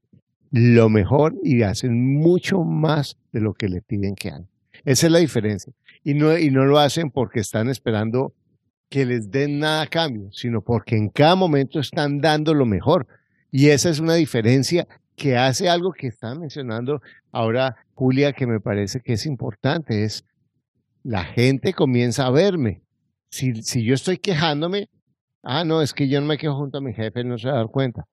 lo 0.52 0.90
mejor 0.90 1.36
y 1.44 1.62
hacen 1.62 2.18
mucho 2.18 2.64
más 2.64 3.18
de 3.32 3.42
lo 3.42 3.54
que 3.54 3.70
le 3.70 3.82
piden 3.82 4.16
que 4.16 4.30
hagan. 4.30 4.48
Esa 4.86 5.08
es 5.08 5.12
la 5.12 5.20
diferencia. 5.20 5.74
Y 6.04 6.14
no, 6.14 6.38
y 6.38 6.50
no 6.52 6.66
lo 6.66 6.80
hacen 6.80 7.12
porque 7.12 7.40
están 7.40 7.70
esperando 7.70 8.34
que 8.90 9.06
les 9.06 9.30
den 9.30 9.60
nada 9.60 9.84
a 9.84 9.88
cambio, 9.88 10.32
sino 10.32 10.62
porque 10.62 10.96
en 10.96 11.10
cada 11.10 11.36
momento 11.36 11.80
están 11.80 12.20
dando 12.22 12.54
lo 12.54 12.66
mejor. 12.66 13.08
Y 13.52 13.70
esa 13.70 13.90
es 13.90 14.00
una 14.00 14.16
diferencia 14.16 14.88
que 15.16 15.38
hace 15.38 15.70
algo 15.70 15.92
que 15.92 16.08
está 16.08 16.34
mencionando 16.34 17.02
ahora 17.32 17.76
Julia, 17.94 18.34
que 18.34 18.48
me 18.48 18.60
parece 18.60 19.02
que 19.02 19.14
es 19.14 19.26
importante, 19.26 20.04
es 20.04 20.24
la 21.04 21.24
gente 21.24 21.74
comienza 21.74 22.26
a 22.26 22.32
verme. 22.32 22.82
Si, 23.30 23.62
si 23.62 23.84
yo 23.84 23.94
estoy 23.94 24.18
quejándome, 24.18 24.90
ah, 25.44 25.64
no, 25.66 25.82
es 25.82 25.94
que 25.94 26.08
yo 26.08 26.22
no 26.22 26.28
me 26.28 26.38
quejo 26.38 26.56
junto 26.56 26.78
a 26.78 26.82
mi 26.82 26.94
jefe, 26.94 27.24
no 27.24 27.38
se 27.38 27.48
va 27.48 27.56
a 27.56 27.58
dar 27.58 27.68
cuenta 27.68 28.08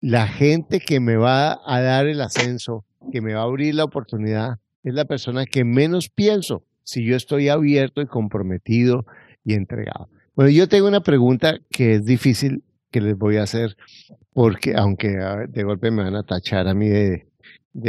la 0.00 0.26
gente 0.26 0.80
que 0.80 1.00
me 1.00 1.16
va 1.16 1.60
a 1.64 1.80
dar 1.80 2.06
el 2.06 2.20
ascenso, 2.20 2.84
que 3.12 3.20
me 3.20 3.34
va 3.34 3.40
a 3.40 3.44
abrir 3.44 3.74
la 3.74 3.84
oportunidad, 3.84 4.58
es 4.84 4.94
la 4.94 5.04
persona 5.04 5.44
que 5.44 5.64
menos 5.64 6.08
pienso 6.08 6.64
si 6.84 7.04
yo 7.04 7.16
estoy 7.16 7.48
abierto 7.48 8.00
y 8.00 8.06
comprometido 8.06 9.04
y 9.44 9.54
entregado. 9.54 10.08
Bueno, 10.34 10.50
yo 10.50 10.68
tengo 10.68 10.86
una 10.86 11.02
pregunta 11.02 11.58
que 11.70 11.96
es 11.96 12.04
difícil 12.04 12.62
que 12.90 13.00
les 13.00 13.18
voy 13.18 13.36
a 13.36 13.42
hacer, 13.42 13.76
porque 14.32 14.74
aunque 14.76 15.08
de 15.48 15.62
golpe 15.64 15.90
me 15.90 16.04
van 16.04 16.14
a 16.14 16.22
tachar 16.22 16.68
a 16.68 16.74
mí 16.74 16.88
de, 16.88 17.26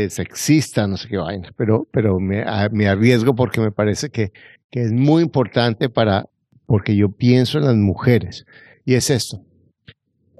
sexista, 0.09 0.87
no 0.87 0.97
sé 0.97 1.07
qué 1.07 1.17
vaina, 1.17 1.51
pero, 1.55 1.87
pero 1.91 2.19
me, 2.19 2.43
me 2.71 2.87
arriesgo 2.87 3.35
porque 3.35 3.61
me 3.61 3.71
parece 3.71 4.09
que, 4.09 4.31
que 4.69 4.81
es 4.81 4.91
muy 4.91 5.23
importante 5.23 5.89
para, 5.89 6.27
porque 6.65 6.95
yo 6.95 7.09
pienso 7.09 7.57
en 7.59 7.65
las 7.65 7.75
mujeres. 7.75 8.45
Y 8.85 8.95
es 8.95 9.09
esto, 9.09 9.43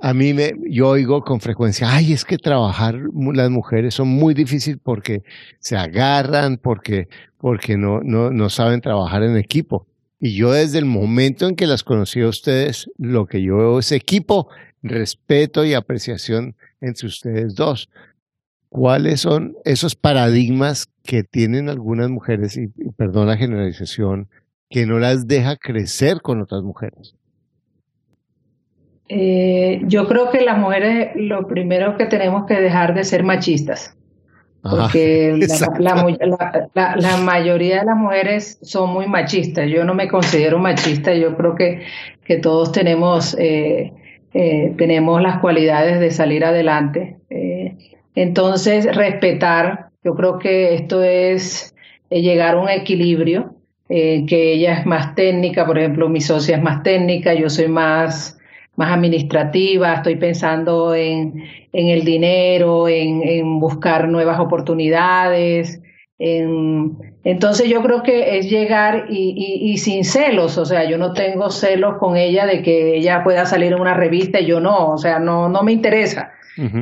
a 0.02 0.14
mí 0.14 0.34
me, 0.34 0.54
yo 0.70 0.90
oigo 0.90 1.24
con 1.24 1.42
frecuencia, 1.42 1.94
ay, 1.94 2.14
es 2.14 2.26
que 2.26 2.38
trabajar 2.38 3.00
las 3.34 3.50
mujeres 3.50 3.94
son 3.94 4.08
muy 4.08 4.34
difíciles 4.34 4.80
porque 4.82 5.24
se 5.60 5.76
agarran, 5.76 6.58
porque, 6.58 7.08
porque 7.38 7.78
no, 7.78 8.02
no, 8.02 8.32
no 8.32 8.50
saben 8.50 8.82
trabajar 8.82 9.24
en 9.24 9.38
equipo. 9.38 9.88
Y 10.20 10.36
yo 10.36 10.52
desde 10.52 10.80
el 10.80 10.86
momento 10.86 11.48
en 11.48 11.56
que 11.56 11.68
las 11.68 11.84
conocí 11.84 12.22
a 12.22 12.28
ustedes, 12.28 12.90
lo 12.98 13.26
que 13.26 13.42
yo 13.42 13.58
veo 13.58 13.80
es 13.80 13.92
equipo, 13.92 14.50
respeto 14.82 15.66
y 15.66 15.74
apreciación 15.74 16.56
entre 16.82 17.08
ustedes 17.08 17.56
dos. 17.56 17.90
¿Cuáles 18.70 19.22
son 19.22 19.56
esos 19.66 19.96
paradigmas 19.96 20.90
que 21.04 21.24
tienen 21.24 21.70
algunas 21.70 22.10
mujeres, 22.10 22.56
y, 22.56 22.72
y 22.78 22.92
perdón 22.96 23.28
la 23.28 23.38
generalización, 23.38 24.30
que 24.70 24.86
no 24.86 25.00
las 25.00 25.28
deja 25.28 25.58
crecer 25.58 26.22
con 26.22 26.42
otras 26.42 26.64
mujeres? 26.64 27.16
Eh, 29.12 29.82
yo 29.86 30.08
creo 30.08 30.30
que 30.30 30.42
las 30.42 30.60
mujeres 30.60 31.10
lo 31.16 31.48
primero 31.48 31.98
que 31.98 32.06
tenemos 32.06 32.46
que 32.46 32.62
dejar 32.62 32.94
de 32.94 33.04
ser 33.04 33.24
machistas. 33.24 33.98
Porque 34.62 35.36
la, 35.80 37.18
mayoría 37.18 37.80
de 37.80 37.86
las 37.86 37.98
mujeres 37.98 38.60
son 38.62 38.92
muy 38.92 39.08
machistas. 39.08 39.68
Yo 39.68 39.84
no 39.84 39.96
me 39.96 40.08
considero 40.08 40.60
machista. 40.60 41.14
Yo 41.16 41.36
creo 41.36 41.56
que, 41.56 41.82
que 42.24 42.38
todos 42.38 42.72
tenemos, 42.72 43.36
eh, 43.40 43.94
eh, 44.34 44.74
tenemos 44.78 45.22
las 45.24 45.40
cualidades 45.40 46.00
de 46.00 46.12
salir 46.12 46.46
adelante. 46.46 47.18
entonces, 48.14 48.96
respetar. 48.96 49.90
Yo 50.04 50.14
creo 50.14 50.38
que 50.38 50.76
esto 50.76 51.04
es 51.04 51.76
llegar 52.12 52.56
a 52.56 52.60
un 52.60 52.70
equilibrio. 52.70 53.56
que 53.88 54.54
ella 54.54 54.80
es 54.80 54.86
más 54.86 55.16
técnica, 55.16 55.66
por 55.66 55.80
ejemplo, 55.80 56.10
mi 56.10 56.22
socia 56.22 56.58
es 56.58 56.62
más 56.62 56.84
técnica, 56.84 57.34
yo 57.34 57.50
soy 57.50 57.68
más 57.68 58.39
más 58.80 58.94
administrativa, 58.94 59.96
estoy 59.96 60.16
pensando 60.16 60.96
en, 60.96 61.44
el 61.74 62.06
dinero, 62.06 62.88
en, 62.88 63.60
buscar 63.60 64.08
nuevas 64.08 64.40
oportunidades. 64.40 65.82
entonces 66.18 67.68
yo 67.68 67.82
creo 67.84 68.04
que 68.04 68.38
es 68.38 68.50
llegar 68.50 69.08
y, 69.10 69.78
sin 69.80 70.06
celos, 70.06 70.58
o 70.58 70.66
sea, 70.66 70.86
yo 70.86 70.98
no 70.98 71.12
tengo 71.12 71.50
celos 71.50 71.98
con 71.98 72.16
ella 72.16 72.46
de 72.46 72.62
que 72.62 72.96
ella 72.96 73.22
pueda 73.22 73.46
salir 73.46 73.74
en 73.74 73.82
una 73.82 73.96
revista 73.96 74.40
y 74.40 74.46
yo 74.46 74.62
no, 74.62 74.92
o 74.92 74.98
sea, 74.98 75.20
no, 75.20 75.50
no 75.50 75.62
me 75.62 75.74
interesa. 75.74 76.32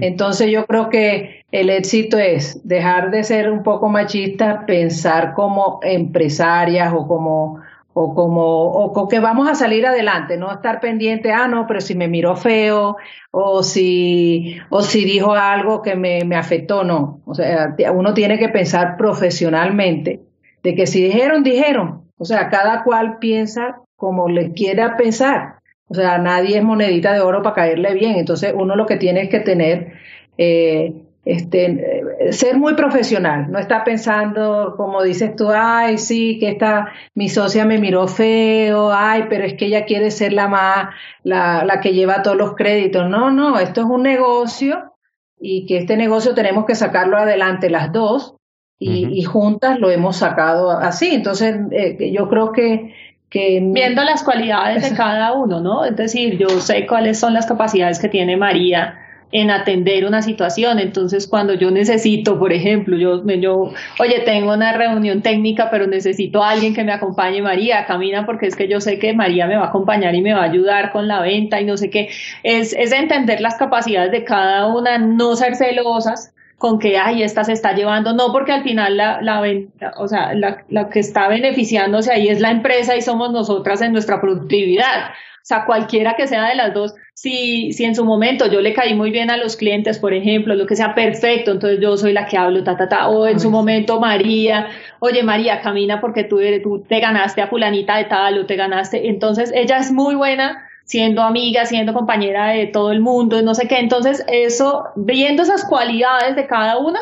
Entonces 0.02 0.52
yo 0.52 0.66
creo 0.66 0.90
que 0.90 1.46
el 1.52 1.70
éxito 1.70 2.18
es 2.20 2.62
dejar 2.68 3.10
de 3.10 3.24
ser 3.24 3.52
un 3.52 3.64
poco 3.64 3.90
machista, 3.90 4.66
pensar 4.68 5.34
como 5.34 5.80
empresarias 5.84 6.94
o 6.96 7.08
como 7.08 7.60
o 8.00 8.14
como 8.14 8.44
o, 8.44 9.08
que 9.08 9.20
vamos 9.20 9.50
a 9.50 9.56
salir 9.56 9.84
adelante, 9.88 10.38
no 10.38 10.52
estar 10.52 10.80
pendiente, 10.80 11.32
ah, 11.32 11.48
no, 11.48 11.66
pero 11.66 11.82
si 11.82 11.96
me 11.96 12.08
miró 12.08 12.36
feo 12.36 12.96
o 13.32 13.64
si, 13.64 14.56
o 14.70 14.84
si 14.84 15.04
dijo 15.04 15.34
algo 15.34 15.82
que 15.82 15.96
me, 15.96 16.24
me 16.24 16.36
afectó, 16.36 16.84
no. 16.84 17.22
O 17.26 17.34
sea, 17.34 17.76
uno 17.92 18.14
tiene 18.14 18.38
que 18.38 18.50
pensar 18.50 18.98
profesionalmente 18.98 20.22
de 20.62 20.76
que 20.76 20.86
si 20.86 21.02
dijeron, 21.02 21.42
dijeron. 21.42 22.04
O 22.20 22.26
sea, 22.26 22.50
cada 22.50 22.84
cual 22.84 23.18
piensa 23.18 23.80
como 23.96 24.30
le 24.30 24.54
quiera 24.54 24.96
pensar. 24.96 25.56
O 25.88 25.96
sea, 25.96 26.20
nadie 26.20 26.58
es 26.58 26.64
monedita 26.64 27.14
de 27.14 27.22
oro 27.22 27.42
para 27.42 27.56
caerle 27.56 27.96
bien. 27.96 28.18
Entonces, 28.18 28.54
uno 28.56 28.76
lo 28.76 28.86
que 28.86 28.98
tiene 28.98 29.22
es 29.22 29.30
que 29.30 29.40
tener 29.40 29.94
eh, 30.38 30.94
este, 31.28 32.32
ser 32.32 32.58
muy 32.58 32.74
profesional, 32.76 33.52
no 33.52 33.60
está 33.60 33.84
pensando, 33.84 34.76
como 34.78 35.04
dices 35.04 35.36
tú, 35.36 35.50
ay, 35.54 35.98
sí, 35.98 36.40
que 36.40 36.50
esta, 36.50 36.94
mi 37.16 37.28
socia 37.28 37.66
me 37.66 37.78
miró 37.78 38.08
feo, 38.08 38.92
ay, 38.94 39.26
pero 39.30 39.44
es 39.44 39.56
que 39.56 39.66
ella 39.66 39.86
quiere 39.86 40.10
ser 40.10 40.32
la 40.32 40.48
más, 40.48 40.96
la, 41.24 41.66
la 41.66 41.82
que 41.82 41.94
lleva 41.94 42.24
todos 42.24 42.38
los 42.38 42.56
créditos. 42.56 43.10
No, 43.10 43.30
no, 43.30 43.60
esto 43.60 43.82
es 43.82 43.88
un 43.88 44.04
negocio 44.04 44.94
y 45.40 45.66
que 45.66 45.78
este 45.78 45.98
negocio 45.98 46.34
tenemos 46.34 46.66
que 46.66 46.76
sacarlo 46.76 47.18
adelante 47.18 47.70
las 47.70 47.92
dos 47.92 48.36
y, 48.80 49.24
juntas 49.24 49.80
lo 49.80 49.90
hemos 49.90 50.18
sacado 50.18 50.72
así. 50.72 51.13
Entonces, 51.13 51.58
eh, 51.72 52.12
yo 52.12 52.30
creo 52.30 52.52
que, 52.52 52.94
que... 53.30 53.60
Viendo 53.62 54.04
las 54.04 54.24
cualidades 54.24 54.90
de 54.90 54.96
cada 54.96 55.34
uno, 55.34 55.60
¿no? 55.60 55.84
Es 55.84 55.96
decir, 55.96 56.38
yo 56.38 56.48
sé 56.62 56.88
cuáles 56.88 57.20
son 57.20 57.34
las 57.34 57.48
capacidades 57.48 58.00
que 58.00 58.08
tiene 58.08 58.38
María 58.38 59.00
en 59.32 59.52
atender 59.52 60.06
una 60.06 60.22
situación. 60.22 60.80
Entonces, 60.80 61.28
cuando 61.28 61.54
yo 61.54 61.72
necesito, 61.72 62.40
por 62.40 62.54
ejemplo, 62.54 62.98
yo, 62.98 63.26
yo, 63.26 63.72
oye, 64.00 64.20
tengo 64.26 64.54
una 64.54 64.74
reunión 64.74 65.22
técnica, 65.22 65.70
pero 65.70 65.88
necesito 65.88 66.44
a 66.44 66.52
alguien 66.52 66.74
que 66.74 66.84
me 66.84 66.94
acompañe, 66.94 67.42
María, 67.42 67.86
camina 67.86 68.26
porque 68.26 68.48
es 68.48 68.56
que 68.56 68.68
yo 68.68 68.80
sé 68.80 69.00
que 69.00 69.13
María 69.13 69.48
me 69.48 69.58
va 69.58 69.66
a 69.66 69.70
acompañar 69.70 70.16
y 70.16 70.22
me 70.22 70.34
va 70.34 70.42
a 70.42 70.46
ayudar 70.46 70.92
con 70.92 71.08
la 71.08 71.22
venta 71.22 71.60
y 71.60 71.66
no 71.66 71.78
sé 71.78 71.90
qué. 71.90 72.10
Es, 72.44 72.74
es 72.74 72.92
entender 72.92 73.42
las 73.42 73.56
capacidades 73.56 74.12
de 74.12 74.24
cada 74.24 74.68
una, 74.68 74.98
no 74.98 75.36
ser 75.36 75.56
celosas 75.56 76.34
con 76.58 76.80
que, 76.80 76.98
ay, 76.98 77.22
esta 77.22 77.44
se 77.44 77.54
está 77.54 77.74
llevando, 77.74 78.13
no, 78.13 78.32
porque 78.32 78.52
al 78.52 78.63
final 78.63 78.98
la, 78.98 79.22
la 79.22 79.42
venta, 79.42 79.94
o 79.98 80.08
sea, 80.08 80.34
la, 80.34 80.66
la 80.70 80.90
que 80.90 81.00
está 81.00 81.28
beneficiándose 81.28 82.12
ahí 82.12 82.30
es 82.30 82.40
la 82.40 82.50
empresa 82.50 82.96
y 82.96 83.02
somos 83.04 83.32
nosotras 83.32 83.82
en 83.82 83.92
nuestra 83.94 84.20
productividad. 84.20 85.12
O 85.48 85.50
sea, 85.50 85.64
cualquiera 85.66 86.18
que 86.18 86.28
sea 86.28 86.50
de 86.50 86.56
las 86.56 86.74
dos, 86.74 86.94
si, 87.14 87.72
si 87.72 87.86
en 87.86 87.96
su 87.96 88.04
momento 88.04 88.48
yo 88.48 88.60
le 88.60 88.74
caí 88.74 88.94
muy 88.94 89.12
bien 89.12 89.32
a 89.32 89.38
los 89.38 89.56
clientes, 89.56 89.98
por 89.98 90.14
ejemplo, 90.14 90.54
lo 90.56 90.66
que 90.66 90.76
sea 90.76 90.94
perfecto, 90.94 91.52
entonces 91.52 91.80
yo 91.80 91.96
soy 91.96 92.12
la 92.12 92.26
que 92.26 92.38
hablo, 92.38 92.66
ta, 92.66 92.76
ta, 92.76 92.90
ta, 92.90 93.08
o 93.08 93.26
en 93.26 93.40
su 93.40 93.50
momento 93.50 93.98
María, 93.98 94.68
oye 95.00 95.24
María, 95.24 95.62
camina 95.62 96.02
porque 96.02 96.26
tú, 96.26 96.42
tú 96.62 96.84
te 96.86 97.00
ganaste 97.00 97.42
a 97.42 97.48
fulanita 97.48 97.96
de 97.96 98.04
tal 98.04 98.40
o 98.40 98.46
te 98.46 98.58
ganaste, 98.58 99.08
entonces 99.08 99.54
ella 99.56 99.78
es 99.78 99.90
muy 99.90 100.16
buena 100.16 100.68
siendo 100.84 101.22
amiga, 101.22 101.66
siendo 101.66 101.94
compañera 101.94 102.50
de 102.50 102.68
todo 102.68 102.92
el 102.92 103.00
mundo, 103.00 103.42
no 103.42 103.56
sé 103.56 103.70
qué, 103.70 103.80
entonces 103.80 104.26
eso, 104.28 104.88
viendo 104.98 105.44
esas 105.44 105.64
cualidades 105.64 106.36
de 106.36 106.46
cada 106.46 106.78
una, 106.78 107.00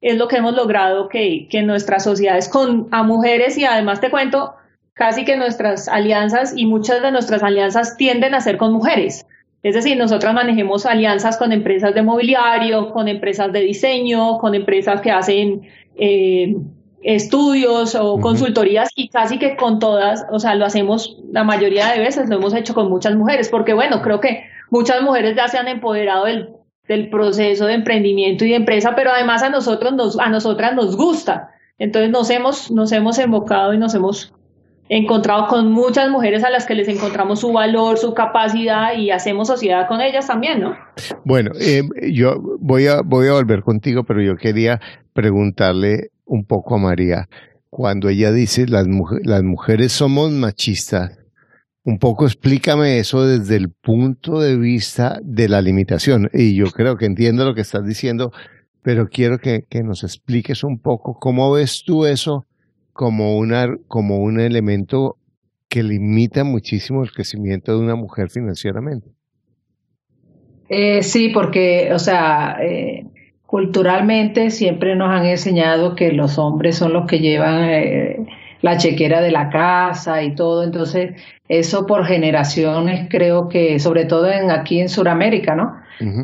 es 0.00 0.16
lo 0.16 0.28
que 0.28 0.36
hemos 0.36 0.54
logrado 0.54 1.08
que, 1.08 1.48
que 1.50 1.62
nuestras 1.62 2.04
sociedades 2.04 2.48
con 2.48 2.86
a 2.92 3.02
mujeres 3.02 3.58
y 3.58 3.64
además 3.64 4.00
te 4.00 4.08
cuento, 4.08 4.54
casi 4.98 5.24
que 5.24 5.36
nuestras 5.36 5.88
alianzas 5.88 6.52
y 6.56 6.66
muchas 6.66 7.00
de 7.00 7.12
nuestras 7.12 7.44
alianzas 7.44 7.96
tienden 7.96 8.34
a 8.34 8.40
ser 8.40 8.56
con 8.56 8.72
mujeres. 8.72 9.26
Es 9.62 9.74
decir, 9.74 9.96
nosotras 9.96 10.34
manejemos 10.34 10.86
alianzas 10.86 11.36
con 11.36 11.52
empresas 11.52 11.94
de 11.94 12.02
mobiliario, 12.02 12.90
con 12.90 13.06
empresas 13.06 13.52
de 13.52 13.60
diseño, 13.60 14.38
con 14.38 14.56
empresas 14.56 15.00
que 15.00 15.12
hacen 15.12 15.62
eh, 15.96 16.56
estudios 17.02 17.94
o 17.94 18.18
consultorías 18.18 18.90
y 18.96 19.08
casi 19.08 19.38
que 19.38 19.54
con 19.56 19.78
todas, 19.78 20.26
o 20.32 20.40
sea, 20.40 20.56
lo 20.56 20.64
hacemos 20.64 21.16
la 21.30 21.44
mayoría 21.44 21.92
de 21.92 22.00
veces, 22.00 22.28
lo 22.28 22.36
hemos 22.36 22.52
hecho 22.52 22.74
con 22.74 22.88
muchas 22.88 23.14
mujeres, 23.14 23.48
porque 23.48 23.74
bueno, 23.74 24.02
creo 24.02 24.20
que 24.20 24.44
muchas 24.68 25.00
mujeres 25.02 25.36
ya 25.36 25.46
se 25.46 25.58
han 25.58 25.68
empoderado 25.68 26.24
del, 26.24 26.50
del 26.88 27.08
proceso 27.08 27.66
de 27.66 27.74
emprendimiento 27.74 28.44
y 28.44 28.50
de 28.50 28.56
empresa, 28.56 28.96
pero 28.96 29.12
además 29.12 29.44
a 29.44 29.48
nosotros 29.48 29.92
nos, 29.92 30.18
a 30.18 30.28
nosotras 30.28 30.74
nos 30.74 30.96
gusta. 30.96 31.50
Entonces 31.78 32.10
nos 32.10 32.28
hemos, 32.30 32.72
nos 32.72 32.90
hemos 32.90 33.20
invocado 33.20 33.72
y 33.72 33.78
nos 33.78 33.94
hemos 33.94 34.32
encontrado 34.88 35.46
con 35.48 35.70
muchas 35.70 36.10
mujeres 36.10 36.44
a 36.44 36.50
las 36.50 36.66
que 36.66 36.74
les 36.74 36.88
encontramos 36.88 37.40
su 37.40 37.52
valor, 37.52 37.98
su 37.98 38.14
capacidad 38.14 38.96
y 38.96 39.10
hacemos 39.10 39.48
sociedad 39.48 39.86
con 39.86 40.00
ellas 40.00 40.26
también, 40.26 40.60
¿no? 40.60 40.76
Bueno, 41.24 41.52
eh, 41.60 41.82
yo 42.10 42.36
voy 42.60 42.86
a, 42.86 43.02
volver 43.02 43.62
contigo, 43.62 44.04
pero 44.04 44.22
yo 44.22 44.36
quería 44.36 44.80
preguntarle 45.12 46.10
un 46.24 46.44
poco 46.44 46.76
a 46.76 46.78
María. 46.78 47.28
Cuando 47.70 48.08
ella 48.08 48.32
dice 48.32 48.66
las, 48.66 48.86
las 49.22 49.42
mujeres 49.42 49.92
somos 49.92 50.30
machistas, 50.30 51.18
un 51.84 51.98
poco 51.98 52.26
explícame 52.26 52.98
eso 52.98 53.26
desde 53.26 53.56
el 53.56 53.70
punto 53.70 54.40
de 54.40 54.56
vista 54.56 55.20
de 55.22 55.48
la 55.48 55.60
limitación. 55.60 56.30
Y 56.32 56.54
yo 56.54 56.66
creo 56.66 56.96
que 56.96 57.06
entiendo 57.06 57.44
lo 57.44 57.54
que 57.54 57.60
estás 57.60 57.86
diciendo, 57.86 58.32
pero 58.82 59.08
quiero 59.08 59.38
que, 59.38 59.64
que 59.68 59.82
nos 59.82 60.02
expliques 60.02 60.64
un 60.64 60.80
poco 60.80 61.18
cómo 61.18 61.52
ves 61.52 61.82
tú 61.84 62.06
eso 62.06 62.47
como, 62.98 63.38
una, 63.38 63.76
como 63.86 64.16
un 64.16 64.40
elemento 64.40 65.18
que 65.68 65.84
limita 65.84 66.42
muchísimo 66.42 67.04
el 67.04 67.12
crecimiento 67.12 67.70
de 67.70 67.84
una 67.84 67.94
mujer 67.94 68.28
financieramente. 68.28 69.08
Eh, 70.68 71.04
sí, 71.04 71.28
porque, 71.28 71.92
o 71.92 72.00
sea, 72.00 72.58
eh, 72.60 73.06
culturalmente 73.46 74.50
siempre 74.50 74.96
nos 74.96 75.10
han 75.10 75.26
enseñado 75.26 75.94
que 75.94 76.10
los 76.10 76.40
hombres 76.40 76.74
son 76.74 76.92
los 76.92 77.06
que 77.06 77.20
llevan 77.20 77.66
eh, 77.66 78.26
la 78.62 78.78
chequera 78.78 79.20
de 79.20 79.30
la 79.30 79.48
casa 79.48 80.24
y 80.24 80.34
todo, 80.34 80.64
entonces 80.64 81.12
eso 81.48 81.86
por 81.86 82.04
generaciones 82.04 83.06
creo 83.08 83.48
que, 83.48 83.78
sobre 83.78 84.06
todo 84.06 84.28
en, 84.28 84.50
aquí 84.50 84.80
en 84.80 84.88
Sudamérica, 84.88 85.54
¿no? 85.54 85.76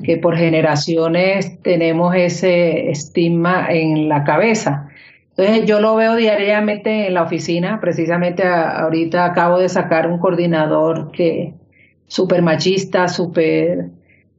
Que 0.03 0.17
por 0.19 0.37
generaciones 0.37 1.61
tenemos 1.63 2.17
ese 2.17 2.91
estigma 2.91 3.69
en 3.71 4.09
la 4.09 4.25
cabeza. 4.25 4.89
Entonces 5.37 5.66
yo 5.66 5.81
lo 5.81 5.97
veo 5.97 6.14
diariamente 6.14 7.09
en 7.09 7.14
la 7.14 7.23
oficina, 7.23 7.81
precisamente 7.81 8.44
ahorita 8.44 9.25
acabo 9.25 9.59
de 9.59 9.68
sacar 9.68 10.07
un 10.07 10.18
coordinador 10.18 11.11
que 11.11 11.55
súper 12.07 12.40
machista, 12.42 13.09
súper, 13.09 13.90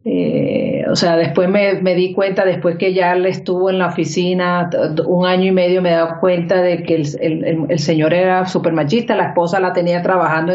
eh, 0.05 0.85
o 0.89 0.95
sea, 0.95 1.17
después 1.17 1.49
me, 1.49 1.81
me, 1.81 1.95
di 1.95 2.13
cuenta, 2.13 2.45
después 2.45 2.77
que 2.77 2.93
ya 2.93 3.11
él 3.11 3.25
estuvo 3.25 3.69
en 3.69 3.79
la 3.79 3.87
oficina 3.87 4.69
un 5.05 5.25
año 5.25 5.47
y 5.47 5.51
medio, 5.51 5.81
me 5.81 5.89
he 5.89 5.95
dado 5.95 6.19
cuenta 6.21 6.61
de 6.61 6.83
que 6.83 6.95
el, 6.95 7.07
el, 7.19 7.65
el 7.67 7.79
señor 7.79 8.13
era 8.13 8.45
súper 8.45 8.71
machista, 8.71 9.15
la 9.15 9.27
esposa 9.27 9.59
la 9.59 9.73
tenía 9.73 10.01
trabajando, 10.01 10.53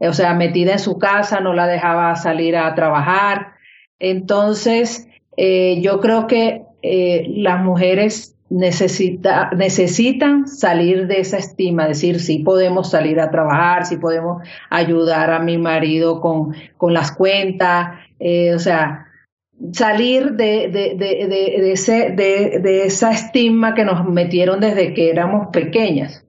o 0.00 0.12
sea, 0.12 0.34
metida 0.34 0.72
en 0.72 0.78
su 0.80 0.98
casa, 0.98 1.38
no 1.38 1.54
la 1.54 1.68
dejaba 1.68 2.16
salir 2.16 2.56
a 2.56 2.74
trabajar. 2.74 3.52
Entonces, 4.00 5.08
eh, 5.36 5.80
yo 5.80 6.00
creo 6.00 6.26
que 6.26 6.62
eh, 6.82 7.26
las 7.28 7.62
mujeres 7.62 8.37
necesita, 8.50 9.50
necesitan 9.56 10.48
salir 10.48 11.06
de 11.06 11.20
esa 11.20 11.38
estima, 11.38 11.86
decir, 11.86 12.20
sí 12.20 12.38
podemos 12.38 12.90
salir 12.90 13.20
a 13.20 13.30
trabajar, 13.30 13.86
sí 13.86 13.96
podemos 13.96 14.42
ayudar 14.70 15.30
a 15.32 15.38
mi 15.38 15.58
marido 15.58 16.20
con, 16.20 16.54
con 16.76 16.94
las 16.94 17.12
cuentas, 17.12 17.98
eh, 18.18 18.54
o 18.54 18.58
sea, 18.58 19.06
salir 19.72 20.32
de, 20.32 20.68
de, 20.68 20.94
de, 20.96 21.26
de, 21.28 21.72
ese, 21.72 22.10
de, 22.10 22.84
esa 22.84 23.10
estima 23.10 23.74
que 23.74 23.84
nos 23.84 24.08
metieron 24.08 24.60
desde 24.60 24.94
que 24.94 25.10
éramos 25.10 25.48
pequeñas. 25.52 26.24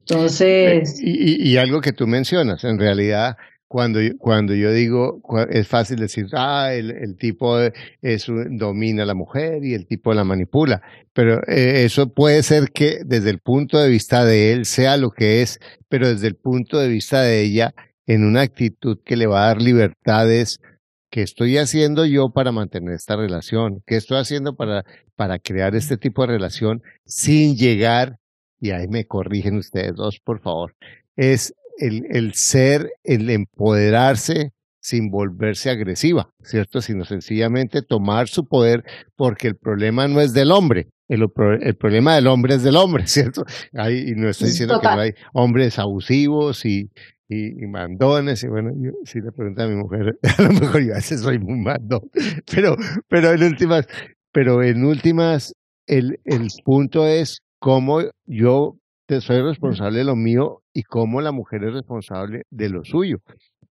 Entonces... 0.00 1.00
Y, 1.00 1.10
y, 1.10 1.52
y 1.52 1.56
algo 1.56 1.80
que 1.80 1.92
tú 1.92 2.06
mencionas, 2.06 2.64
en 2.64 2.78
realidad 2.78 3.36
cuando, 3.72 4.00
cuando 4.18 4.54
yo 4.54 4.70
digo, 4.70 5.22
es 5.48 5.66
fácil 5.66 5.96
decir, 5.96 6.26
ah, 6.34 6.74
el, 6.74 6.90
el 6.90 7.16
tipo 7.16 7.58
es, 8.02 8.26
domina 8.50 9.04
a 9.04 9.06
la 9.06 9.14
mujer 9.14 9.64
y 9.64 9.72
el 9.72 9.86
tipo 9.86 10.12
la 10.12 10.24
manipula, 10.24 10.82
pero 11.14 11.40
eh, 11.46 11.84
eso 11.86 12.12
puede 12.12 12.42
ser 12.42 12.70
que 12.70 13.00
desde 13.06 13.30
el 13.30 13.38
punto 13.38 13.78
de 13.78 13.88
vista 13.88 14.26
de 14.26 14.52
él 14.52 14.66
sea 14.66 14.98
lo 14.98 15.10
que 15.10 15.40
es, 15.40 15.58
pero 15.88 16.06
desde 16.06 16.26
el 16.26 16.36
punto 16.36 16.78
de 16.78 16.88
vista 16.88 17.22
de 17.22 17.40
ella, 17.40 17.74
en 18.06 18.26
una 18.26 18.42
actitud 18.42 18.98
que 19.02 19.16
le 19.16 19.26
va 19.26 19.44
a 19.44 19.46
dar 19.46 19.62
libertades, 19.62 20.60
¿qué 21.08 21.22
estoy 21.22 21.56
haciendo 21.56 22.04
yo 22.04 22.28
para 22.28 22.52
mantener 22.52 22.92
esta 22.92 23.16
relación? 23.16 23.82
¿Qué 23.86 23.96
estoy 23.96 24.18
haciendo 24.18 24.54
para, 24.54 24.84
para 25.16 25.38
crear 25.38 25.74
este 25.74 25.96
tipo 25.96 26.20
de 26.26 26.34
relación 26.34 26.82
sin 27.06 27.56
llegar, 27.56 28.18
y 28.60 28.72
ahí 28.72 28.86
me 28.86 29.06
corrigen 29.06 29.56
ustedes 29.56 29.94
dos, 29.94 30.20
por 30.20 30.40
favor, 30.42 30.74
es 31.16 31.54
el, 31.78 32.06
el 32.10 32.34
ser, 32.34 32.92
el 33.04 33.30
empoderarse 33.30 34.52
sin 34.80 35.10
volverse 35.10 35.70
agresiva, 35.70 36.30
¿cierto? 36.42 36.80
Sino 36.80 37.04
sencillamente 37.04 37.82
tomar 37.82 38.28
su 38.28 38.46
poder 38.46 38.84
porque 39.16 39.48
el 39.48 39.56
problema 39.56 40.08
no 40.08 40.20
es 40.20 40.32
del 40.32 40.50
hombre, 40.50 40.88
el, 41.12 41.28
el 41.60 41.76
problema 41.76 42.14
del 42.14 42.26
hombre 42.26 42.54
es 42.54 42.62
del 42.62 42.76
hombre, 42.76 43.06
¿cierto? 43.06 43.44
Hay, 43.74 44.10
y 44.10 44.12
no 44.14 44.28
estoy 44.28 44.48
diciendo 44.48 44.80
que 44.80 44.88
no 44.88 45.00
hay 45.00 45.12
hombres 45.34 45.78
abusivos 45.78 46.64
y, 46.64 46.90
y, 47.28 47.66
mandones, 47.66 48.42
y 48.42 48.48
bueno, 48.48 48.72
yo, 48.76 48.92
si 49.04 49.20
le 49.20 49.30
pregunto 49.32 49.62
a 49.62 49.68
mi 49.68 49.76
mujer, 49.76 50.18
a 50.38 50.42
lo 50.42 50.50
mejor 50.50 50.82
yo 50.82 50.92
a 50.92 50.96
veces 50.96 51.20
soy 51.20 51.38
muy 51.38 51.58
mandón, 51.58 52.10
pero, 52.52 52.76
pero 53.08 53.32
en 53.32 53.42
últimas, 53.42 53.86
pero 54.32 54.62
en 54.62 54.84
últimas, 54.84 55.54
el, 55.86 56.18
el 56.24 56.48
punto 56.64 57.06
es 57.06 57.42
cómo 57.58 58.00
yo 58.26 58.78
soy 59.20 59.42
responsable 59.42 59.98
de 59.98 60.04
lo 60.04 60.16
mío 60.16 60.62
y 60.72 60.82
cómo 60.82 61.20
la 61.20 61.32
mujer 61.32 61.64
es 61.64 61.74
responsable 61.74 62.42
de 62.50 62.68
lo 62.68 62.84
suyo, 62.84 63.18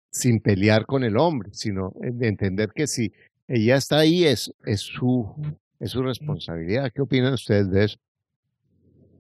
sin 0.10 0.40
pelear 0.40 0.86
con 0.86 1.04
el 1.04 1.18
hombre, 1.18 1.50
sino 1.54 1.92
de 1.96 2.28
entender 2.28 2.70
que 2.74 2.88
si 2.88 3.12
ella 3.48 3.76
está 3.76 4.00
ahí 4.00 4.26
es, 4.26 4.54
es, 4.66 4.82
su, 4.82 5.34
es 5.80 5.92
su 5.92 6.02
responsabilidad. 6.02 6.92
¿Qué 6.94 7.02
opinan 7.02 7.34
ustedes 7.34 7.70
de 7.72 7.86
eso? 7.86 7.98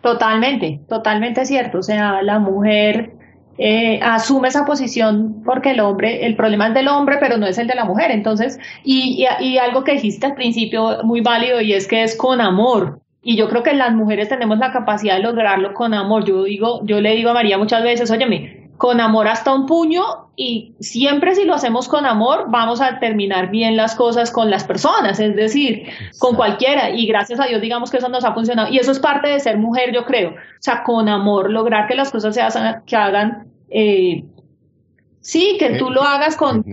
Totalmente, 0.01 0.81
totalmente 0.87 1.45
cierto. 1.45 1.79
O 1.79 1.83
sea, 1.83 2.21
la 2.21 2.39
mujer 2.39 3.13
eh, 3.57 3.99
asume 4.03 4.49
esa 4.49 4.65
posición 4.65 5.41
porque 5.43 5.71
el 5.71 5.79
hombre, 5.79 6.25
el 6.25 6.35
problema 6.35 6.67
es 6.67 6.73
del 6.75 6.87
hombre, 6.87 7.17
pero 7.19 7.37
no 7.37 7.47
es 7.47 7.57
el 7.57 7.67
de 7.67 7.75
la 7.75 7.85
mujer. 7.85 8.11
Entonces, 8.11 8.59
y, 8.83 9.25
y, 9.39 9.57
algo 9.57 9.83
que 9.83 9.93
dijiste 9.93 10.27
al 10.27 10.35
principio 10.35 11.03
muy 11.03 11.21
válido 11.21 11.61
y 11.61 11.73
es 11.73 11.87
que 11.87 12.03
es 12.03 12.15
con 12.15 12.41
amor. 12.41 13.01
Y 13.21 13.35
yo 13.35 13.49
creo 13.49 13.63
que 13.63 13.73
las 13.73 13.93
mujeres 13.93 14.29
tenemos 14.29 14.57
la 14.57 14.71
capacidad 14.71 15.15
de 15.15 15.23
lograrlo 15.23 15.73
con 15.73 15.93
amor. 15.93 16.23
Yo 16.25 16.43
digo, 16.43 16.81
yo 16.85 17.01
le 17.01 17.15
digo 17.15 17.31
a 17.31 17.33
María 17.33 17.57
muchas 17.57 17.83
veces, 17.83 18.09
óyeme, 18.11 18.67
con 18.77 19.01
amor 19.01 19.27
hasta 19.27 19.53
un 19.53 19.65
puño 19.65 20.03
y 20.35 20.75
siempre 20.79 21.33
si 21.33 21.45
lo 21.45 21.55
hacemos 21.55 21.87
con 21.87 22.05
amor 22.05 22.45
vamos 22.49 22.79
a 22.79 22.99
terminar 22.99 23.49
bien 23.49 23.75
las 23.75 23.95
cosas 23.95 24.31
con 24.31 24.51
las 24.51 24.63
personas, 24.63 25.19
es 25.19 25.35
decir, 25.35 25.87
con 26.19 26.35
cualquiera. 26.35 26.91
Y 26.91 27.07
gracias 27.07 27.39
a 27.39 27.45
Dios 27.45 27.59
digamos 27.59 27.89
que 27.89 27.97
eso 27.97 28.09
nos 28.09 28.23
ha 28.23 28.33
funcionado. 28.33 28.71
Y 28.71 28.77
eso 28.77 28.91
es 28.91 28.99
parte 28.99 29.29
de 29.29 29.39
ser 29.39 29.57
mujer 29.57 29.91
yo 29.93 30.05
creo, 30.05 30.31
o 30.31 30.35
sea, 30.59 30.83
con 30.83 31.09
amor 31.09 31.49
lograr 31.49 31.87
que 31.87 31.95
las 31.95 32.11
cosas 32.11 32.35
se 32.35 32.41
hagan, 32.41 32.83
que 32.85 32.95
hagan, 32.95 33.47
eh, 33.69 34.23
sí, 35.21 35.57
que 35.59 35.71
tú 35.71 35.89
lo 35.89 36.03
hagas 36.03 36.37
con, 36.37 36.63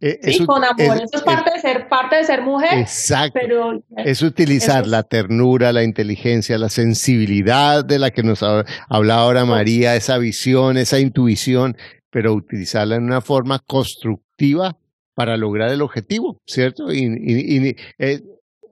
eh, 0.00 0.18
sí, 0.22 0.44
con 0.44 0.62
amor, 0.62 0.96
eso 0.96 1.16
es 1.16 1.22
parte 1.22 1.50
de 1.54 1.60
ser 1.60 1.88
parte 1.88 2.16
de 2.16 2.24
ser 2.24 2.42
mujer. 2.42 2.78
Exacto. 2.78 3.38
Pero, 3.40 3.82
es 3.96 4.22
utilizar 4.22 4.86
la 4.86 5.02
ternura, 5.02 5.72
la 5.72 5.82
inteligencia, 5.82 6.58
la 6.58 6.68
sensibilidad 6.68 7.84
de 7.84 7.98
la 7.98 8.10
que 8.10 8.22
nos 8.22 8.42
habla 8.42 9.14
ahora 9.14 9.44
María, 9.44 9.96
esa 9.96 10.18
visión, 10.18 10.76
esa 10.76 10.98
intuición, 10.98 11.76
pero 12.10 12.34
utilizarla 12.34 12.96
en 12.96 13.04
una 13.04 13.20
forma 13.20 13.58
constructiva 13.60 14.76
para 15.14 15.36
lograr 15.38 15.70
el 15.70 15.80
objetivo, 15.80 16.42
¿cierto? 16.46 16.92
Y, 16.92 17.74
eh, 17.98 18.20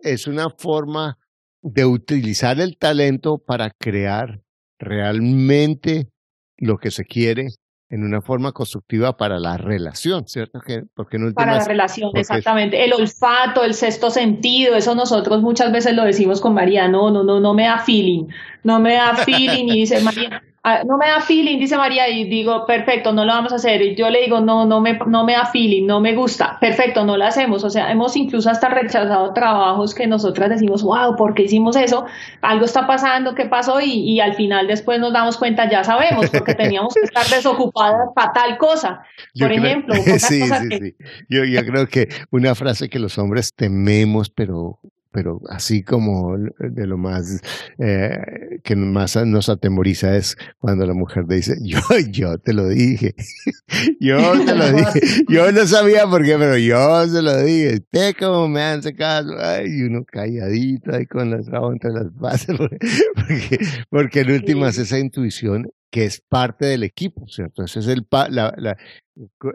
es 0.02 0.26
una 0.26 0.50
forma 0.50 1.16
de 1.62 1.86
utilizar 1.86 2.60
el 2.60 2.76
talento 2.76 3.38
para 3.38 3.70
crear 3.70 4.42
realmente 4.78 6.10
lo 6.58 6.76
que 6.76 6.90
se 6.90 7.06
quiere 7.06 7.48
en 7.90 8.02
una 8.02 8.20
forma 8.20 8.52
constructiva 8.52 9.16
para 9.16 9.38
la 9.38 9.56
relación, 9.56 10.26
¿cierto? 10.26 10.60
Porque 10.94 11.18
para 11.34 11.58
la 11.58 11.64
relación, 11.64 12.10
exactamente. 12.14 12.84
El 12.84 12.92
olfato, 12.94 13.62
el 13.62 13.74
sexto 13.74 14.10
sentido, 14.10 14.74
eso 14.74 14.94
nosotros 14.94 15.42
muchas 15.42 15.70
veces 15.70 15.94
lo 15.94 16.04
decimos 16.04 16.40
con 16.40 16.54
María, 16.54 16.88
no, 16.88 17.10
no, 17.10 17.22
no, 17.22 17.40
no 17.40 17.54
me 17.54 17.64
da 17.64 17.78
feeling, 17.78 18.26
no 18.62 18.80
me 18.80 18.94
da 18.94 19.14
feeling, 19.16 19.66
y 19.68 19.80
dice 19.80 20.00
María, 20.00 20.42
no 20.86 20.96
me 20.96 21.06
da 21.06 21.20
feeling, 21.20 21.58
dice 21.58 21.76
María, 21.76 22.08
y 22.08 22.24
digo, 22.24 22.64
perfecto, 22.64 23.12
no 23.12 23.26
lo 23.26 23.32
vamos 23.32 23.52
a 23.52 23.56
hacer. 23.56 23.82
Y 23.82 23.94
yo 23.94 24.08
le 24.08 24.22
digo, 24.22 24.40
no, 24.40 24.64
no 24.64 24.80
me, 24.80 24.98
no 25.06 25.24
me 25.24 25.34
da 25.34 25.44
feeling, 25.44 25.86
no 25.86 26.00
me 26.00 26.14
gusta, 26.14 26.58
perfecto, 26.58 27.04
no 27.04 27.18
lo 27.18 27.24
hacemos. 27.26 27.64
O 27.64 27.70
sea, 27.70 27.90
hemos 27.92 28.16
incluso 28.16 28.48
hasta 28.48 28.70
rechazado 28.70 29.34
trabajos 29.34 29.94
que 29.94 30.06
nosotras 30.06 30.48
decimos, 30.48 30.82
wow, 30.82 31.16
¿por 31.16 31.34
qué 31.34 31.42
hicimos 31.42 31.76
eso? 31.76 32.06
Algo 32.40 32.64
está 32.64 32.86
pasando, 32.86 33.34
¿qué 33.34 33.44
pasó? 33.44 33.78
Y, 33.80 33.92
y 33.92 34.20
al 34.20 34.34
final 34.34 34.66
después 34.66 34.98
nos 35.00 35.12
damos 35.12 35.36
cuenta, 35.36 35.70
ya 35.70 35.84
sabemos, 35.84 36.30
porque 36.30 36.54
teníamos 36.54 36.94
que 36.94 37.00
estar 37.00 37.26
desocupadas 37.26 38.08
para 38.14 38.32
tal 38.32 38.56
cosa. 38.56 39.02
Por 39.38 39.52
ejemplo, 39.52 39.94
sí, 40.18 40.18
sí, 40.18 40.68
sí. 40.70 40.94
Yo, 41.28 41.44
yo 41.44 41.60
creo 41.66 41.86
que 41.88 42.08
una 42.30 42.54
frase 42.54 42.88
que 42.88 42.98
los 42.98 43.18
hombres 43.18 43.54
tememos, 43.54 44.30
pero 44.30 44.80
pero 45.14 45.40
así 45.48 45.84
como 45.84 46.36
de 46.36 46.86
lo 46.88 46.98
más 46.98 47.40
eh, 47.78 48.58
que 48.64 48.74
más 48.74 49.14
nos 49.24 49.48
atemoriza 49.48 50.16
es 50.16 50.36
cuando 50.58 50.84
la 50.84 50.92
mujer 50.92 51.24
dice, 51.28 51.54
yo, 51.62 51.78
yo 52.10 52.36
te 52.38 52.52
lo 52.52 52.68
dije, 52.68 53.14
yo 54.00 54.18
te 54.44 54.54
lo 54.56 54.72
dije, 54.72 55.00
yo 55.28 55.52
no 55.52 55.66
sabía 55.66 56.08
por 56.08 56.24
qué, 56.24 56.36
pero 56.36 56.58
yo 56.58 57.06
se 57.06 57.22
lo 57.22 57.40
dije, 57.42 57.74
usted 57.74 58.16
como 58.18 58.48
me 58.48 58.60
hace 58.60 58.92
caso, 58.96 59.30
ay, 59.38 59.82
uno 59.82 60.04
calladito 60.04 60.92
ahí 60.92 61.06
con 61.06 61.30
las 61.30 61.46
rabos 61.46 61.74
entre 61.74 61.92
las 61.92 62.12
bases, 62.16 62.56
porque, 62.58 63.58
porque 63.88 64.20
en 64.20 64.32
últimas 64.32 64.76
esa 64.78 64.98
intuición 64.98 65.70
que 65.94 66.06
es 66.06 66.20
parte 66.28 66.66
del 66.66 66.82
equipo, 66.82 67.28
¿cierto? 67.28 67.62
Ese 67.62 67.78
es 67.78 67.86
el, 67.86 68.04
la, 68.10 68.52
la, 68.56 68.76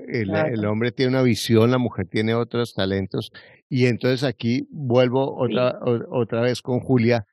el, 0.08 0.34
el, 0.34 0.66
hombre 0.66 0.94
tiene 0.94 1.10
una 1.10 1.22
visión, 1.22 1.70
la 1.70 1.78
mujer 1.78 2.08
tiene 2.08 2.34
otros 2.34 2.74
talentos 2.74 3.34
y 3.68 3.88
entonces 3.88 4.24
aquí 4.24 4.66
vuelvo 4.72 5.36
otra, 5.36 5.78
otra 6.10 6.40
vez 6.40 6.62
con 6.62 6.80
Julia 6.80 7.26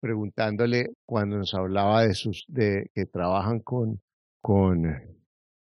preguntándole 0.00 0.92
cuando 1.04 1.38
nos 1.38 1.54
hablaba 1.54 2.06
de 2.06 2.14
sus 2.14 2.44
de 2.46 2.88
que 2.94 3.04
trabajan 3.04 3.58
con 3.58 4.00
con, 4.40 4.94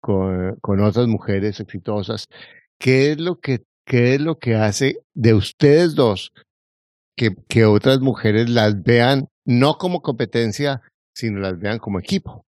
con, 0.01 0.57
con 0.63 0.81
otras 0.81 1.07
mujeres 1.07 1.61
exitosas, 1.61 2.29
¿qué 2.79 3.13
es 3.13 3.21
lo 3.21 3.41
que 3.41 3.63
qué 3.85 4.15
es 4.15 4.23
lo 4.23 4.39
que 4.39 4.55
hace 4.55 5.01
de 5.13 5.35
ustedes 5.35 5.95
dos 5.95 6.33
que, 7.15 7.37
que 7.47 7.67
otras 7.67 8.01
mujeres 8.01 8.49
las 8.49 8.83
vean 8.83 9.29
no 9.45 9.77
como 9.77 10.01
competencia, 10.01 10.81
sino 11.15 11.41
las 11.41 11.59
vean 11.59 11.79
como 11.79 11.99
equipo? 11.99 12.47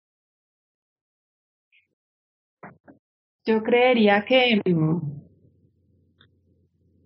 Yo 3.47 3.63
creería 3.63 4.25
que 4.25 4.61
mm, 4.65 4.99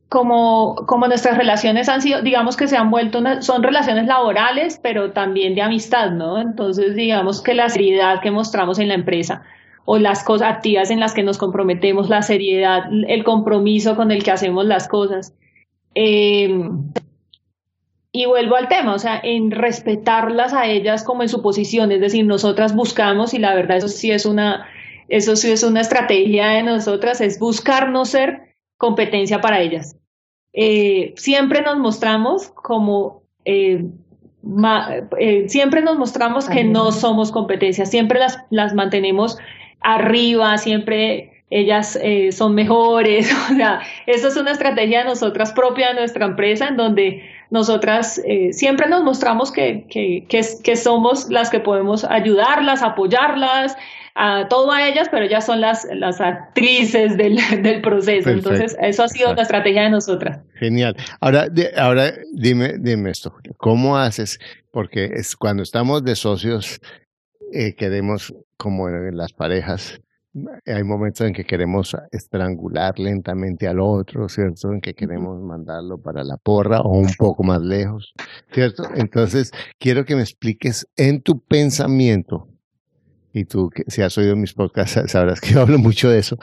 como, 0.09 0.75
como 0.87 1.07
nuestras 1.07 1.39
relaciones 1.39 1.89
han 1.89 2.03
sido, 2.03 2.23
digamos 2.23 2.57
que 2.57 2.67
se 2.67 2.77
han 2.77 2.91
vuelto, 2.91 3.23
son 3.43 3.63
relaciones 3.63 4.07
laborales, 4.07 4.81
pero 4.83 5.13
también 5.13 5.55
de 5.55 5.63
amistad, 5.63 6.11
¿no? 6.11 6.41
Entonces, 6.41 6.97
digamos 6.97 7.43
que 7.43 7.55
la 7.55 7.69
seriedad 7.69 8.21
que 8.21 8.33
mostramos 8.33 8.79
en 8.81 8.89
la 8.89 8.95
empresa 8.95 9.43
o 9.85 9.99
las 9.99 10.25
cosas 10.25 10.49
activas 10.51 10.91
en 10.91 10.99
las 10.99 11.15
que 11.15 11.23
nos 11.23 11.39
comprometemos, 11.39 12.09
la 12.09 12.23
seriedad, 12.23 12.85
el 13.07 13.23
compromiso 13.23 13.95
con 13.95 14.11
el 14.11 14.25
que 14.25 14.33
hacemos 14.33 14.65
las 14.65 14.89
cosas. 14.89 15.35
Em, 15.95 16.93
y 18.13 18.27
vuelvo 18.27 18.57
al 18.57 18.69
tema, 18.69 18.95
o 18.95 18.99
sea, 18.99 19.21
en 19.23 19.51
respetarlas 19.51 20.55
a 20.55 20.67
ellas 20.67 21.05
como 21.05 21.23
en 21.23 21.29
su 21.29 21.43
posición, 21.43 21.93
es 21.93 22.01
decir, 22.01 22.27
nosotras 22.27 22.75
buscamos, 22.75 23.35
y 23.35 23.39
la 23.39 23.55
verdad 23.55 23.77
eso 23.77 23.89
sí 23.89 24.11
es 24.11 24.27
una, 24.27 24.67
eso 25.11 25.37
sí 25.37 25.51
es 25.51 25.63
una 25.63 25.81
estrategia 25.81 26.49
de 26.49 26.63
nosotras, 26.63 27.21
es 27.21 27.39
buscar 27.39 27.91
no 27.91 28.05
ser 28.05 28.57
competencia 28.79 29.41
para 29.41 29.61
ellas. 29.61 29.97
Eh, 30.53 31.13
siempre 31.17 31.63
nos 31.63 31.79
mostramos 31.79 32.49
como, 32.51 33.23
eh, 33.45 33.85
eh, 35.19 35.49
siempre 35.49 35.83
nos 35.83 35.99
mostramos 35.99 36.49
que 36.49 36.65
no 36.65 36.93
somos 36.93 37.31
competencia, 37.31 37.87
siempre 37.87 38.19
las, 38.19 38.39
las 38.51 38.75
mantenemos 38.75 39.37
arriba, 39.81 40.57
siempre 40.59 41.45
ellas 41.51 41.99
son 42.31 42.55
mejores, 42.55 43.33
o 43.53 43.55
sea, 43.55 43.81
eso 44.07 44.29
es 44.29 44.37
una 44.37 44.53
estrategia 44.53 45.01
de 45.01 45.07
nosotras 45.07 45.53
propia 45.53 45.89
de 45.89 45.95
nuestra 45.95 46.25
empresa 46.25 46.69
en 46.69 46.77
donde 46.77 47.30
nosotras 47.51 48.21
siempre 48.53 48.89
nos 48.89 49.03
mostramos 49.03 49.51
que, 49.51 49.87
que, 49.89 50.27
que, 50.29 50.77
somos 50.77 51.29
las 51.31 51.51
que 51.51 51.61
podemos 51.61 52.05
ayudarlas, 52.05 52.83
apoyarlas, 52.83 53.77
a 54.15 54.49
todo 54.49 54.71
a 54.73 54.87
ellas, 54.89 55.09
pero 55.11 55.25
ellas 55.25 55.47
son 55.47 55.61
las, 55.61 55.87
las 55.95 56.21
actrices 56.21 57.17
del, 57.17 57.39
del 57.63 57.81
proceso. 57.81 58.31
Entonces, 58.31 58.77
eso 58.81 59.05
ha 59.05 59.09
sido 59.09 59.35
la 59.35 59.43
estrategia 59.43 59.83
de 59.85 59.91
nosotras. 59.91 60.41
Genial. 60.59 60.97
Ahora, 61.21 61.47
ahora 61.77 62.13
dime, 62.33 62.75
dime 62.79 63.11
esto, 63.11 63.35
¿cómo 63.57 63.97
haces? 63.97 64.39
Porque 64.73 65.05
es 65.05 65.37
cuando 65.37 65.63
estamos 65.63 66.05
de 66.05 66.17
socios, 66.17 66.81
eh, 67.53 67.75
queremos, 67.75 68.35
como 68.57 68.89
en 68.89 69.17
las 69.17 69.33
parejas, 69.33 70.01
hay 70.67 70.85
momentos 70.85 71.27
en 71.27 71.33
que 71.33 71.45
queremos 71.45 71.97
estrangular 72.13 72.99
lentamente 72.99 73.67
al 73.67 73.81
otro, 73.81 74.29
¿cierto? 74.29 74.73
En 74.73 74.81
que 74.81 74.95
queremos 74.95 75.43
mandarlo 75.43 76.01
para 76.01 76.23
la 76.23 76.37
porra 76.37 76.81
o 76.81 76.99
un 76.99 77.13
poco 77.19 77.43
más 77.43 77.61
lejos, 77.61 78.15
¿cierto? 78.53 78.85
Entonces, 78.95 79.51
quiero 79.79 80.05
que 80.05 80.15
me 80.15 80.23
expliques 80.23 80.89
en 80.97 81.23
tu 81.23 81.41
pensamiento, 81.41 82.49
y 83.33 83.45
tú, 83.45 83.71
si 83.87 84.03
has 84.03 84.17
oído 84.19 84.35
mis 84.35 84.55
podcasts, 84.55 85.11
sabrás 85.11 85.41
que 85.41 85.51
yo 85.51 85.61
hablo 85.63 85.79
mucho 85.79 86.11
de 86.11 86.19
eso. 86.19 86.37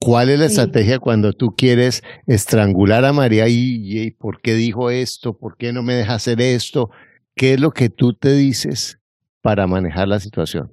¿Cuál 0.00 0.30
es 0.30 0.38
la 0.38 0.46
estrategia 0.46 0.98
cuando 0.98 1.32
tú 1.32 1.54
quieres 1.56 2.02
estrangular 2.26 3.04
a 3.04 3.12
María 3.12 3.46
y, 3.48 4.10
por 4.12 4.40
qué 4.40 4.54
dijo 4.54 4.90
esto? 4.90 5.36
¿Por 5.38 5.56
qué 5.56 5.72
no 5.72 5.82
me 5.82 5.94
deja 5.94 6.14
hacer 6.14 6.40
esto? 6.40 6.90
¿Qué 7.36 7.54
es 7.54 7.60
lo 7.60 7.70
que 7.70 7.88
tú 7.88 8.14
te 8.14 8.32
dices 8.32 8.98
para 9.42 9.66
manejar 9.66 10.08
la 10.08 10.20
situación? 10.20 10.72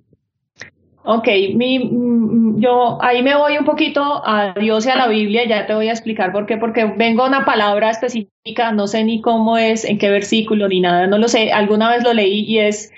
Ok, 1.04 1.28
mi, 1.56 1.80
mm, 1.80 2.60
yo 2.62 3.00
ahí 3.02 3.24
me 3.24 3.36
voy 3.36 3.58
un 3.58 3.66
poquito 3.66 4.22
a 4.26 4.54
Dios 4.54 4.86
y 4.86 4.90
a 4.90 4.96
la 4.96 5.08
Biblia, 5.08 5.46
ya 5.46 5.66
te 5.66 5.74
voy 5.74 5.90
a 5.90 5.92
explicar 5.92 6.32
por 6.32 6.46
qué, 6.46 6.58
porque 6.58 6.86
vengo 6.86 7.24
a 7.24 7.28
una 7.28 7.44
palabra 7.44 7.90
específica, 7.90 8.72
no 8.72 8.88
sé 8.88 9.04
ni 9.04 9.20
cómo 9.20 9.58
es, 9.58 9.84
en 9.84 9.98
qué 9.98 10.10
versículo, 10.12 10.68
ni 10.68 10.80
nada, 10.80 11.08
no 11.08 11.18
lo 11.18 11.28
sé, 11.28 11.52
alguna 11.52 11.90
vez 11.90 12.04
lo 12.04 12.14
leí 12.14 12.42
y 12.42 12.60
es, 12.60 12.92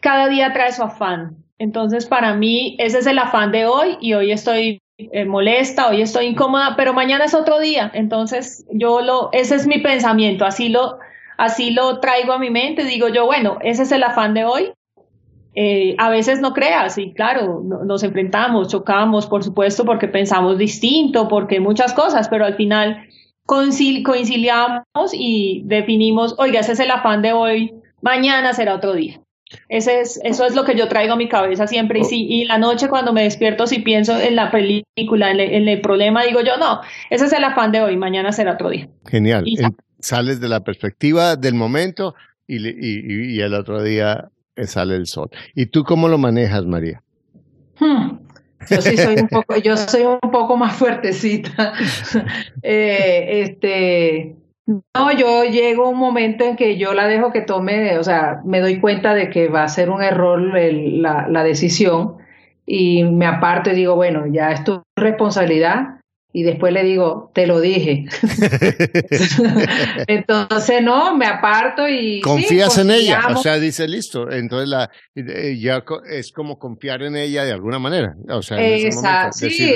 cada 0.00 0.28
día 0.28 0.52
trae 0.52 0.72
su 0.72 0.82
afán. 0.82 1.36
Entonces, 1.58 2.06
para 2.06 2.34
mí, 2.34 2.76
ese 2.78 2.98
es 2.98 3.06
el 3.06 3.18
afán 3.18 3.52
de 3.52 3.66
hoy 3.66 3.96
y 4.00 4.14
hoy 4.14 4.32
estoy 4.32 4.80
eh, 4.98 5.24
molesta, 5.24 5.88
hoy 5.88 6.02
estoy 6.02 6.26
incómoda, 6.26 6.74
pero 6.76 6.92
mañana 6.92 7.24
es 7.24 7.34
otro 7.34 7.60
día. 7.60 7.90
Entonces, 7.94 8.66
yo 8.70 9.00
lo, 9.00 9.30
ese 9.32 9.54
es 9.54 9.66
mi 9.66 9.78
pensamiento, 9.78 10.44
así 10.44 10.68
lo, 10.68 10.98
así 11.38 11.70
lo 11.70 12.00
traigo 12.00 12.32
a 12.32 12.38
mi 12.38 12.50
mente. 12.50 12.84
Digo 12.84 13.08
yo, 13.08 13.26
bueno, 13.26 13.58
ese 13.62 13.84
es 13.84 13.92
el 13.92 14.02
afán 14.02 14.34
de 14.34 14.44
hoy. 14.44 14.72
Eh, 15.54 15.94
a 15.98 16.10
veces 16.10 16.40
no 16.40 16.52
creas, 16.52 16.98
y 16.98 17.12
claro, 17.12 17.62
nos 17.62 18.02
enfrentamos, 18.02 18.68
chocamos, 18.68 19.26
por 19.26 19.44
supuesto, 19.44 19.84
porque 19.84 20.08
pensamos 20.08 20.58
distinto, 20.58 21.28
porque 21.28 21.60
muchas 21.60 21.92
cosas, 21.92 22.28
pero 22.28 22.44
al 22.44 22.56
final 22.56 23.08
conciliamos 23.46 24.84
y 25.12 25.62
definimos, 25.66 26.34
oiga, 26.38 26.60
ese 26.60 26.72
es 26.72 26.80
el 26.80 26.90
afán 26.90 27.22
de 27.22 27.32
hoy, 27.32 27.74
mañana 28.00 28.52
será 28.52 28.74
otro 28.74 28.94
día. 28.94 29.20
Ese 29.68 30.00
es, 30.00 30.20
eso 30.24 30.46
es 30.46 30.54
lo 30.54 30.64
que 30.64 30.76
yo 30.76 30.88
traigo 30.88 31.12
a 31.12 31.16
mi 31.16 31.28
cabeza 31.28 31.66
siempre. 31.66 32.00
Y, 32.00 32.04
si, 32.04 32.26
y 32.26 32.44
la 32.46 32.58
noche 32.58 32.88
cuando 32.88 33.12
me 33.12 33.22
despierto, 33.22 33.66
si 33.66 33.80
pienso 33.80 34.18
en 34.18 34.34
la 34.34 34.50
película, 34.50 35.30
en, 35.30 35.68
el 35.68 35.80
problema, 35.80 36.24
digo 36.24 36.40
yo, 36.40 36.56
no, 36.56 36.80
ese 37.10 37.26
es 37.26 37.32
el 37.32 37.44
afán 37.44 37.70
de 37.70 37.80
hoy, 37.80 37.96
mañana 37.96 38.32
será 38.32 38.54
otro 38.54 38.70
día. 38.70 38.88
Genial. 39.06 39.44
Sales 40.00 40.40
de 40.40 40.48
la 40.48 40.60
perspectiva 40.60 41.36
del 41.36 41.54
momento 41.54 42.14
y, 42.46 42.56
y, 42.66 43.36
y, 43.36 43.40
el 43.40 43.54
otro 43.54 43.82
día 43.82 44.28
sale 44.56 44.96
el 44.96 45.06
sol. 45.06 45.30
¿Y 45.54 45.66
tú 45.66 45.84
cómo 45.84 46.08
lo 46.08 46.18
manejas, 46.18 46.64
María? 46.64 47.02
Hmm. 47.78 48.18
Yo 48.70 48.80
sí 48.80 48.96
soy 48.96 49.16
un 49.16 49.28
poco, 49.28 49.56
yo 49.56 49.76
soy 49.76 50.02
un 50.02 50.30
poco 50.30 50.56
más 50.56 50.74
fuertecita. 50.74 51.72
eh, 52.62 53.42
este, 53.42 54.36
no, 54.66 55.12
yo 55.12 55.44
llego 55.44 55.84
a 55.84 55.88
un 55.90 55.98
momento 55.98 56.44
en 56.44 56.56
que 56.56 56.78
yo 56.78 56.94
la 56.94 57.06
dejo 57.06 57.32
que 57.32 57.42
tome, 57.42 57.98
o 57.98 58.04
sea, 58.04 58.40
me 58.44 58.60
doy 58.60 58.80
cuenta 58.80 59.14
de 59.14 59.28
que 59.28 59.48
va 59.48 59.64
a 59.64 59.68
ser 59.68 59.90
un 59.90 60.02
error 60.02 60.40
la, 60.40 61.28
la, 61.28 61.44
decisión 61.44 62.16
y 62.64 63.04
me 63.04 63.26
aparto 63.26 63.70
y 63.70 63.74
digo, 63.74 63.94
bueno, 63.94 64.26
ya 64.26 64.52
es 64.52 64.64
tu 64.64 64.82
responsabilidad, 64.96 66.00
y 66.36 66.42
después 66.42 66.72
le 66.72 66.82
digo, 66.82 67.30
te 67.32 67.46
lo 67.46 67.60
dije. 67.60 68.06
entonces, 70.08 70.82
no, 70.82 71.16
me 71.16 71.26
aparto 71.26 71.86
y... 71.88 72.20
Confías 72.22 72.76
en 72.78 72.90
ella, 72.90 73.28
o 73.30 73.36
sea, 73.36 73.56
dice, 73.60 73.86
listo, 73.86 74.28
entonces 74.28 74.68
la, 74.68 74.90
ya 75.14 75.84
es 76.10 76.32
como 76.32 76.58
confiar 76.58 77.02
en 77.04 77.14
ella 77.16 77.44
de 77.44 77.52
alguna 77.52 77.78
manera. 77.78 78.16
O 78.30 78.42
sea, 78.42 78.58
sí, 79.30 79.74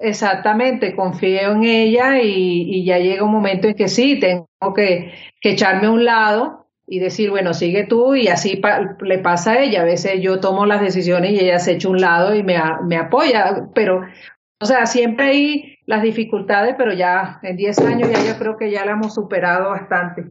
exactamente, 0.00 0.94
confío 0.94 1.50
en 1.50 1.64
ella 1.64 2.22
y, 2.22 2.84
ya 2.84 2.98
llega 2.98 3.24
un 3.24 3.32
momento 3.32 3.66
en 3.66 3.74
que 3.74 3.88
sí, 3.88 4.20
tengo 4.20 4.46
que, 4.76 5.12
echarme 5.42 5.88
a 5.88 5.90
un 5.90 6.04
lado 6.04 6.68
y 6.86 7.00
decir, 7.00 7.30
bueno, 7.30 7.54
sigue 7.54 7.86
tú 7.88 8.14
y 8.14 8.28
así 8.28 8.62
le 9.00 9.18
pasa 9.18 9.54
a 9.54 9.62
ella. 9.64 9.80
A 9.80 9.84
veces 9.84 10.20
yo 10.22 10.38
tomo 10.38 10.64
las 10.64 10.80
decisiones 10.80 11.32
y 11.32 11.40
ella 11.40 11.58
se 11.58 11.72
echa 11.72 11.88
a 11.88 11.90
un 11.90 12.00
lado 12.00 12.36
y 12.36 12.44
me, 12.44 12.56
me 12.86 12.96
apoya, 12.98 13.66
pero, 13.74 14.02
o 14.60 14.64
sea, 14.64 14.86
siempre 14.86 15.26
hay 15.26 15.77
las 15.88 16.02
dificultades, 16.02 16.74
pero 16.76 16.92
ya 16.92 17.40
en 17.42 17.56
10 17.56 17.78
años 17.78 18.10
ya 18.10 18.22
yo 18.22 18.38
creo 18.38 18.58
que 18.58 18.70
ya 18.70 18.84
la 18.84 18.92
hemos 18.92 19.14
superado 19.14 19.70
bastante. 19.70 20.26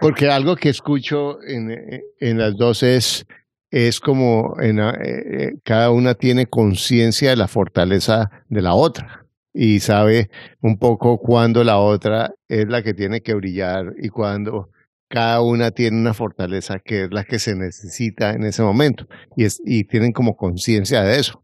Porque 0.00 0.28
algo 0.28 0.54
que 0.54 0.68
escucho 0.68 1.42
en, 1.42 2.04
en 2.20 2.38
las 2.38 2.56
dos 2.56 2.84
es, 2.84 3.26
es 3.72 3.98
como 3.98 4.54
en, 4.60 4.78
eh, 4.78 4.92
eh, 5.02 5.52
cada 5.64 5.90
una 5.90 6.14
tiene 6.14 6.46
conciencia 6.46 7.30
de 7.30 7.36
la 7.36 7.48
fortaleza 7.48 8.30
de 8.48 8.62
la 8.62 8.74
otra 8.74 9.26
y 9.52 9.80
sabe 9.80 10.30
un 10.60 10.78
poco 10.78 11.18
cuándo 11.18 11.64
la 11.64 11.78
otra 11.78 12.32
es 12.46 12.68
la 12.68 12.84
que 12.84 12.94
tiene 12.94 13.22
que 13.22 13.34
brillar 13.34 13.92
y 14.00 14.08
cuándo 14.08 14.70
cada 15.08 15.40
una 15.40 15.72
tiene 15.72 15.98
una 15.98 16.14
fortaleza 16.14 16.78
que 16.78 17.04
es 17.04 17.10
la 17.10 17.24
que 17.24 17.40
se 17.40 17.56
necesita 17.56 18.34
en 18.34 18.44
ese 18.44 18.62
momento 18.62 19.08
y, 19.36 19.46
es, 19.46 19.60
y 19.64 19.82
tienen 19.82 20.12
como 20.12 20.36
conciencia 20.36 21.02
de 21.02 21.18
eso. 21.18 21.42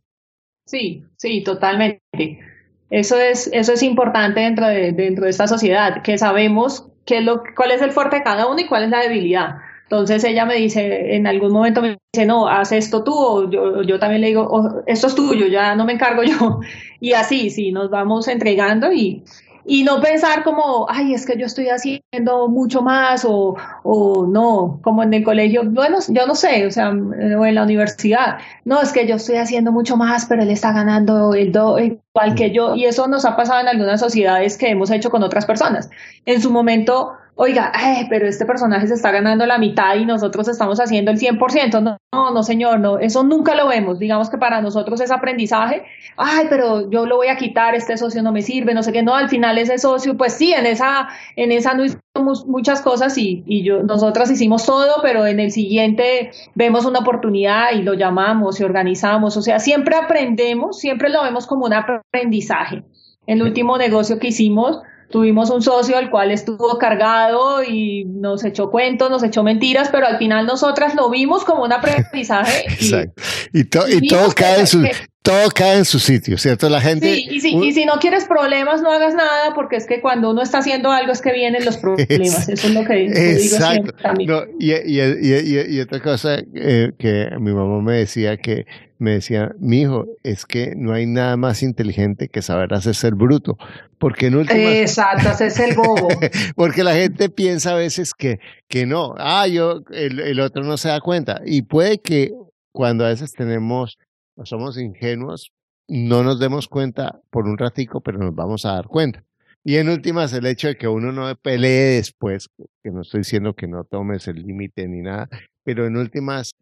Sí, 0.65 1.03
sí, 1.17 1.43
totalmente. 1.43 2.52
Eso 2.93 3.19
es, 3.19 3.49
eso 3.55 3.73
es 3.73 3.83
importante 3.83 4.41
dentro 4.41 4.67
de, 4.67 4.93
dentro 4.93 5.25
de 5.25 5.31
esta 5.31 5.49
sociedad, 5.49 6.03
que 6.03 6.19
sabemos 6.19 6.87
qué 7.07 7.19
es 7.19 7.25
lo, 7.25 7.43
cuál 7.57 7.71
es 7.71 7.81
el 7.81 7.91
fuerte 7.91 8.17
de 8.17 8.23
cada 8.23 8.47
uno 8.47 8.61
y 8.61 8.67
cuál 8.67 8.85
es 8.85 8.91
la 8.91 9.01
debilidad. 9.01 9.57
Entonces 9.85 10.23
ella 10.25 10.45
me 10.45 10.57
dice, 10.57 11.17
en 11.17 11.27
algún 11.27 11.53
momento 11.53 11.81
me 11.81 11.97
dice, 12.13 12.27
no, 12.27 12.49
haz 12.49 12.71
esto 12.73 13.03
tú, 13.03 13.15
o 13.15 13.51
yo, 13.51 13.83
yo 13.83 13.99
también 13.99 14.21
le 14.21 14.27
digo, 14.27 14.47
oh, 14.47 14.83
esto 14.87 15.07
es 15.07 15.15
tuyo, 15.15 15.47
ya 15.47 15.75
no 15.75 15.87
me 15.87 15.95
encargo 15.95 16.23
yo. 16.23 16.61
Y 17.01 17.15
así, 17.15 17.49
sí, 17.49 17.73
nos 17.73 17.89
vamos 17.89 18.29
entregando 18.29 18.93
y, 18.93 19.25
y 19.65 19.85
no 19.85 20.01
pensar 20.01 20.43
como, 20.43 20.87
ay, 20.89 21.15
es 21.15 21.25
que 21.25 21.39
yo 21.39 21.47
estoy 21.47 21.69
haciendo 21.69 22.49
mucho 22.49 22.83
más 22.83 23.25
o, 23.25 23.57
o 23.83 24.27
no, 24.27 24.81
como 24.83 25.03
en 25.03 25.15
el 25.15 25.25
colegio, 25.25 25.63
bueno, 25.65 25.99
yo 26.09 26.27
no 26.27 26.35
sé, 26.35 26.67
o 26.67 26.71
sea, 26.71 26.91
o 26.91 27.47
en 27.47 27.55
la 27.55 27.63
universidad, 27.63 28.39
no, 28.65 28.81
es 28.81 28.93
que 28.93 29.07
yo 29.07 29.17
estoy 29.17 29.37
haciendo 29.37 29.73
mucho 29.73 29.97
más, 29.97 30.27
pero 30.27 30.43
él 30.43 30.51
está 30.51 30.73
ganando 30.73 31.35
el 31.35 31.53
do, 31.53 31.79
igual 31.79 32.35
que 32.35 32.51
yo, 32.51 32.75
y 32.75 32.87
eso 32.87 33.07
nos 33.07 33.25
ha 33.25 33.37
pasado 33.37 33.61
en 33.61 33.69
algunas 33.69 34.01
sociedades 34.01 34.57
que 34.57 34.71
hemos 34.71 34.91
hecho 34.91 35.11
con 35.11 35.23
otras 35.23 35.47
personas. 35.47 35.91
En 36.27 36.41
su 36.41 36.51
momento, 36.51 37.15
oiga, 37.35 37.73
pero 38.11 38.27
este 38.27 38.45
personaje 38.45 38.87
se 38.87 38.95
está 38.95 39.11
ganando 39.11 39.47
la 39.47 39.59
mitad 39.59 39.97
y 39.97 40.05
nosotros 40.05 40.49
estamos 40.49 40.79
haciendo 40.79 41.11
el 41.11 41.19
100%. 41.19 41.83
No, 41.83 41.97
no, 42.13 42.31
no, 42.31 42.43
señor, 42.43 42.81
no, 42.81 42.99
eso 42.99 43.23
nunca 43.23 43.55
lo 43.55 43.69
vemos. 43.69 43.99
Digamos 43.99 44.29
que 44.29 44.39
para 44.39 44.61
nosotros 44.61 45.01
es 45.01 45.11
aprendizaje. 45.11 45.83
Ay, 46.17 46.47
pero 46.51 46.91
yo 46.91 47.07
lo 47.07 47.17
voy 47.17 47.29
a 47.29 47.37
quitar, 47.37 47.75
este 47.75 47.97
socio 47.97 48.23
no 48.23 48.33
me 48.33 48.43
sirve, 48.43 48.75
no 48.75 48.83
sé 48.83 48.93
qué. 48.93 49.03
No, 49.03 49.15
al 49.15 49.29
final 49.29 49.59
ese 49.59 49.79
socio, 49.79 50.17
pues 50.17 50.35
sí, 50.35 50.53
en 50.53 50.67
esa, 50.67 51.09
en 51.37 51.53
esa 51.53 51.75
no 51.75 51.85
hicimos 51.85 52.47
muchas 52.47 52.83
cosas 52.83 53.17
y, 53.17 53.43
y 53.47 53.63
yo, 53.63 53.83
nosotras 53.83 54.31
hicimos 54.31 54.67
todo, 54.67 55.01
pero 55.03 55.27
en 55.27 55.41
el 55.41 55.51
siguiente 55.51 56.31
vemos 56.55 56.85
una 56.85 57.01
oportunidad 57.01 57.73
y 57.73 57.83
lo 57.83 57.95
llamamos 57.95 58.61
y 58.61 58.65
organizamos. 58.65 59.37
O 59.37 59.43
sea, 59.43 59.59
siempre 59.59 59.97
aprendemos, 59.97 60.79
siempre 60.79 61.09
lo 61.09 61.23
vemos 61.23 61.47
como 61.47 61.65
un 61.65 61.73
aprendizaje. 61.73 62.85
El 63.27 63.43
último 63.43 63.79
negocio 63.79 64.19
que 64.19 64.29
hicimos, 64.29 64.83
tuvimos 65.13 65.51
un 65.51 65.63
socio 65.63 65.97
al 65.97 66.11
cual 66.11 66.33
estuvo 66.33 66.79
cargado 66.79 67.63
y 67.63 68.05
nos 68.05 68.45
echó 68.45 68.71
cuentos, 68.71 69.11
nos 69.11 69.23
echó 69.23 69.45
mentiras, 69.45 69.91
pero 69.93 70.07
al 70.07 70.19
final 70.19 70.47
nosotras 70.47 70.97
lo 70.97 71.09
vimos 71.11 71.45
como 71.45 71.63
un 71.63 71.73
aprendizaje. 71.73 72.65
Exacto. 72.69 73.23
Y, 73.53 73.65
todo, 73.65 74.33
cae 74.35 74.61
en 74.61 74.67
su, 74.67 74.85
todo 75.23 75.51
cae 75.55 75.79
en 75.79 75.85
su 75.85 76.01
sitio, 76.01 76.39
¿cierto? 76.39 76.69
La 76.69 76.81
gente... 76.81 77.15
Sí, 77.15 77.29
y 77.31 77.41
si, 77.41 77.57
y 77.57 77.73
si 77.73 77.85
no 77.85 78.01
quieres 78.01 78.25
problemas, 78.25 78.83
no 78.83 78.91
hagas 78.91 79.15
nada, 79.15 79.55
porque 79.55 79.77
es 79.77 79.87
que 79.87 80.01
cuando 80.01 80.31
uno 80.31 80.43
está 80.43 80.59
haciendo 80.59 80.91
algo 80.91 81.13
es 81.13 81.21
que 81.21 81.33
vienen 81.33 81.65
los 81.65 81.77
problemas. 81.79 82.49
Eso 82.49 82.67
es 82.67 82.75
lo 82.75 82.85
que 82.85 82.95
digo 82.95 83.57
siempre 83.59 83.95
No, 84.27 84.43
y, 84.59 84.73
y, 84.73 85.81
otra 85.81 86.01
cosa 86.01 86.39
eh, 86.55 86.91
que 86.99 87.29
mi 87.39 87.53
mamá 87.53 87.81
me 87.83 87.99
decía 87.99 88.39
que 88.39 88.67
me 89.03 89.15
decía, 89.15 89.53
mi 89.59 89.81
hijo, 89.81 90.07
es 90.23 90.47
que 90.47 90.75
no 90.77 90.93
hay 90.93 91.07
nada 91.07 91.37
más 91.37 91.65
inteligente 91.65 92.29
que 92.29 92.41
saber 92.41 92.73
hacerse 92.73 93.09
el 93.09 93.17
bruto. 93.17 93.59
Porque 93.99 94.29
en 94.29 94.37
última... 94.37 94.61
Exacto, 94.77 95.29
hacerse 95.29 95.69
el 95.69 95.75
bobo. 95.77 96.09
porque 96.55 96.85
la 96.85 96.95
gente 96.95 97.29
piensa 97.29 97.73
a 97.73 97.75
veces 97.75 98.15
que, 98.15 98.39
que 98.69 98.87
no, 98.87 99.15
ah, 99.19 99.49
yo, 99.49 99.83
el, 99.91 100.21
el 100.21 100.39
otro 100.39 100.63
no 100.63 100.77
se 100.77 100.89
da 100.89 101.01
cuenta. 101.01 101.41
Y 101.45 101.63
puede 101.63 101.99
que 101.99 102.33
cuando 102.71 103.05
a 103.05 103.09
veces 103.09 103.33
tenemos, 103.33 103.99
somos 104.45 104.79
ingenuos, 104.79 105.53
no 105.89 106.23
nos 106.23 106.39
demos 106.39 106.69
cuenta 106.69 107.21
por 107.31 107.47
un 107.47 107.59
ratico, 107.59 108.03
pero 108.03 108.19
nos 108.19 108.35
vamos 108.37 108.65
a 108.65 108.75
dar 108.75 108.87
cuenta. 108.87 109.25
Y 109.65 109.77
en 109.77 109.89
últimas, 109.89 110.33
el 110.33 110.47
hecho 110.47 110.69
de 110.69 110.77
que 110.77 110.87
uno 110.87 111.11
no 111.11 111.35
pelee 111.35 111.97
después, 111.97 112.51
que 112.85 112.93
no 112.93 113.03
estoy 113.03 113.21
diciendo 113.21 113.55
que 113.55 113.67
no 113.67 113.83
tomes 113.83 114.29
el 114.29 114.43
límite 114.43 114.87
ni 114.87 115.03
nada, 115.03 115.29
pero 115.65 115.87
en 115.87 115.97
últimas, 115.97 116.53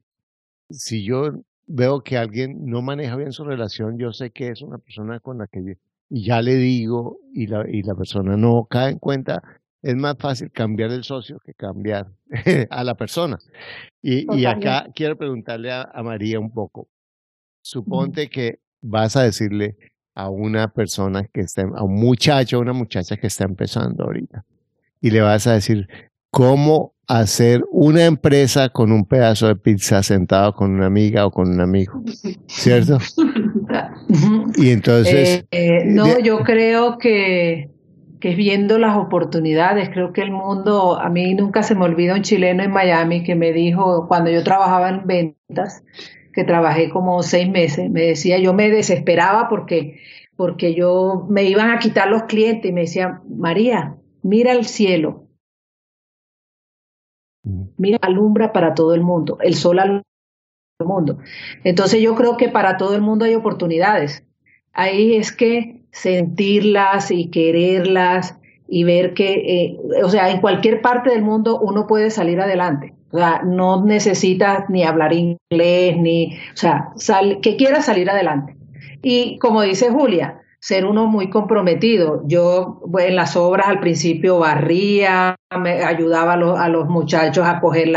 si 0.71 1.05
yo 1.05 1.33
veo 1.73 2.03
que 2.03 2.19
alguien 2.19 2.67
no 2.67 2.83
maneja 2.83 3.17
bien 3.17 3.33
su 3.33 3.45
relación, 3.45 3.99
yo 3.99 4.13
sé 4.13 4.31
que 4.31 4.49
es 4.49 4.61
una 4.63 4.79
persona 4.79 5.21
con 5.21 5.39
la 5.39 5.47
que 5.47 5.79
ya 6.09 6.43
le 6.43 6.57
digo 6.57 7.19
y 7.33 7.47
la, 7.47 7.65
y 7.69 7.83
la 7.83 7.95
persona 7.95 8.37
no 8.37 8.67
cae 8.69 8.93
en 8.93 8.99
cuenta, 8.99 9.43
es 9.83 9.95
más 9.95 10.17
fácil 10.19 10.51
cambiar 10.51 10.91
el 10.91 11.05
socio 11.05 11.39
que 11.39 11.55
cambiar 11.55 12.09
a 12.71 12.85
la 12.85 12.97
persona. 12.97 13.39
Y, 14.03 14.27
y 14.37 14.45
acá 14.47 14.89
quiero 14.95 15.17
preguntarle 15.17 15.71
a, 15.73 16.03
María 16.03 16.41
un 16.41 16.53
poco. 16.53 16.89
Suponte 17.63 18.29
que 18.29 18.59
vas 18.81 19.17
a 19.17 19.23
decirle 19.23 19.77
a 20.15 20.29
una 20.29 20.73
persona 20.73 21.29
que 21.33 21.41
está, 21.41 21.63
a 21.63 21.85
un 21.85 21.95
muchacho, 21.95 22.57
a 22.57 22.61
una 22.61 22.73
muchacha 22.73 23.17
que 23.17 23.29
está 23.29 23.45
empezando 23.45 24.05
ahorita, 24.05 24.45
y 25.01 25.11
le 25.11 25.21
vas 25.21 25.47
a 25.47 25.53
decir, 25.53 25.89
cómo 26.31 26.95
hacer 27.11 27.65
una 27.73 28.05
empresa 28.05 28.69
con 28.69 28.93
un 28.93 29.05
pedazo 29.05 29.49
de 29.49 29.57
pizza 29.57 30.01
sentado 30.01 30.55
con 30.55 30.71
una 30.71 30.87
amiga 30.87 31.27
o 31.27 31.33
con 31.33 31.51
un 31.51 31.61
amigo, 31.61 32.05
¿cierto? 32.47 32.99
y 34.57 34.71
entonces... 34.71 35.45
Eh, 35.51 35.79
eh, 35.81 35.83
no, 35.87 36.21
yo 36.21 36.39
creo 36.45 36.99
que, 36.99 37.71
que 38.21 38.37
viendo 38.37 38.79
las 38.79 38.97
oportunidades, 38.97 39.89
creo 39.89 40.13
que 40.13 40.23
el 40.23 40.31
mundo, 40.31 41.01
a 41.01 41.09
mí 41.09 41.35
nunca 41.35 41.65
se 41.65 41.75
me 41.75 41.85
olvida 41.85 42.15
un 42.15 42.23
chileno 42.23 42.63
en 42.63 42.71
Miami 42.71 43.25
que 43.25 43.35
me 43.35 43.53
dijo, 43.53 44.07
cuando 44.07 44.31
yo 44.31 44.45
trabajaba 44.45 44.89
en 44.91 45.05
ventas, 45.05 45.83
que 46.33 46.45
trabajé 46.45 46.91
como 46.91 47.25
seis 47.25 47.51
meses, 47.51 47.91
me 47.91 48.03
decía, 48.03 48.39
yo 48.39 48.55
me 48.55 48.71
desesperaba 48.71 49.49
porque, 49.49 49.99
porque 50.37 50.75
yo 50.75 51.27
me 51.29 51.43
iban 51.43 51.71
a 51.71 51.81
quitar 51.81 52.07
los 52.07 52.23
clientes 52.25 52.71
y 52.71 52.73
me 52.73 52.83
decía, 52.83 53.21
María, 53.29 53.97
mira 54.23 54.53
el 54.53 54.65
cielo, 54.65 55.27
Mira, 57.81 57.99
alumbra 58.03 58.53
para 58.53 58.75
todo 58.75 58.95
el 58.95 59.01
mundo, 59.01 59.39
el 59.41 59.55
sol 59.55 59.79
alumbra 59.79 60.03
para 60.05 60.77
todo 60.79 60.89
el 60.89 60.95
mundo. 60.95 61.19
Entonces 61.65 62.03
yo 62.03 62.15
creo 62.15 62.37
que 62.37 62.51
para 62.51 62.77
todo 62.77 62.95
el 62.95 63.01
mundo 63.01 63.25
hay 63.25 63.35
oportunidades. 63.35 64.23
Ahí 64.75 65.17
es 65.17 65.33
que 65.33 65.81
sentirlas 65.91 67.11
y 67.11 67.31
quererlas 67.31 68.39
y 68.69 68.85
ver 68.85 69.15
que, 69.15 69.33
eh, 69.33 69.79
o 70.05 70.11
sea, 70.11 70.31
en 70.31 70.43
cualquier 70.43 70.83
parte 70.83 71.09
del 71.09 71.23
mundo 71.23 71.59
uno 71.59 71.87
puede 71.87 72.11
salir 72.11 72.39
adelante. 72.39 72.95
O 73.13 73.17
sea, 73.17 73.43
no 73.45 73.83
necesitas 73.83 74.69
ni 74.69 74.85
hablar 74.85 75.15
inglés, 75.15 75.97
ni, 75.97 76.37
o 76.53 76.57
sea, 76.57 76.93
que 77.41 77.57
quieras 77.57 77.87
salir 77.87 78.11
adelante. 78.11 78.57
Y 79.03 79.39
como 79.39 79.63
dice 79.63 79.91
Julia, 79.91 80.40
ser 80.61 80.85
uno 80.85 81.07
muy 81.07 81.31
comprometido. 81.31 82.23
Yo 82.27 82.83
en 82.99 83.17
las 83.17 83.35
obras 83.35 83.69
al 83.69 83.81
principio 83.81 84.39
barría, 84.39 85.37
me 85.59 85.83
ayudaba 85.83 86.35
a 86.35 86.69
los, 86.69 86.89
muchachos 86.89 87.47
a 87.47 87.61
coger 87.61 87.89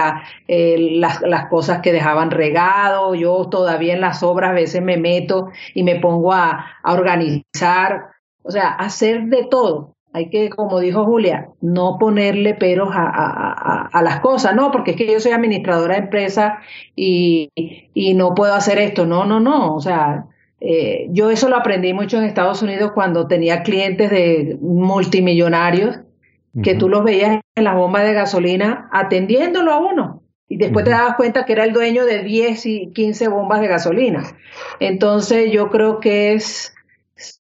eh, 0.47 0.78
las, 0.93 1.22
las, 1.22 1.47
cosas 1.49 1.82
que 1.82 1.91
dejaban 1.91 2.32
regado. 2.32 3.16
Yo 3.16 3.49
todavía 3.49 3.93
en 3.93 4.01
las 4.01 4.24
obras 4.24 4.51
a 4.51 4.53
veces 4.53 4.82
me 4.82 4.97
meto 4.97 5.49
y 5.74 5.84
me 5.84 5.99
pongo 5.99 6.32
a, 6.34 6.66
organizar, 6.86 8.11
o 8.43 8.51
sea, 8.51 8.70
hacer 8.70 9.26
de 9.26 9.45
todo. 9.45 9.95
Hay 10.14 10.30
que, 10.30 10.49
como 10.49 10.80
dijo 10.80 11.05
Julia, 11.05 11.49
no 11.59 11.97
ponerle 11.99 12.53
peros 12.53 12.89
a, 12.93 13.89
a, 13.91 14.01
las 14.03 14.20
cosas, 14.20 14.55
no, 14.55 14.72
porque 14.72 14.91
es 14.91 14.97
que 14.97 15.11
yo 15.11 15.20
soy 15.20 15.32
administradora 15.32 15.95
de 15.95 16.01
empresa 16.01 16.59
y, 16.95 17.49
y 17.55 18.14
no 18.14 18.36
puedo 18.36 18.53
hacer 18.53 18.78
esto. 18.78 19.07
No, 19.07 19.26
no, 19.26 19.39
no. 19.39 19.76
O 19.76 19.82
sea, 19.82 20.28
eh, 20.66 21.07
yo 21.09 21.30
eso 21.30 21.49
lo 21.49 21.57
aprendí 21.57 21.93
mucho 21.93 22.18
en 22.18 22.24
Estados 22.24 22.61
Unidos 22.61 22.93
cuando 22.93 23.28
tenía 23.28 23.64
clientes 23.64 24.09
de 24.09 24.57
multimillonarios 24.61 25.99
que 26.64 26.76
tú 26.76 26.88
los 26.88 27.03
veías 27.03 27.41
en 27.55 27.64
las 27.66 27.76
bombas 27.76 28.03
de 28.03 28.14
gasolina 28.14 28.88
atendiéndolo 28.93 29.74
a 29.74 29.80
uno 29.80 30.24
y 30.47 30.55
después 30.55 30.86
te 30.86 30.91
dabas 30.91 31.18
cuenta 31.18 31.43
que 31.43 31.51
era 31.51 31.66
el 31.66 31.74
dueño 31.74 32.05
de 32.05 32.24
10 32.24 32.66
y 32.66 32.91
15 32.93 33.28
bombas 33.28 33.59
de 33.59 33.68
gasolina. 33.68 34.24
Entonces 34.80 35.51
yo 35.51 35.70
creo 35.70 35.99
que 35.99 36.34
es 36.34 36.74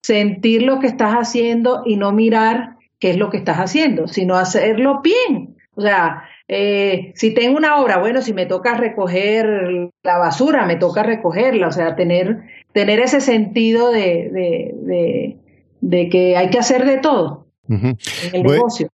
sentir 0.02 0.64
lo 0.64 0.80
que 0.80 0.88
estás 0.88 1.14
haciendo 1.14 1.84
y 1.86 1.98
no 1.98 2.14
mirar 2.14 2.78
qué 3.00 3.12
es 3.12 3.18
lo 3.18 3.30
que 3.30 3.38
estás 3.38 3.58
haciendo, 3.58 4.08
sino 4.08 4.38
hacerlo 4.38 5.02
bien. 5.02 5.58
O 5.76 5.82
sea, 5.82 6.24
eh, 6.48 7.14
si 7.16 7.34
tengo 7.34 7.58
una 7.58 7.78
obra, 7.78 7.98
bueno, 7.98 8.22
si 8.22 8.34
me 8.34 8.46
toca 8.46 8.76
recoger 8.76 9.92
la 10.04 10.18
basura, 10.18 10.66
me 10.66 10.76
toca 10.76 11.04
recogerla, 11.04 11.68
o 11.68 11.72
sea, 11.72 11.96
tener 11.96 12.44
tener 12.74 13.00
ese 13.00 13.22
sentido 13.22 13.92
de, 13.92 15.38
de, 15.82 16.10
que 16.10 16.36
hay 16.36 16.50
que 16.50 16.60
hacer 16.60 16.86
de 16.86 16.98
todo 16.98 17.48
en 17.70 17.98
el 18.34 18.44
negocio. 18.44 18.90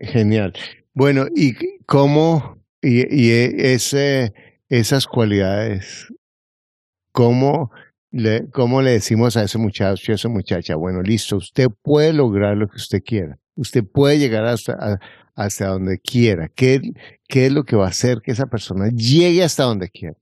genial. 0.00 0.52
Bueno, 0.94 1.26
¿y 1.34 1.54
cómo, 1.86 2.58
y, 2.82 3.00
y 3.14 3.30
ese, 3.30 4.32
esas 4.68 5.06
cualidades, 5.06 6.08
cómo 7.12 7.70
le, 8.10 8.48
cómo 8.50 8.82
le 8.82 8.92
decimos 8.92 9.36
a 9.36 9.44
ese 9.44 9.58
muchacho, 9.58 10.12
a 10.12 10.14
esa 10.14 10.28
muchacha, 10.28 10.76
bueno, 10.76 11.02
listo, 11.02 11.36
usted 11.36 11.68
puede 11.82 12.12
lograr 12.12 12.56
lo 12.56 12.68
que 12.68 12.76
usted 12.76 13.02
quiera, 13.02 13.38
usted 13.54 13.84
puede 13.84 14.18
llegar 14.18 14.44
hasta, 14.44 15.00
hasta 15.34 15.68
donde 15.68 15.98
quiera, 15.98 16.48
¿Qué, 16.48 16.80
¿qué 17.26 17.46
es 17.46 17.52
lo 17.52 17.64
que 17.64 17.76
va 17.76 17.86
a 17.86 17.90
hacer 17.90 18.20
que 18.20 18.32
esa 18.32 18.46
persona 18.46 18.88
llegue 18.94 19.42
hasta 19.42 19.64
donde 19.64 19.88
quiera? 19.88 20.16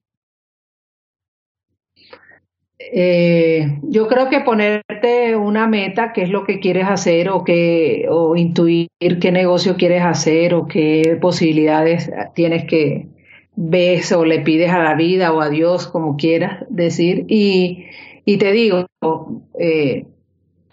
Eh, 2.83 3.79
yo 3.83 4.09
creo 4.09 4.31
que 4.31 4.41
ponerte 4.41 5.37
una 5.37 5.67
meta, 5.67 6.13
qué 6.15 6.23
es 6.23 6.31
lo 6.31 6.45
que 6.45 6.61
quieres 6.61 6.89
hacer 6.89 7.29
o, 7.29 7.45
que, 7.45 8.07
o 8.09 8.37
intuir 8.37 8.89
qué 8.99 9.33
negocio 9.33 9.77
quieres 9.77 10.03
hacer 10.03 10.55
o 10.55 10.67
qué 10.67 11.19
posibilidades 11.21 12.11
tienes 12.35 12.65
que 12.65 13.07
ves 13.55 14.13
o 14.13 14.25
le 14.25 14.41
pides 14.41 14.73
a 14.73 14.79
la 14.79 14.95
vida 14.95 15.33
o 15.33 15.43
a 15.43 15.51
Dios, 15.51 15.87
como 15.89 16.17
quieras 16.17 16.65
decir. 16.71 17.27
Y, 17.29 17.85
y 18.25 18.39
te 18.39 18.53
digo, 18.53 18.87
eh, 19.59 20.07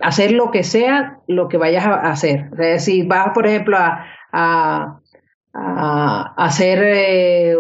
hacer 0.01 0.31
lo 0.31 0.51
que 0.51 0.63
sea, 0.63 1.19
lo 1.27 1.49
que 1.49 1.57
vayas 1.57 1.85
a 1.85 2.09
hacer. 2.09 2.49
Es 2.53 2.57
decir, 2.57 3.05
vas, 3.07 3.31
por 3.33 3.47
ejemplo, 3.47 3.77
a, 3.77 4.05
a, 4.31 5.01
a 5.53 6.33
hacer, 6.37 6.79
eh, 6.83 7.55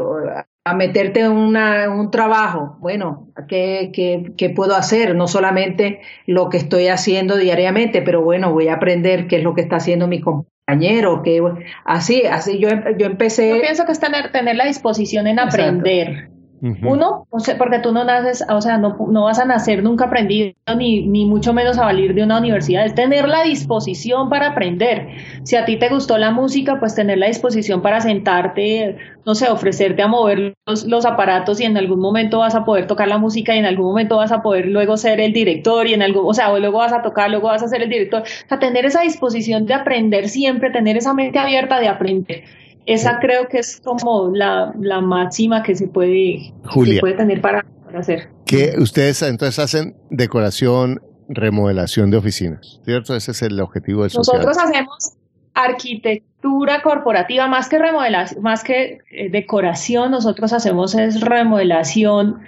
a 0.69 0.73
meterte 0.73 1.21
en 1.21 1.31
un 1.31 2.11
trabajo, 2.11 2.77
bueno, 2.79 3.27
¿qué, 3.47 3.91
¿qué, 4.37 4.49
puedo 4.49 4.75
hacer? 4.75 5.15
No 5.15 5.27
solamente 5.27 6.01
lo 6.25 6.49
que 6.49 6.57
estoy 6.57 6.87
haciendo 6.87 7.37
diariamente, 7.37 8.01
pero 8.01 8.21
bueno, 8.21 8.51
voy 8.51 8.67
a 8.67 8.75
aprender 8.75 9.27
qué 9.27 9.37
es 9.37 9.43
lo 9.43 9.53
que 9.53 9.61
está 9.61 9.77
haciendo 9.77 10.07
mi 10.07 10.21
compañero, 10.21 11.23
que 11.23 11.41
así, 11.85 12.23
así 12.25 12.59
yo, 12.59 12.69
yo 12.97 13.05
empecé. 13.05 13.49
Yo 13.49 13.61
pienso 13.61 13.85
que 13.85 13.91
es 13.91 13.99
tener, 13.99 14.31
tener 14.31 14.55
la 14.55 14.65
disposición 14.65 15.27
en 15.27 15.39
aprender. 15.39 16.29
Uno, 16.59 17.27
porque 17.57 17.79
tú 17.79 17.91
no 17.91 18.03
naces, 18.03 18.43
o 18.49 18.61
sea, 18.61 18.79
no, 18.79 18.97
no 19.09 19.25
vas 19.25 19.37
a 19.37 19.45
nacer 19.45 19.83
nunca 19.83 20.05
aprendido, 20.05 20.53
ni, 20.75 21.05
ni, 21.05 21.25
mucho 21.25 21.53
menos 21.53 21.77
a 21.77 21.85
valer 21.85 22.15
de 22.15 22.23
una 22.23 22.39
universidad, 22.39 22.85
es 22.85 22.95
tener 22.95 23.27
la 23.27 23.43
disposición 23.43 24.29
para 24.29 24.47
aprender. 24.47 25.07
Si 25.43 25.55
a 25.55 25.65
ti 25.65 25.77
te 25.77 25.89
gustó 25.89 26.17
la 26.17 26.31
música, 26.31 26.79
pues 26.79 26.95
tener 26.95 27.19
la 27.19 27.27
disposición 27.27 27.83
para 27.83 28.01
sentarte, 28.01 28.97
no 29.23 29.35
sé, 29.35 29.49
ofrecerte 29.49 30.01
a 30.01 30.07
mover 30.07 30.55
los, 30.65 30.85
los 30.85 31.05
aparatos 31.05 31.61
y 31.61 31.65
en 31.65 31.77
algún 31.77 31.99
momento 31.99 32.39
vas 32.39 32.55
a 32.55 32.65
poder 32.65 32.87
tocar 32.87 33.07
la 33.07 33.19
música 33.19 33.55
y 33.55 33.59
en 33.59 33.65
algún 33.65 33.85
momento 33.85 34.17
vas 34.17 34.31
a 34.31 34.41
poder 34.41 34.65
luego 34.65 34.97
ser 34.97 35.19
el 35.19 35.33
director 35.33 35.85
y 35.85 35.93
en 35.93 36.01
algún, 36.01 36.23
o 36.25 36.33
sea, 36.33 36.57
luego 36.57 36.79
vas 36.79 36.93
a 36.93 37.03
tocar, 37.03 37.29
luego 37.29 37.49
vas 37.49 37.61
a 37.61 37.67
ser 37.67 37.83
el 37.83 37.89
director. 37.89 38.23
O 38.23 38.47
sea, 38.47 38.57
tener 38.57 38.85
esa 38.85 39.01
disposición 39.01 39.67
de 39.67 39.75
aprender 39.75 40.27
siempre, 40.27 40.71
tener 40.71 40.97
esa 40.97 41.13
mente 41.13 41.37
abierta 41.37 41.79
de 41.79 41.87
aprender 41.87 42.43
esa 42.87 43.19
creo 43.19 43.49
que 43.49 43.59
es 43.59 43.81
como 43.83 44.31
la, 44.33 44.73
la 44.79 45.01
máxima 45.01 45.61
que 45.61 45.75
se 45.75 45.87
puede, 45.87 46.53
puede 46.73 47.13
tener 47.13 47.41
para, 47.41 47.65
hacer. 47.93 48.29
Que 48.45 48.75
ustedes 48.77 49.21
entonces 49.21 49.59
hacen 49.59 49.97
decoración, 50.09 51.01
remodelación 51.27 52.09
de 52.09 52.17
oficinas, 52.17 52.79
¿cierto? 52.85 53.13
Ese 53.13 53.31
es 53.31 53.41
el 53.41 53.59
objetivo 53.59 54.03
del 54.03 54.11
social. 54.11 54.37
Nosotros 54.37 54.57
hacemos 54.65 55.13
arquitectura 55.53 56.81
corporativa, 56.81 57.47
más 57.47 57.67
que 57.67 57.77
remodelación, 57.77 58.41
más 58.41 58.63
que 58.63 58.99
eh, 59.11 59.29
decoración, 59.29 60.11
nosotros 60.11 60.53
hacemos 60.53 60.95
es 60.95 61.19
remodelación 61.19 62.39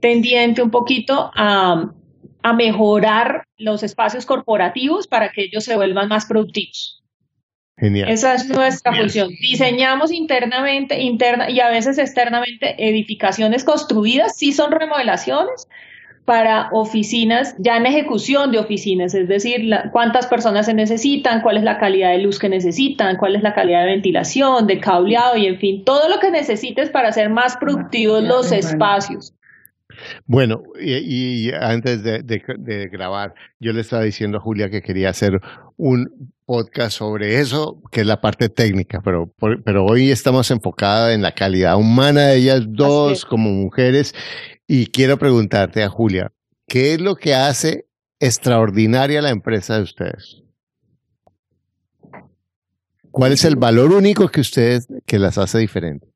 tendiente 0.00 0.62
un 0.62 0.70
poquito 0.70 1.30
a, 1.34 1.90
a 2.42 2.52
mejorar 2.52 3.44
los 3.56 3.82
espacios 3.82 4.26
corporativos 4.26 5.06
para 5.06 5.30
que 5.30 5.44
ellos 5.44 5.64
se 5.64 5.74
vuelvan 5.74 6.08
más 6.08 6.26
productivos. 6.26 7.02
Esa 7.78 8.34
es 8.34 8.48
nuestra 8.48 8.94
función. 8.94 9.28
Diseñamos 9.40 10.10
internamente, 10.10 11.02
interna 11.02 11.50
y 11.50 11.60
a 11.60 11.68
veces 11.68 11.98
externamente 11.98 12.74
edificaciones 12.78 13.64
construidas, 13.64 14.36
sí 14.36 14.52
son 14.52 14.72
remodelaciones 14.72 15.68
para 16.24 16.70
oficinas, 16.72 17.54
ya 17.58 17.76
en 17.76 17.86
ejecución 17.86 18.50
de 18.50 18.58
oficinas, 18.58 19.14
es 19.14 19.28
decir, 19.28 19.70
cuántas 19.92 20.26
personas 20.26 20.66
se 20.66 20.74
necesitan, 20.74 21.40
cuál 21.40 21.58
es 21.58 21.62
la 21.62 21.78
calidad 21.78 22.10
de 22.10 22.18
luz 22.18 22.38
que 22.38 22.48
necesitan, 22.48 23.16
cuál 23.16 23.36
es 23.36 23.42
la 23.42 23.54
calidad 23.54 23.82
de 23.84 23.92
ventilación, 23.92 24.66
de 24.66 24.80
cableado 24.80 25.36
y 25.36 25.46
en 25.46 25.58
fin, 25.58 25.84
todo 25.84 26.08
lo 26.08 26.18
que 26.18 26.30
necesites 26.30 26.90
para 26.90 27.10
hacer 27.10 27.30
más 27.30 27.56
productivos 27.58 28.24
los 28.24 28.50
espacios. 28.50 29.35
Bueno, 30.26 30.62
y, 30.80 31.52
antes 31.52 32.02
de, 32.02 32.22
de, 32.22 32.88
grabar, 32.88 33.34
yo 33.60 33.72
le 33.72 33.80
estaba 33.80 34.02
diciendo 34.02 34.38
a 34.38 34.40
Julia 34.40 34.70
que 34.70 34.82
quería 34.82 35.10
hacer 35.10 35.40
un 35.76 36.32
podcast 36.46 36.98
sobre 36.98 37.40
eso, 37.40 37.82
que 37.90 38.02
es 38.02 38.06
la 38.06 38.20
parte 38.20 38.48
técnica, 38.48 39.00
pero, 39.04 39.32
pero 39.64 39.84
hoy 39.84 40.10
estamos 40.10 40.50
enfocados 40.50 41.12
en 41.12 41.22
la 41.22 41.32
calidad 41.32 41.76
humana 41.76 42.28
de 42.28 42.36
ellas 42.36 42.62
dos 42.66 43.24
como 43.24 43.50
mujeres. 43.50 44.14
Y 44.66 44.86
quiero 44.86 45.18
preguntarte 45.18 45.82
a 45.82 45.88
Julia, 45.88 46.32
¿qué 46.66 46.94
es 46.94 47.00
lo 47.00 47.16
que 47.16 47.34
hace 47.34 47.86
extraordinaria 48.20 49.22
la 49.22 49.30
empresa 49.30 49.76
de 49.76 49.82
ustedes? 49.82 50.42
¿Cuál 53.10 53.32
es 53.32 53.44
el 53.44 53.56
valor 53.56 53.92
único 53.92 54.28
que 54.28 54.40
ustedes, 54.40 54.88
que 55.06 55.18
las 55.18 55.38
hace 55.38 55.58
diferentes? 55.58 56.10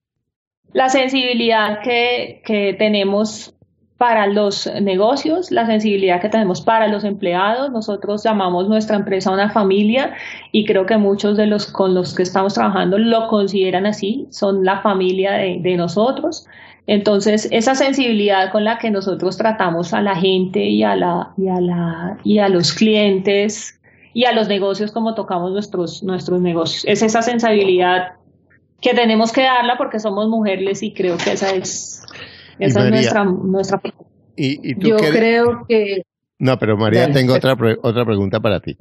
La 0.72 0.88
sensibilidad 0.88 1.80
que, 1.82 2.42
que 2.44 2.74
tenemos 2.78 3.56
para 4.00 4.26
los 4.26 4.66
negocios, 4.80 5.50
la 5.50 5.66
sensibilidad 5.66 6.22
que 6.22 6.30
tenemos 6.30 6.62
para 6.62 6.88
los 6.88 7.04
empleados. 7.04 7.70
Nosotros 7.70 8.24
llamamos 8.24 8.66
nuestra 8.66 8.96
empresa 8.96 9.30
una 9.30 9.50
familia 9.50 10.14
y 10.52 10.64
creo 10.64 10.86
que 10.86 10.96
muchos 10.96 11.36
de 11.36 11.44
los 11.44 11.66
con 11.66 11.92
los 11.92 12.14
que 12.14 12.22
estamos 12.22 12.54
trabajando 12.54 12.96
lo 12.96 13.28
consideran 13.28 13.84
así, 13.84 14.26
son 14.30 14.64
la 14.64 14.80
familia 14.80 15.32
de, 15.32 15.76
nosotros. 15.76 16.46
Entonces, 16.86 17.46
esa 17.50 17.74
sensibilidad 17.74 18.50
con 18.50 18.64
la 18.64 18.78
que 18.78 18.90
nosotros 18.90 19.36
tratamos 19.36 19.92
a 19.92 20.00
la 20.00 20.16
gente 20.16 20.60
y 20.60 20.82
a, 20.82 20.96
la, 20.96 21.34
y 21.36 21.48
a, 21.48 21.60
la, 21.60 22.16
y 22.24 22.38
a 22.38 22.48
los 22.48 22.72
clientes 22.72 23.78
y 24.14 24.24
a 24.24 24.32
los 24.32 24.48
negocios 24.48 24.92
como 24.92 25.14
tocamos 25.14 25.52
nuestros, 25.52 26.02
nuestros 26.02 26.40
negocios, 26.40 26.86
es 26.86 27.02
esa 27.02 27.20
sensibilidad 27.20 28.14
que 28.80 28.94
tenemos 28.94 29.30
que 29.30 29.42
darla 29.42 29.76
porque 29.76 30.00
somos 30.00 30.26
mujeres 30.26 30.82
y 30.82 30.94
creo 30.94 31.18
que 31.18 31.32
esa 31.32 31.50
es 31.50 32.02
esa 32.60 32.84
es 32.84 32.90
nuestra, 32.90 33.24
nuestra... 33.24 33.80
¿Y, 34.36 34.78
Yo 34.78 34.96
creo 34.96 35.64
que... 35.68 36.02
No, 36.38 36.58
pero 36.58 36.76
María, 36.76 37.12
tengo 37.12 37.34
otra, 37.34 37.56
otra 37.82 38.04
pregunta 38.04 38.40
para 38.40 38.60
ti. 38.60 38.78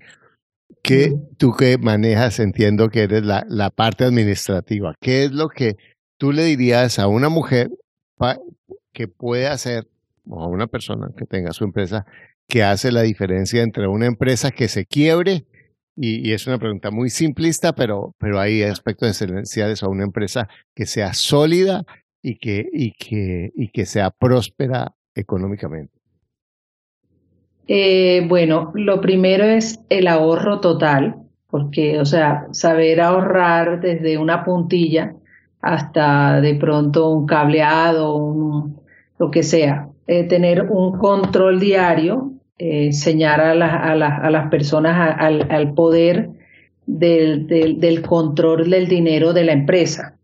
¿Qué, 0.82 1.14
tú 1.38 1.54
que 1.54 1.78
manejas, 1.78 2.40
entiendo 2.40 2.90
que 2.90 3.04
eres 3.04 3.24
la, 3.24 3.46
la 3.50 3.70
parte 3.70 4.06
administrativa, 4.06 4.96
¿qué 5.02 5.26
es 5.26 5.32
lo 5.32 5.50
que 5.50 5.76
tú 6.18 6.32
le 6.32 6.44
dirías 6.44 7.00
a 7.00 7.08
una 7.08 7.28
mujer 7.28 7.70
que 8.94 9.08
puede 9.08 9.48
hacer, 9.48 9.88
o 10.28 10.42
a 10.42 10.48
una 10.48 10.68
persona 10.68 11.10
que 11.18 11.26
tenga 11.26 11.52
su 11.52 11.64
empresa, 11.64 12.06
que 12.48 12.64
hace 12.64 12.92
la 12.92 13.02
diferencia 13.02 13.62
entre 13.62 13.88
una 13.88 14.06
empresa 14.06 14.52
que 14.52 14.68
se 14.68 14.86
quiebre 14.86 15.46
y, 16.02 16.32
es 16.32 16.48
una 16.48 16.58
pregunta 16.58 16.92
muy 16.92 17.10
simplista, 17.10 17.74
pero, 17.74 18.16
pero 18.20 18.40
hay 18.40 18.64
aspectos 18.64 19.10
esenciales 19.10 19.84
a 19.84 19.90
una 19.90 20.06
empresa 20.06 20.48
que 20.74 20.86
sea 20.86 21.14
sólida 21.14 21.84
y 22.22 22.36
que, 22.36 22.68
y 22.72 22.92
que, 22.92 23.52
y 23.56 23.70
que 23.70 23.86
sea 23.86 24.12
próspera 24.12 24.94
económicamente. 25.16 25.94
Eh, 27.68 28.26
bueno, 28.28 28.72
lo 28.74 29.00
primero 29.00 29.44
es 29.46 29.80
el 29.90 30.08
ahorro 30.08 30.60
total, 30.60 31.18
porque, 31.50 32.00
o 32.00 32.06
sea, 32.06 32.48
saber 32.52 33.00
ahorrar 33.00 33.80
desde 33.80 34.18
una 34.18 34.44
puntilla 34.44 35.14
hasta 35.62 36.42
de 36.42 36.56
pronto 36.56 37.10
un 37.10 37.26
cableado, 37.26 38.16
un, 38.16 38.80
lo 39.18 39.30
que 39.30 39.44
sea, 39.44 39.90
eh, 40.08 40.24
tener 40.24 40.64
un 40.64 40.98
control 40.98 41.60
diario, 41.60 42.34
eh, 42.58 42.86
enseñar 42.86 43.42
a, 43.42 43.52
a, 43.52 43.92
a, 43.92 44.30
las 44.32 44.50
personas 44.50 45.16
al, 45.20 45.74
poder 45.74 46.30
del, 46.88 47.46
del, 47.48 48.02
control 48.02 48.70
del 48.70 48.88
dinero 48.88 49.34
de 49.34 49.44
la 49.44 49.52
empresa, 49.52 50.18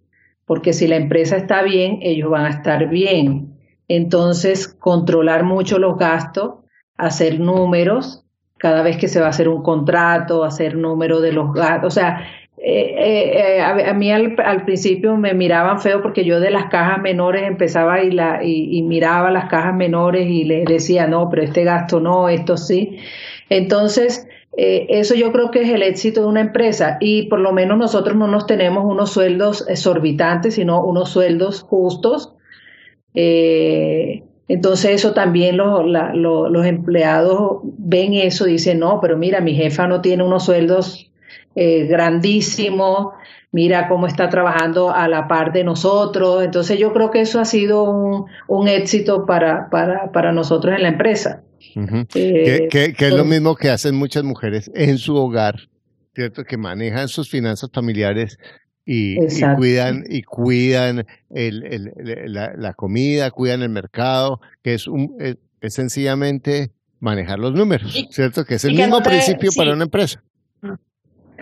porque 0.46 0.74
si 0.74 0.88
la 0.88 0.96
empresa 0.96 1.38
está 1.38 1.64
bien, 1.64 2.00
ellos 2.02 2.30
van 2.30 2.46
a 2.46 2.50
estar 2.50 2.88
bien. 2.90 3.56
Entonces, 3.88 4.68
controlar 4.68 5.44
mucho 5.44 5.80
los 5.80 5.98
gastos, 5.98 6.56
hacer 6.98 7.40
números, 7.40 8.26
cada 8.58 8.84
vez 8.84 8.98
que 8.98 9.08
se 9.08 9.20
va 9.20 9.28
a 9.28 9.30
hacer 9.30 9.50
un 9.50 9.64
contrato, 9.64 10.44
hacer 10.44 10.76
número 10.76 11.20
de 11.20 11.34
los 11.34 11.54
gastos, 11.54 11.88
o 11.88 12.00
sea, 12.00 12.26
eh, 12.58 12.96
eh, 12.98 13.58
eh, 13.58 13.62
a, 13.62 13.94
mí 13.94 14.12
al, 14.12 14.64
principio 14.66 15.18
me 15.18 15.36
miraban 15.36 15.80
feo 15.80 16.02
porque 16.02 16.24
yo 16.24 16.40
de 16.40 16.50
las 16.50 16.66
cajas 16.66 17.00
menores 17.00 17.44
empezaba 17.44 18.02
y, 18.02 18.10
la, 18.12 18.44
y, 18.44 18.82
miraba 18.82 19.30
las 19.30 19.50
cajas 19.50 19.76
menores 19.76 20.28
y 20.28 20.46
les 20.46 20.66
decía, 20.66 21.06
no, 21.06 21.30
pero 21.30 21.44
este 21.44 21.64
gasto 21.64 22.00
no, 22.00 22.28
esto 22.28 22.58
sí. 22.58 22.98
Entonces, 23.50 24.28
eso 24.58 25.16
yo 25.16 25.32
creo 25.32 25.52
que 25.52 25.64
es 25.64 25.70
el 25.70 25.84
éxito 25.84 26.22
de 26.22 26.28
una 26.28 26.42
empresa 26.42 26.98
y 27.02 27.24
por 27.24 27.40
lo 27.40 27.52
menos 27.52 27.78
nosotros 27.78 28.16
no 28.16 28.28
nos 28.28 28.46
tenemos 28.46 28.86
unos 28.86 29.12
sueldos 29.12 29.66
exorbitantes, 29.68 30.56
sino 30.56 30.84
unos 30.84 31.10
sueldos 31.10 31.62
justos. 31.62 32.34
entonces 33.14 34.92
eso 34.92 35.14
también 35.14 35.58
los, 35.58 35.86
los 35.86 36.66
empleados 36.66 37.60
ven 37.64 38.14
eso, 38.14 38.46
dicen, 38.46 38.80
no, 38.80 39.00
pero 39.02 39.18
mira, 39.18 39.42
mi 39.42 39.56
jefa 39.56 39.88
no 39.88 40.02
tiene 40.02 40.24
unos 40.24 40.46
sueldos 40.46 41.12
eh, 41.58 41.86
grandísimo, 41.86 43.14
mira 43.54 43.88
cómo 43.88 44.08
está 44.08 44.28
trabajando 44.28 44.92
a 44.92 45.08
la 45.08 45.30
par 45.30 45.54
de 45.54 45.64
nosotros. 45.64 46.44
Entonces 46.44 46.78
yo 46.78 46.92
creo 46.92 47.12
que 47.12 47.22
eso 47.22 47.40
ha 47.40 47.46
sido 47.46 47.84
un, 48.48 48.68
éxito 48.68 49.26
para, 49.26 49.70
para, 49.70 50.12
para, 50.12 50.34
nosotros 50.34 50.76
en 50.76 50.84
la 50.84 50.90
empresa. 50.90 51.45
Eh, 52.14 52.68
que, 52.70 52.96
es 52.98 53.14
lo 53.14 53.26
mismo 53.26 53.56
que 53.56 53.70
hacen 53.70 53.96
muchas 53.96 54.24
mujeres 54.24 54.72
en 54.74 54.98
su 54.98 55.16
hogar, 55.16 55.70
¿cierto? 56.14 56.44
Que 56.44 56.58
manejan 56.58 57.08
sus 57.08 57.30
finanzas 57.30 57.70
familiares 57.74 58.38
y, 58.86 59.18
cuidan 59.56 60.04
y 60.08 60.22
cuidan 60.24 61.06
el, 61.30 61.92
la, 62.28 62.74
comida, 62.74 63.32
cuidan 63.32 63.64
el 63.64 63.70
mercado, 63.70 64.40
que 64.64 64.76
es, 64.76 64.88
un, 64.88 65.16
es, 65.20 65.38
sencillamente 65.74 66.72
manejar 67.00 67.40
los 67.40 67.54
números, 67.54 68.08
¿cierto? 68.12 68.46
Que 68.46 68.56
es 68.56 68.66
el 68.66 68.76
mismo 68.76 69.02
principio 69.02 69.52
para 69.56 69.74
una 69.74 69.86
empresa. 69.86 70.24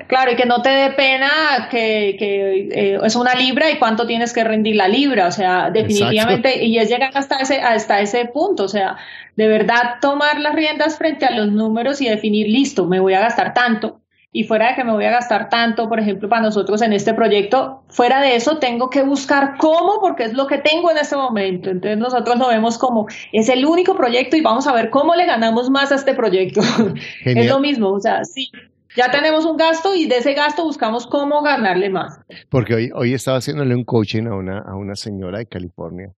Claro, 0.08 0.32
y 0.32 0.36
que 0.36 0.46
no 0.46 0.62
te 0.62 0.70
dé 0.70 0.90
pena 0.92 1.68
que, 1.70 2.16
que 2.18 2.70
eh, 2.72 3.00
es 3.04 3.16
una 3.16 3.36
libra 3.36 3.70
y 3.70 3.78
cuánto 3.78 4.08
tienes 4.08 4.34
que 4.34 4.44
rendir 4.44 4.76
la 4.76 4.88
libra, 4.88 5.28
o 5.28 5.32
sea, 5.32 5.70
definitivamente, 5.70 6.64
y 6.66 6.80
es 6.80 6.90
llegar 6.90 7.12
hasta 7.14 7.38
ese, 7.38 7.62
hasta 7.62 8.02
ese 8.02 8.26
punto, 8.26 8.64
o 8.64 8.68
sea, 8.68 8.98
de 9.36 9.48
verdad 9.48 9.96
tomar 10.02 10.40
las 10.40 10.56
riendas 10.56 10.98
frente 10.98 11.26
a 11.26 11.32
los 11.32 11.52
números 11.52 12.02
y 12.02 12.10
definir, 12.10 12.48
listo, 12.48 12.88
me 12.88 13.00
voy 13.00 13.14
a 13.14 13.20
gastar 13.20 13.54
tanto, 13.54 14.02
y 14.36 14.46
fuera 14.46 14.70
de 14.70 14.76
que 14.76 14.84
me 14.84 14.92
voy 14.92 15.06
a 15.06 15.12
gastar 15.12 15.48
tanto, 15.48 15.88
por 15.88 16.00
ejemplo, 16.00 16.28
para 16.28 16.42
nosotros 16.42 16.82
en 16.82 16.92
este 16.92 17.14
proyecto, 17.14 17.84
fuera 17.88 18.20
de 18.20 18.36
eso 18.36 18.58
tengo 18.58 18.90
que 18.90 19.04
buscar 19.04 19.58
cómo, 19.60 20.00
porque 20.02 20.24
es 20.24 20.34
lo 20.34 20.48
que 20.48 20.58
tengo 20.58 20.90
en 20.90 20.98
este 20.98 21.16
momento. 21.16 21.70
Entonces 21.70 22.00
nosotros 22.00 22.40
lo 22.40 22.48
vemos 22.48 22.80
como 22.80 23.06
es 23.32 23.48
el 23.48 23.64
único 23.64 23.96
proyecto 23.96 24.36
y 24.36 24.42
vamos 24.42 24.66
a 24.66 24.74
ver 24.74 24.90
cómo 24.90 25.14
le 25.14 25.28
ganamos 25.28 25.70
más 25.70 25.92
a 25.92 25.96
este 25.96 26.16
proyecto. 26.16 26.62
es 27.26 27.48
lo 27.48 27.60
mismo, 27.60 27.92
o 27.92 28.00
sea, 28.00 28.26
sí, 28.26 28.50
ya 28.96 29.12
tenemos 29.12 29.46
un 29.46 29.58
gasto 29.58 29.96
y 29.96 30.08
de 30.08 30.18
ese 30.18 30.34
gasto 30.34 30.64
buscamos 30.64 31.08
cómo 31.08 31.42
ganarle 31.42 31.90
más. 31.90 32.20
Porque 32.50 32.76
hoy, 32.76 32.92
hoy 32.94 33.14
estaba 33.14 33.38
haciéndole 33.38 33.76
un 33.76 33.84
coaching 33.84 34.28
a 34.28 34.36
una, 34.36 34.60
a 34.60 34.76
una 34.76 34.96
señora 34.96 35.40
de 35.40 35.46
California 35.48 36.14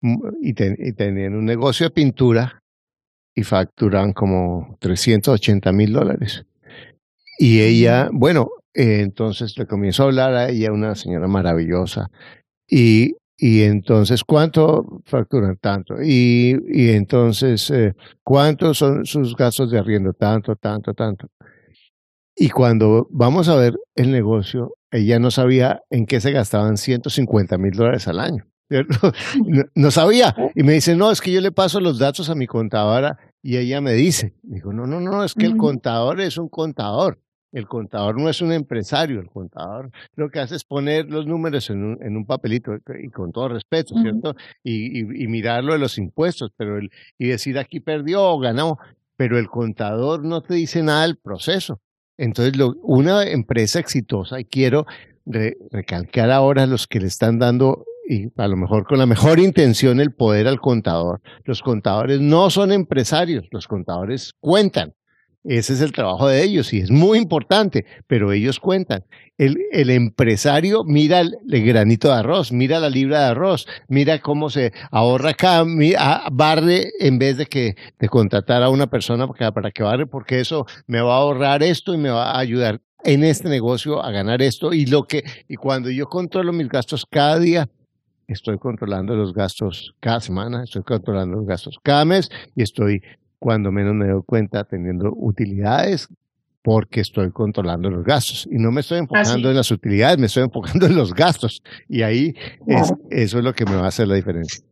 mm, 0.00 0.16
y, 0.42 0.52
tenían 0.54 1.34
un 1.34 1.44
negocio 1.44 1.86
de 1.86 1.90
pintura 1.90 2.62
y 3.34 3.42
facturan 3.42 4.12
como 4.12 4.76
380 4.80 5.72
mil 5.72 5.92
dólares. 5.92 6.44
Y 7.38 7.60
ella, 7.60 8.08
bueno, 8.12 8.50
eh, 8.74 9.00
entonces 9.00 9.56
le 9.58 9.66
comienzo 9.66 10.02
a 10.02 10.06
hablar 10.06 10.34
a 10.34 10.48
ella, 10.48 10.72
una 10.72 10.94
señora 10.94 11.28
maravillosa. 11.28 12.10
Y, 12.66 13.16
y 13.36 13.62
entonces, 13.62 14.24
¿cuánto 14.24 15.02
facturan? 15.04 15.58
Tanto. 15.58 16.02
Y, 16.02 16.56
y 16.68 16.90
entonces, 16.90 17.70
eh, 17.70 17.94
¿cuántos 18.24 18.78
son 18.78 19.04
sus 19.04 19.36
gastos 19.36 19.70
de 19.70 19.78
arriendo? 19.78 20.14
Tanto, 20.14 20.56
tanto, 20.56 20.94
tanto. 20.94 21.28
Y 22.36 22.50
cuando 22.50 23.08
vamos 23.10 23.48
a 23.48 23.56
ver 23.56 23.78
el 23.94 24.12
negocio, 24.12 24.74
ella 24.90 25.18
no 25.18 25.30
sabía 25.30 25.82
en 25.88 26.04
qué 26.04 26.20
se 26.20 26.32
gastaban 26.32 26.76
150 26.76 27.56
mil 27.56 27.72
dólares 27.72 28.06
al 28.08 28.20
año. 28.20 28.46
No, 29.74 29.90
sabía. 29.90 30.34
Y 30.54 30.62
me 30.62 30.72
dice, 30.72 30.96
no, 30.96 31.10
es 31.10 31.20
que 31.20 31.32
yo 31.32 31.40
le 31.40 31.52
paso 31.52 31.80
los 31.80 31.98
datos 31.98 32.28
a 32.30 32.34
mi 32.34 32.46
contadora 32.46 33.18
y 33.42 33.56
ella 33.56 33.80
me 33.80 33.92
dice, 33.92 34.34
dijo, 34.42 34.72
no, 34.72 34.86
no, 34.86 35.00
no, 35.00 35.24
es 35.24 35.34
que 35.34 35.46
el 35.46 35.56
contador 35.56 36.20
es 36.20 36.36
un 36.36 36.48
contador. 36.48 37.20
El 37.52 37.68
contador 37.68 38.20
no 38.20 38.28
es 38.28 38.42
un 38.42 38.52
empresario, 38.52 39.20
el 39.20 39.30
contador 39.30 39.90
lo 40.14 40.28
que 40.28 40.40
hace 40.40 40.56
es 40.56 40.64
poner 40.64 41.06
los 41.06 41.26
números 41.26 41.70
en 41.70 41.84
un, 41.84 42.02
en 42.02 42.16
un 42.16 42.26
papelito 42.26 42.72
y 43.00 43.08
con 43.08 43.32
todo 43.32 43.48
respeto, 43.48 43.94
¿cierto? 44.02 44.34
Y, 44.62 44.98
y, 44.98 45.26
mirarlo 45.28 45.72
de 45.72 45.78
los 45.78 45.96
impuestos, 45.96 46.50
pero 46.56 46.76
el, 46.76 46.90
y 47.18 47.28
decir 47.28 47.58
aquí 47.58 47.80
perdió 47.80 48.24
o 48.24 48.38
ganó, 48.40 48.78
pero 49.16 49.38
el 49.38 49.48
contador 49.48 50.24
no 50.24 50.42
te 50.42 50.54
dice 50.54 50.82
nada 50.82 51.02
del 51.02 51.16
proceso. 51.16 51.80
Entonces, 52.18 52.54
una 52.82 53.24
empresa 53.24 53.78
exitosa, 53.78 54.40
y 54.40 54.44
quiero 54.44 54.86
recalcar 55.70 56.30
ahora 56.30 56.62
a 56.62 56.66
los 56.66 56.86
que 56.86 57.00
le 57.00 57.06
están 57.06 57.38
dando, 57.38 57.84
y 58.08 58.28
a 58.36 58.48
lo 58.48 58.56
mejor 58.56 58.86
con 58.86 58.98
la 58.98 59.06
mejor 59.06 59.38
intención, 59.38 60.00
el 60.00 60.14
poder 60.14 60.46
al 60.46 60.60
contador. 60.60 61.20
Los 61.44 61.62
contadores 61.62 62.20
no 62.20 62.50
son 62.50 62.72
empresarios, 62.72 63.44
los 63.50 63.66
contadores 63.66 64.32
cuentan. 64.40 64.94
Ese 65.48 65.74
es 65.74 65.80
el 65.80 65.92
trabajo 65.92 66.26
de 66.26 66.42
ellos 66.42 66.72
y 66.72 66.80
es 66.80 66.90
muy 66.90 67.18
importante, 67.18 67.86
pero 68.08 68.32
ellos 68.32 68.58
cuentan. 68.58 69.04
El, 69.38 69.90
empresario 69.90 70.82
mira 70.82 71.20
el, 71.20 71.36
granito 71.64 72.08
de 72.08 72.14
arroz, 72.14 72.50
mira 72.50 72.80
la 72.80 72.90
libra 72.90 73.20
de 73.20 73.26
arroz, 73.26 73.66
mira 73.86 74.18
cómo 74.18 74.50
se 74.50 74.72
ahorra 74.90 75.30
acá, 75.30 75.64
barre 76.32 76.90
en 76.98 77.18
vez 77.18 77.36
de 77.36 77.46
que 77.46 77.76
de 77.98 78.08
contratar 78.08 78.62
a 78.62 78.70
una 78.70 78.88
persona 78.88 79.28
para, 79.28 79.52
para 79.52 79.70
que 79.70 79.84
barre, 79.84 80.06
porque 80.06 80.40
eso 80.40 80.66
me 80.88 81.00
va 81.00 81.14
a 81.14 81.18
ahorrar 81.18 81.62
esto 81.62 81.94
y 81.94 81.98
me 81.98 82.10
va 82.10 82.32
a 82.32 82.38
ayudar 82.38 82.80
en 83.04 83.22
este 83.22 83.48
negocio 83.48 84.02
a 84.02 84.10
ganar 84.10 84.42
esto. 84.42 84.72
Y 84.72 84.86
lo 84.86 85.04
que, 85.04 85.22
y 85.46 85.54
cuando 85.54 85.90
yo 85.90 86.06
controlo 86.06 86.52
mis 86.52 86.68
gastos 86.68 87.06
cada 87.08 87.38
día, 87.38 87.68
estoy 88.26 88.58
controlando 88.58 89.14
los 89.14 89.32
gastos 89.32 89.94
cada 90.00 90.20
semana, 90.20 90.64
estoy 90.64 90.82
controlando 90.82 91.36
los 91.36 91.46
gastos 91.46 91.78
cada 91.84 92.04
mes 92.04 92.30
y 92.56 92.62
estoy 92.62 93.00
cuando 93.38 93.72
menos 93.72 93.94
me 93.94 94.08
doy 94.08 94.22
cuenta 94.24 94.64
teniendo 94.64 95.12
utilidades 95.14 96.08
porque 96.66 97.00
estoy 97.00 97.30
controlando 97.30 97.88
los 97.90 98.04
gastos. 98.04 98.48
Y 98.50 98.58
no 98.58 98.72
me 98.72 98.80
estoy 98.80 98.98
enfocando 98.98 99.50
en 99.50 99.56
las 99.56 99.70
utilidades, 99.70 100.18
me 100.18 100.26
estoy 100.26 100.42
enfocando 100.42 100.86
en 100.86 100.96
los 100.96 101.14
gastos. 101.14 101.62
Y 101.88 102.02
ahí 102.02 102.34
es, 102.66 102.92
eso 103.08 103.38
es 103.38 103.44
lo 103.44 103.54
que 103.54 103.64
me 103.64 103.76
va 103.76 103.84
a 103.84 103.88
hacer 103.88 104.08
la 104.08 104.16
diferencia. 104.16 104.64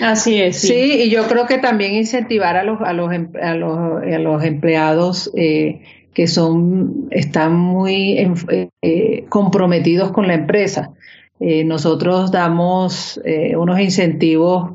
Así 0.00 0.40
es. 0.40 0.56
Sí, 0.56 1.02
y 1.04 1.10
yo 1.10 1.26
creo 1.28 1.46
que 1.46 1.58
también 1.58 1.94
incentivar 1.94 2.56
a 2.56 2.64
los, 2.64 2.80
a 2.80 2.92
los, 2.92 3.12
em, 3.12 3.28
a 3.40 3.54
los, 3.54 4.02
a 4.02 4.18
los 4.18 4.42
empleados 4.44 5.30
eh, 5.36 5.82
que 6.14 6.26
son, 6.26 7.08
están 7.10 7.54
muy 7.54 8.16
eh, 8.82 9.24
comprometidos 9.28 10.10
con 10.10 10.26
la 10.26 10.34
empresa. 10.34 10.92
Eh, 11.38 11.64
nosotros 11.64 12.30
damos 12.30 13.20
unos 13.56 13.78
incentivos, 13.80 14.72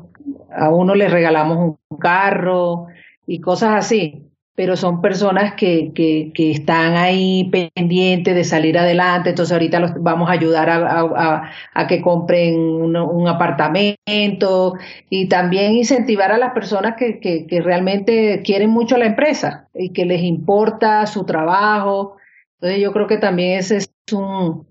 a 0.56 0.70
uno 0.70 0.94
le 0.94 1.08
regalamos 1.08 1.76
un 1.88 1.98
carro, 1.98 2.88
y 3.30 3.40
cosas 3.40 3.76
así, 3.76 4.26
pero 4.56 4.76
son 4.76 5.00
personas 5.00 5.54
que, 5.54 5.92
que, 5.94 6.32
que, 6.34 6.50
están 6.50 6.96
ahí 6.96 7.48
pendientes 7.74 8.34
de 8.34 8.42
salir 8.42 8.76
adelante, 8.76 9.30
entonces 9.30 9.52
ahorita 9.52 9.78
los 9.78 9.92
vamos 10.02 10.28
a 10.28 10.32
ayudar 10.32 10.68
a, 10.68 11.52
a, 11.72 11.86
que 11.86 12.02
compren 12.02 12.58
un, 12.58 13.28
apartamento 13.28 14.74
y 15.08 15.28
también 15.28 15.74
incentivar 15.74 16.32
a 16.32 16.38
las 16.38 16.52
personas 16.52 16.96
que, 16.96 17.20
que, 17.20 17.60
realmente 17.62 18.42
quieren 18.44 18.70
mucho 18.70 18.96
la 18.96 19.06
empresa 19.06 19.68
y 19.72 19.90
que 19.90 20.04
les 20.04 20.22
importa 20.22 21.06
su 21.06 21.24
trabajo. 21.24 22.16
Entonces 22.54 22.82
yo 22.82 22.92
creo 22.92 23.06
que 23.06 23.18
también 23.18 23.60
ese 23.60 23.76
es 23.76 23.92
un, 24.12 24.66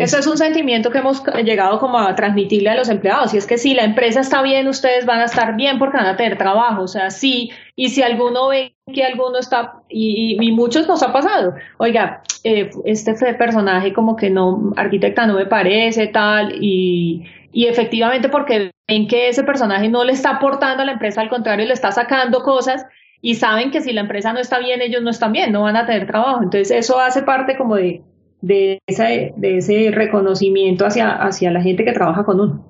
Ese 0.00 0.18
es 0.18 0.26
un 0.26 0.38
sentimiento 0.38 0.90
que 0.90 0.98
hemos 0.98 1.22
llegado 1.44 1.78
como 1.78 1.98
a 1.98 2.14
transmitirle 2.14 2.70
a 2.70 2.74
los 2.74 2.88
empleados. 2.88 3.34
Y 3.34 3.36
es 3.36 3.46
que 3.46 3.58
si 3.58 3.74
la 3.74 3.84
empresa 3.84 4.20
está 4.20 4.40
bien, 4.40 4.66
ustedes 4.66 5.04
van 5.04 5.20
a 5.20 5.24
estar 5.24 5.56
bien 5.56 5.78
porque 5.78 5.98
van 5.98 6.06
a 6.06 6.16
tener 6.16 6.38
trabajo. 6.38 6.84
O 6.84 6.88
sea, 6.88 7.10
sí. 7.10 7.50
Y 7.76 7.90
si 7.90 8.02
alguno 8.02 8.48
ve 8.48 8.74
que 8.94 9.04
alguno 9.04 9.38
está, 9.38 9.74
y, 9.90 10.50
muchos 10.52 10.88
nos 10.88 11.02
ha 11.02 11.12
pasado, 11.12 11.54
oiga, 11.76 12.22
eh, 12.44 12.70
este 12.86 13.12
personaje 13.34 13.92
como 13.92 14.16
que 14.16 14.30
no, 14.30 14.72
arquitecta 14.76 15.26
no 15.26 15.34
me 15.34 15.44
parece, 15.44 16.06
tal, 16.06 16.54
y, 16.60 17.26
y 17.52 17.66
efectivamente 17.66 18.30
porque 18.30 18.70
ven 18.88 19.06
que 19.06 19.28
ese 19.28 19.44
personaje 19.44 19.88
no 19.90 20.04
le 20.04 20.12
está 20.12 20.30
aportando 20.30 20.82
a 20.82 20.86
la 20.86 20.92
empresa, 20.92 21.20
al 21.20 21.28
contrario, 21.28 21.66
le 21.66 21.74
está 21.74 21.92
sacando 21.92 22.42
cosas 22.42 22.86
y 23.22 23.34
saben 23.34 23.70
que 23.70 23.82
si 23.82 23.92
la 23.92 24.00
empresa 24.00 24.32
no 24.32 24.40
está 24.40 24.58
bien, 24.58 24.80
ellos 24.80 25.02
no 25.02 25.10
están 25.10 25.32
bien, 25.32 25.52
no 25.52 25.62
van 25.62 25.76
a 25.76 25.86
tener 25.86 26.06
trabajo. 26.06 26.42
Entonces 26.42 26.70
eso 26.70 26.98
hace 26.98 27.22
parte 27.22 27.56
como 27.56 27.76
de, 27.76 28.02
de, 28.42 28.78
ese, 28.86 29.32
de 29.36 29.58
ese 29.58 29.90
reconocimiento 29.90 30.86
hacia, 30.86 31.10
hacia 31.10 31.50
la 31.50 31.62
gente 31.62 31.84
que 31.84 31.92
trabaja 31.92 32.24
con 32.24 32.40
uno. 32.40 32.66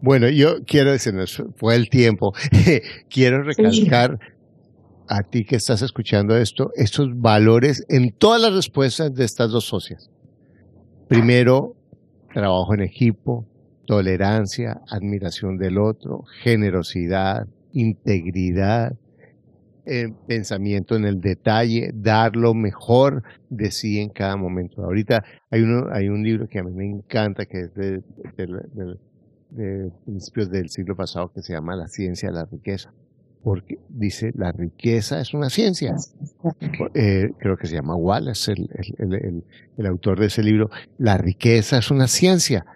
Bueno, 0.00 0.28
yo 0.28 0.64
quiero 0.64 0.92
decir, 0.92 1.14
fue 1.56 1.74
el 1.74 1.88
tiempo, 1.88 2.32
quiero 3.10 3.42
recalcar 3.42 4.18
a 5.08 5.22
ti 5.22 5.44
que 5.44 5.56
estás 5.56 5.82
escuchando 5.82 6.36
esto, 6.36 6.70
estos 6.74 7.08
valores 7.20 7.84
en 7.88 8.12
todas 8.12 8.40
las 8.40 8.54
respuestas 8.54 9.14
de 9.14 9.24
estas 9.24 9.50
dos 9.50 9.64
socias. 9.64 10.10
Primero, 11.08 11.74
trabajo 12.32 12.74
en 12.74 12.82
equipo, 12.82 13.46
tolerancia, 13.86 14.80
admiración 14.88 15.56
del 15.58 15.78
otro, 15.78 16.24
generosidad, 16.42 17.46
integridad, 17.72 18.92
eh, 19.86 20.12
pensamiento 20.26 20.96
en 20.96 21.04
el 21.04 21.20
detalle, 21.20 21.90
dar 21.94 22.36
lo 22.36 22.54
mejor 22.54 23.22
de 23.50 23.70
sí 23.70 24.00
en 24.00 24.10
cada 24.10 24.36
momento. 24.36 24.82
Ahorita 24.82 25.24
hay, 25.50 25.62
uno, 25.62 25.86
hay 25.92 26.08
un 26.08 26.22
libro 26.22 26.48
que 26.48 26.58
a 26.58 26.64
mí 26.64 26.72
me 26.72 26.84
encanta, 26.86 27.46
que 27.46 27.60
es 27.60 27.74
de, 27.74 28.02
principios 30.04 30.50
del 30.50 30.68
siglo 30.70 30.96
pasado, 30.96 31.32
que 31.32 31.40
se 31.40 31.52
llama 31.52 31.76
La 31.76 31.88
ciencia 31.88 32.28
de 32.28 32.34
la 32.34 32.44
riqueza 32.44 32.92
porque 33.42 33.78
dice 33.88 34.32
la 34.34 34.50
riqueza 34.50 35.20
es 35.20 35.32
una 35.32 35.50
ciencia. 35.50 35.94
Eh, 36.94 37.30
creo 37.38 37.56
que 37.56 37.68
se 37.68 37.76
llama 37.76 37.94
Wallace, 37.94 38.50
el, 38.50 38.68
el, 38.98 39.44
el, 39.78 39.86
autor 39.86 40.18
de 40.18 40.26
ese 40.26 40.42
libro. 40.42 40.68
La 40.98 41.16
riqueza 41.16 41.78
es 41.78 41.92
una 41.92 42.08
ciencia. 42.08 42.66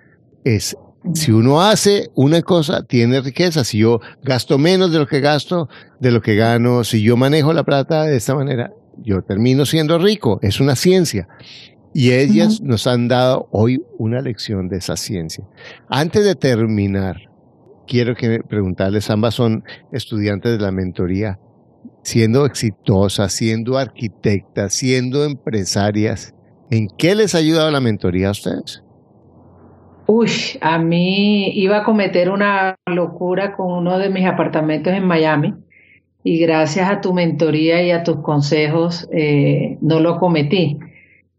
Es 0.44 0.76
si 1.14 1.32
uno 1.32 1.62
hace 1.62 2.11
una 2.14 2.42
cosa, 2.42 2.82
tiene 2.82 3.20
riqueza. 3.20 3.64
Si 3.64 3.78
yo 3.78 4.01
gasto 4.22 4.59
menos 4.59 4.92
de 4.92 4.98
lo 4.98 5.07
que 5.07 5.20
gasto, 5.20 5.68
de 5.98 6.11
lo 6.11 6.20
que 6.20 6.34
gano, 6.34 6.84
si 6.84 7.03
yo 7.03 7.16
manejo 7.16 7.53
la 7.53 7.64
plata 7.64 8.05
de 8.05 8.16
esta 8.16 8.34
manera, 8.34 8.72
yo 8.98 9.22
termino 9.22 9.64
siendo 9.64 9.98
rico. 9.98 10.38
Es 10.42 10.61
una 10.61 10.76
ciencia. 10.76 11.28
Y 11.92 12.12
ellas 12.12 12.61
nos 12.61 12.86
han 12.86 13.09
dado 13.09 13.48
hoy 13.51 13.82
una 13.98 14.20
lección 14.20 14.68
de 14.68 14.76
esa 14.76 14.96
ciencia. 14.96 15.44
Antes 15.88 16.24
de 16.24 16.34
terminar, 16.36 17.30
quiero 17.86 18.14
que 18.14 18.40
preguntarles, 18.40 19.11
ambas 19.11 19.34
son 19.34 19.64
estudiantes 19.90 20.53
de 20.53 20.64
la 20.64 20.70
mentoría, 20.70 21.40
siendo 22.03 22.46
exitosas, 22.46 23.32
siendo 23.32 23.76
arquitectas, 23.78 24.74
siendo 24.74 25.24
empresarias, 25.24 26.34
¿en 26.70 26.88
qué 26.96 27.14
les 27.16 27.34
ha 27.34 27.38
ayudado 27.38 27.70
la 27.70 27.80
mentoría 27.80 28.28
a 28.28 28.32
ustedes? 28.32 28.84
Uy, 30.12 30.28
a 30.61 30.76
mí 30.78 31.52
iba 31.54 31.78
a 31.78 31.84
cometer 31.84 32.30
una 32.30 32.74
locura 32.86 33.54
con 33.54 33.70
uno 33.70 33.96
de 33.96 34.11
mis 34.11 34.26
apartamentos 34.26 34.92
en 34.92 35.06
Miami 35.06 35.54
y 36.24 36.40
gracias 36.40 36.90
a 36.90 37.00
tu 37.00 37.14
mentoría 37.14 37.80
y 37.80 37.92
a 37.92 38.02
tus 38.02 38.16
consejos 38.16 39.08
eh, 39.12 39.78
no 39.80 40.00
lo 40.00 40.18
cometí. 40.18 40.80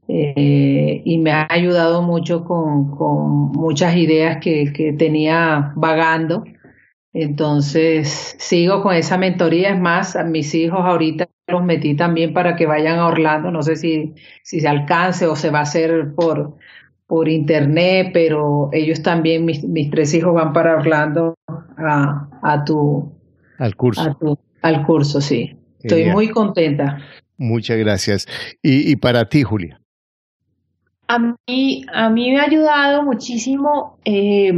Eh, 0.07 1.01
y 1.03 1.17
me 1.17 1.31
ha 1.33 1.47
ayudado 1.49 2.01
mucho 2.01 2.45
con, 2.45 3.51
muchas 3.51 3.97
ideas 3.97 4.37
que, 4.41 4.71
que, 4.71 4.93
tenía 4.93 5.73
vagando. 5.75 6.45
Entonces, 7.11 8.37
sigo 8.39 8.81
con 8.83 8.95
esa 8.95 9.17
mentoría. 9.17 9.71
Es 9.71 9.79
más, 9.81 10.15
a 10.15 10.23
mis 10.23 10.55
hijos 10.55 10.79
ahorita 10.79 11.27
los 11.47 11.61
metí 11.65 11.95
también 11.97 12.33
para 12.33 12.55
que 12.55 12.67
vayan 12.67 12.99
a 12.99 13.07
Orlando. 13.07 13.51
No 13.51 13.63
sé 13.63 13.75
si, 13.75 14.13
si 14.43 14.61
se 14.61 14.67
alcance 14.69 15.27
o 15.27 15.35
se 15.35 15.49
va 15.49 15.59
a 15.59 15.63
hacer 15.63 16.13
por, 16.15 16.55
por 17.11 17.27
internet, 17.27 18.11
pero 18.13 18.69
ellos 18.71 19.03
también, 19.03 19.43
mis, 19.43 19.89
tres 19.91 20.13
hijos 20.13 20.33
van 20.33 20.53
para 20.53 20.77
Orlando 20.77 21.35
a, 21.77 22.29
a 22.41 22.63
tu... 22.63 23.11
Al 23.57 23.75
curso. 23.75 24.17
al 24.61 24.85
curso, 24.85 25.19
sí. 25.19 25.57
Estoy 25.81 26.05
muy 26.05 26.29
contenta. 26.29 26.99
Muchas 27.37 27.77
gracias. 27.79 28.27
Y, 28.63 28.89
y, 28.89 28.95
para 28.95 29.27
ti, 29.27 29.43
Julia. 29.43 29.81
A 31.09 31.19
mí, 31.19 31.85
a 31.93 32.09
mí 32.09 32.31
me 32.31 32.39
ha 32.39 32.43
ayudado 32.43 33.03
muchísimo 33.03 33.97
eh, 34.05 34.53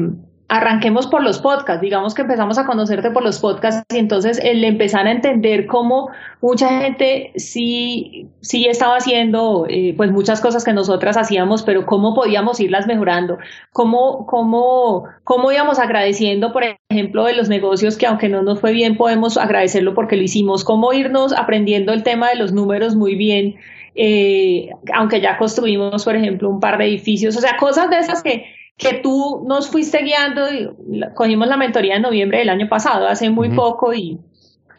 arranquemos 0.49 1.07
por 1.07 1.23
los 1.23 1.39
podcasts, 1.39 1.81
digamos 1.81 2.13
que 2.13 2.21
empezamos 2.21 2.57
a 2.57 2.65
conocerte 2.65 3.09
por 3.11 3.23
los 3.23 3.39
podcasts 3.39 3.83
y 3.93 3.97
entonces 3.97 4.39
el 4.43 4.63
empezar 4.63 5.07
a 5.07 5.11
entender 5.11 5.65
cómo 5.65 6.09
mucha 6.41 6.81
gente 6.81 7.31
sí, 7.35 8.27
sí 8.41 8.65
estaba 8.65 8.97
haciendo 8.97 9.65
eh, 9.69 9.93
pues 9.95 10.11
muchas 10.11 10.41
cosas 10.41 10.63
que 10.63 10.73
nosotras 10.73 11.17
hacíamos, 11.17 11.63
pero 11.63 11.85
cómo 11.85 12.13
podíamos 12.13 12.59
irlas 12.59 12.87
mejorando, 12.87 13.37
cómo, 13.71 14.25
cómo, 14.27 15.05
cómo 15.23 15.51
íbamos 15.51 15.79
agradeciendo, 15.79 16.51
por 16.51 16.63
ejemplo, 16.89 17.25
de 17.25 17.33
los 17.33 17.49
negocios 17.49 17.97
que 17.97 18.05
aunque 18.05 18.29
no 18.29 18.43
nos 18.43 18.59
fue 18.59 18.73
bien, 18.73 18.97
podemos 18.97 19.37
agradecerlo 19.37 19.93
porque 19.93 20.17
lo 20.17 20.23
hicimos, 20.23 20.63
cómo 20.63 20.93
irnos 20.93 21.33
aprendiendo 21.33 21.93
el 21.93 22.03
tema 22.03 22.29
de 22.29 22.35
los 22.35 22.51
números 22.51 22.95
muy 22.95 23.15
bien. 23.15 23.55
Eh, 23.95 24.71
aunque 24.91 25.21
ya 25.21 25.37
construimos, 25.37 26.03
por 26.03 26.15
ejemplo, 26.15 26.49
un 26.49 26.59
par 26.59 26.79
de 26.79 26.85
edificios, 26.85 27.37
o 27.37 27.41
sea, 27.41 27.57
cosas 27.57 27.91
de 27.91 27.99
esas 27.99 28.23
que, 28.23 28.45
que 28.77 28.95
tú 28.95 29.43
nos 29.47 29.69
fuiste 29.69 29.99
guiando, 30.03 30.51
y 30.51 30.69
cogimos 31.13 31.47
la 31.47 31.57
mentoría 31.57 31.95
en 31.95 32.01
noviembre 32.01 32.39
del 32.39 32.49
año 32.49 32.67
pasado, 32.67 33.07
hace 33.07 33.29
muy 33.29 33.49
poco, 33.49 33.93
y, 33.93 34.19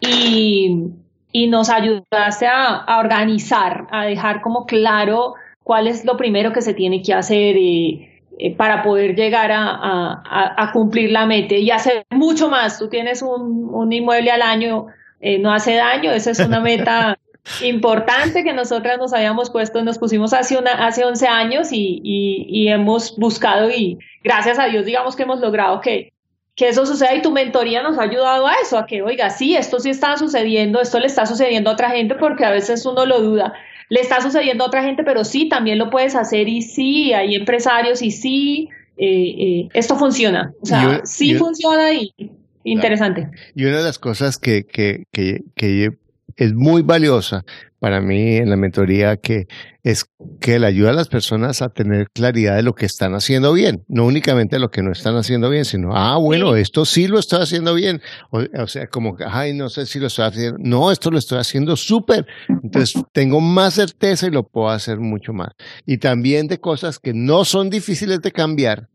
y, 0.01 0.91
y, 1.33 1.47
nos 1.47 1.71
ayudaste 1.71 2.47
a, 2.47 2.99
organizar, 2.99 3.87
a 3.91 4.05
dejar 4.05 4.43
como 4.43 4.67
claro 4.67 5.35
cuál 5.63 5.87
es 5.87 6.05
lo 6.05 6.17
primero 6.17 6.53
que 6.53 6.63
se 6.63 6.75
tiene 6.75 7.03
que 7.03 7.15
hacer 7.15 7.57
eh, 7.57 8.21
eh, 8.39 8.55
para 8.57 8.83
poder 8.83 9.15
llegar 9.15 9.53
a, 9.53 9.71
a, 9.71 10.55
a, 10.57 10.73
cumplir 10.73 11.11
la 11.11 11.25
meta 11.25 11.55
y 11.55 11.71
hacer 11.71 12.05
mucho 12.11 12.49
más. 12.49 12.79
Tú 12.79 12.89
tienes 12.89 13.23
un, 13.23 13.71
un 13.73 13.93
inmueble 13.93 14.31
al 14.31 14.43
año, 14.43 14.87
eh, 15.21 15.39
no 15.39 15.53
hace 15.53 15.75
daño, 15.75 16.11
esa 16.11 16.33
es 16.33 16.41
una 16.41 16.61
meta 16.61 17.19
importante 17.63 18.43
que 18.43 18.53
nosotras 18.53 18.99
nos 18.99 19.13
habíamos 19.13 19.51
puesto, 19.51 19.83
nos 19.85 19.99
pusimos 19.99 20.33
hace, 20.33 20.57
una, 20.57 20.87
hace 20.87 21.05
11 21.05 21.27
años 21.27 21.69
y, 21.73 22.01
y, 22.03 22.69
hemos 22.69 23.17
buscado 23.17 23.71
y 23.71 23.99
gracias 24.23 24.59
a 24.59 24.67
Dios 24.67 24.87
digamos 24.87 25.15
que 25.15 25.25
hemos 25.25 25.41
logrado 25.41 25.81
que, 25.81 26.13
que 26.55 26.69
eso 26.69 26.87
suceda 26.87 27.15
y 27.15 27.23
tu 27.23 27.33
mentoría 27.33 27.83
nos 27.83 27.99
ha 27.99 28.03
ayudado 28.03 28.47
a 28.47 28.55
eso, 28.63 28.79
a 28.79 28.87
que, 28.87 29.03
oiga, 29.03 29.29
sí, 29.31 29.57
esto 29.57 29.79
sí 29.79 29.91
está 29.91 30.17
sucediendo, 30.17 30.81
esto 30.81 30.99
le 30.99 31.07
está 31.07 31.27
sucediendo 31.27 31.71
a 31.71 31.75
otra 31.75 31.91
gente 31.91 32.15
porque 32.15 32.45
a 32.45 32.51
veces 32.51 32.87
uno 32.87 33.05
lo 33.05 33.21
duda, 33.21 33.53
le 33.91 34.01
está 34.01 34.21
sucediendo 34.21 34.65
a 34.65 34.69
otra 34.69 34.83
gente, 34.83 35.05
pero 35.05 35.25
sí, 35.25 35.49
también 35.49 35.79
lo 35.79 35.91
puedes 35.91 36.15
hacer 36.15 36.49
y 36.49 36.63
sí, 36.63 37.13
hay 37.13 37.35
empresarios 37.35 38.01
y 38.03 38.11
sí, 38.11 38.69
eh, 38.97 39.35
eh, 39.39 39.69
esto 39.75 39.97
funciona, 39.97 40.55
o 40.63 40.67
sea, 40.67 41.03
sí 41.05 41.35
funciona 41.35 41.93
y 41.93 42.15
interesante. 42.63 43.29
Y 43.55 43.65
una 43.65 43.79
de 43.79 43.85
las 43.85 43.99
cosas 43.99 44.39
que, 44.39 44.65
que, 44.65 45.05
que, 45.13 45.43
que 45.57 45.91
es 46.37 46.55
muy 46.55 46.83
valiosa 46.83 47.45
para 47.85 48.01
mí 48.01 48.37
en 48.37 48.49
la 48.49 48.57
mentoría 48.57 49.19
que 49.19 49.47
es 49.83 50.07
que 50.41 50.59
le 50.59 50.67
ayuda 50.67 50.89
a 50.89 50.95
las 50.95 51.09
personas 51.09 51.61
a 51.61 51.69
tener 51.69 52.09
claridad 52.11 52.57
de 52.57 52.63
lo 52.63 52.75
que 52.75 52.87
están 52.87 53.13
haciendo 53.15 53.53
bien, 53.53 53.85
no 53.89 54.07
únicamente 54.07 54.59
lo 54.59 54.71
que 54.71 54.83
no 54.83 54.91
están 54.91 55.17
haciendo 55.17 55.51
bien, 55.51 55.67
sino, 55.67 55.95
ah, 55.95 56.17
bueno, 56.17 56.57
esto 56.57 56.87
sí 56.87 57.07
lo 57.09 57.19
estoy 57.19 57.43
haciendo 57.43 57.75
bien, 57.75 58.01
o, 58.31 58.67
sea, 58.67 58.87
como 58.87 59.19
ay, 59.27 59.53
no 59.53 59.69
sé 59.69 59.85
si 59.85 59.99
lo 59.99 60.07
estoy 60.07 60.25
haciendo, 60.25 60.57
no, 60.59 60.91
esto 60.91 61.11
lo 61.11 61.19
estoy 61.19 61.39
haciendo 61.39 61.77
súper, 61.77 62.27
entonces 62.49 63.03
tengo 63.13 63.43
más 63.43 63.75
certeza 63.75 64.29
y 64.29 64.31
lo 64.31 64.49
puedo 64.49 64.71
hacer 64.71 64.99
mucho 64.99 65.35
más. 65.35 65.51
Y 65.85 65.99
también 65.99 66.47
de 66.47 66.59
cosas 66.59 66.99
que 66.99 67.13
no 67.13 67.45
son 67.45 67.69
difíciles 67.69 68.23
de 68.23 68.33
cambiar, 68.33 68.89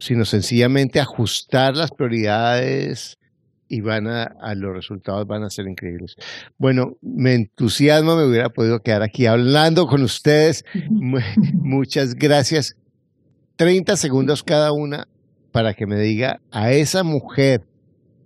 sino 0.00 0.24
sencillamente 0.24 0.98
ajustar 0.98 1.76
las 1.76 1.92
prioridades, 1.92 3.18
y 3.74 3.80
van 3.80 4.06
a, 4.06 4.54
los 4.54 4.72
resultados 4.72 5.26
van 5.26 5.42
a 5.42 5.50
ser 5.50 5.66
increíbles. 5.66 6.14
Bueno, 6.58 6.96
me 7.02 7.34
entusiasma, 7.34 8.14
me 8.14 8.24
hubiera 8.24 8.50
podido 8.50 8.82
quedar 8.82 9.02
aquí 9.02 9.26
hablando 9.26 9.88
con 9.88 10.02
ustedes. 10.02 10.64
Muchas 11.54 12.14
gracias. 12.14 12.76
30 13.56 13.96
segundos 13.96 14.44
cada 14.44 14.70
una 14.70 15.08
para 15.50 15.74
que 15.74 15.86
me 15.86 15.98
diga 15.98 16.40
a 16.52 16.70
esa 16.70 17.02
mujer 17.02 17.64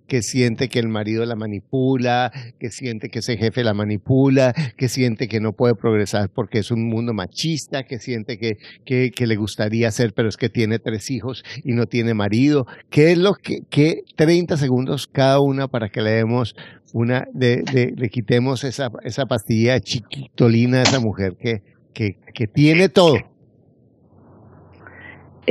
que 0.09 0.23
siente 0.23 0.69
que 0.69 0.81
el 0.81 0.89
marido 0.89 1.25
la 1.27 1.37
manipula, 1.37 2.33
que 2.59 2.71
siente 2.71 3.11
que 3.11 3.21
ese 3.21 3.37
jefe 3.37 3.63
la 3.63 3.75
manipula, 3.75 4.55
que 4.77 4.89
siente 4.89 5.29
que 5.29 5.39
no 5.39 5.53
puede 5.53 5.75
progresar 5.75 6.31
porque 6.31 6.59
es 6.59 6.71
un 6.71 6.89
mundo 6.89 7.13
machista, 7.13 7.85
que 7.85 7.99
siente 7.99 8.39
que, 8.39 8.59
que, 8.85 9.27
le 9.27 9.37
gustaría 9.37 9.89
hacer, 9.89 10.15
pero 10.15 10.29
es 10.29 10.37
que 10.37 10.49
tiene 10.49 10.79
tres 10.79 11.11
hijos 11.11 11.45
y 11.63 11.73
no 11.73 11.87
tiene 11.87 12.15
marido. 12.15 12.67
¿Qué 12.91 13.13
es 13.13 13.19
lo 13.19 13.35
que, 13.35 13.63
que 13.69 14.03
30 14.17 14.57
segundos 14.57 15.07
cada 15.07 15.41
una 15.41 15.69
para 15.69 15.91
que 15.91 16.01
le 16.01 16.11
demos 16.11 16.57
una, 16.95 17.29
de, 17.35 17.93
le 17.95 18.09
quitemos 18.09 18.65
esa, 18.65 18.91
esa 19.05 19.27
pastilla 19.27 19.79
chiquitolina 19.79 20.79
a 20.79 20.83
esa 20.83 21.01
mujer 21.01 21.37
que, 21.37 21.63
que, 21.93 22.17
que 22.33 22.47
tiene 22.47 22.89
todo? 22.89 23.19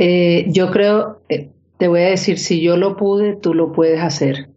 Eh, 0.00 0.46
yo 0.50 0.70
creo, 0.70 1.22
eh, 1.28 1.50
te 1.78 1.88
voy 1.88 2.00
a 2.00 2.10
decir, 2.10 2.38
si 2.38 2.60
yo 2.60 2.76
lo 2.76 2.96
pude, 2.96 3.36
tú 3.36 3.54
lo 3.54 3.72
puedes 3.72 4.00
hacer. 4.00 4.48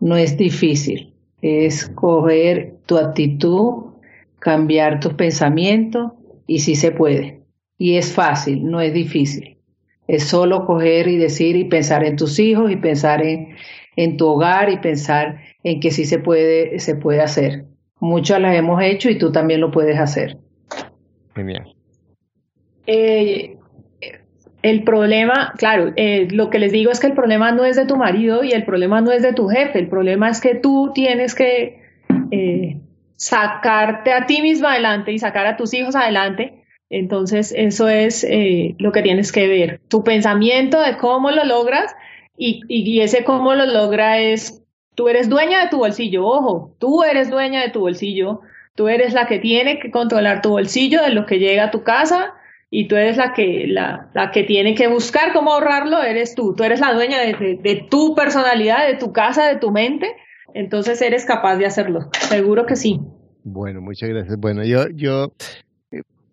No 0.00 0.16
es 0.16 0.36
difícil. 0.36 1.12
Es 1.42 1.88
coger 1.88 2.76
tu 2.86 2.98
actitud, 2.98 3.94
cambiar 4.38 5.00
tus 5.00 5.14
pensamientos 5.14 6.12
y 6.46 6.60
sí 6.60 6.76
se 6.76 6.92
puede. 6.92 7.42
Y 7.78 7.96
es 7.96 8.12
fácil, 8.12 8.70
no 8.70 8.80
es 8.80 8.94
difícil. 8.94 9.58
Es 10.06 10.24
solo 10.24 10.64
coger 10.66 11.08
y 11.08 11.16
decir 11.16 11.56
y 11.56 11.64
pensar 11.64 12.04
en 12.04 12.16
tus 12.16 12.38
hijos 12.38 12.70
y 12.70 12.76
pensar 12.76 13.24
en, 13.24 13.56
en 13.96 14.16
tu 14.16 14.28
hogar 14.28 14.70
y 14.70 14.78
pensar 14.78 15.40
en 15.64 15.80
que 15.80 15.90
sí 15.90 16.04
se 16.04 16.20
puede, 16.20 16.78
se 16.78 16.94
puede 16.94 17.20
hacer. 17.20 17.64
Muchas 17.98 18.40
las 18.40 18.54
hemos 18.56 18.80
hecho 18.82 19.10
y 19.10 19.18
tú 19.18 19.32
también 19.32 19.60
lo 19.60 19.72
puedes 19.72 19.98
hacer. 19.98 20.38
Genial. 21.34 21.74
Eh, 22.86 23.56
el 24.62 24.84
problema, 24.84 25.52
claro, 25.58 25.92
eh, 25.96 26.28
lo 26.30 26.48
que 26.48 26.58
les 26.58 26.72
digo 26.72 26.92
es 26.92 27.00
que 27.00 27.08
el 27.08 27.14
problema 27.14 27.50
no 27.52 27.64
es 27.64 27.76
de 27.76 27.86
tu 27.86 27.96
marido 27.96 28.44
y 28.44 28.52
el 28.52 28.64
problema 28.64 29.00
no 29.00 29.10
es 29.10 29.22
de 29.22 29.32
tu 29.32 29.48
jefe, 29.48 29.78
el 29.78 29.88
problema 29.88 30.30
es 30.30 30.40
que 30.40 30.54
tú 30.54 30.92
tienes 30.94 31.34
que 31.34 31.82
eh, 32.30 32.78
sacarte 33.16 34.12
a 34.12 34.26
ti 34.26 34.40
misma 34.40 34.72
adelante 34.72 35.12
y 35.12 35.18
sacar 35.18 35.46
a 35.46 35.56
tus 35.56 35.74
hijos 35.74 35.96
adelante. 35.96 36.64
Entonces, 36.90 37.54
eso 37.56 37.88
es 37.88 38.26
lo 38.78 38.92
que 38.92 39.00
tienes 39.00 39.32
que 39.32 39.48
ver. 39.48 39.80
Tu 39.88 40.04
pensamiento 40.04 40.78
de 40.78 40.98
cómo 40.98 41.30
lo 41.30 41.42
logras 41.44 41.94
y, 42.36 42.60
y, 42.68 43.00
ese 43.00 43.24
cómo 43.24 43.54
lo 43.54 43.64
logra 43.66 44.18
es, 44.18 44.62
tú 44.94 45.08
eres 45.08 45.28
dueña 45.28 45.62
de 45.62 45.70
tu 45.70 45.78
bolsillo, 45.78 46.26
ojo, 46.26 46.74
tú 46.78 47.02
eres 47.02 47.30
dueña 47.30 47.62
de 47.62 47.70
tu 47.70 47.80
bolsillo, 47.80 48.42
tú 48.74 48.88
eres 48.88 49.14
la 49.14 49.26
que 49.26 49.38
tiene 49.38 49.78
que 49.78 49.90
controlar 49.90 50.42
tu 50.42 50.50
bolsillo 50.50 51.02
de 51.02 51.10
lo 51.10 51.24
que 51.26 51.38
llega 51.38 51.64
a 51.64 51.70
tu 51.70 51.82
casa 51.82 52.34
y 52.74 52.88
tú 52.88 52.96
eres 52.96 53.18
la 53.18 53.34
que, 53.34 53.66
la, 53.68 54.10
la 54.14 54.30
que 54.30 54.44
tiene 54.44 54.74
que 54.74 54.88
buscar 54.88 55.34
cómo 55.34 55.52
ahorrarlo, 55.52 56.02
eres 56.02 56.34
tú, 56.34 56.54
tú 56.54 56.64
eres 56.64 56.80
la 56.80 56.94
dueña 56.94 57.20
de, 57.20 57.58
de, 57.62 57.86
tu 57.90 58.14
personalidad, 58.14 58.88
de 58.88 58.96
tu 58.96 59.12
casa, 59.12 59.44
de 59.46 59.56
tu 59.56 59.70
mente, 59.70 60.06
entonces 60.54 61.02
eres 61.02 61.26
capaz 61.26 61.56
de 61.56 61.66
hacerlo, 61.66 62.08
seguro 62.12 62.64
que 62.64 62.76
sí. 62.76 62.98
Bueno, 63.44 63.82
muchas 63.82 64.08
gracias. 64.08 64.38
Bueno, 64.38 64.64
yo, 64.64 64.88
yo, 64.88 65.34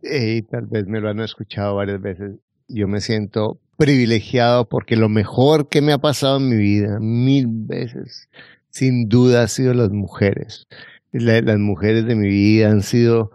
eh, 0.01 0.41
tal 0.49 0.67
vez 0.67 0.87
me 0.87 1.01
lo 1.01 1.09
han 1.09 1.19
escuchado 1.19 1.75
varias 1.75 2.01
veces, 2.01 2.37
yo 2.69 2.87
me 2.87 3.01
siento 3.01 3.59
privilegiado 3.75 4.69
porque 4.69 4.95
lo 4.95 5.09
mejor 5.09 5.67
que 5.67 5.81
me 5.81 5.91
ha 5.91 5.97
pasado 5.97 6.37
en 6.37 6.47
mi 6.47 6.55
vida, 6.55 6.99
mil 7.01 7.47
veces, 7.49 8.29
sin 8.69 9.09
duda, 9.09 9.43
ha 9.43 9.47
sido 9.49 9.73
las 9.73 9.89
mujeres. 9.89 10.67
las 11.11 11.59
mujeres 11.59 12.05
de 12.05 12.15
mi 12.15 12.29
vida 12.29 12.69
han 12.69 12.81
sido 12.81 13.31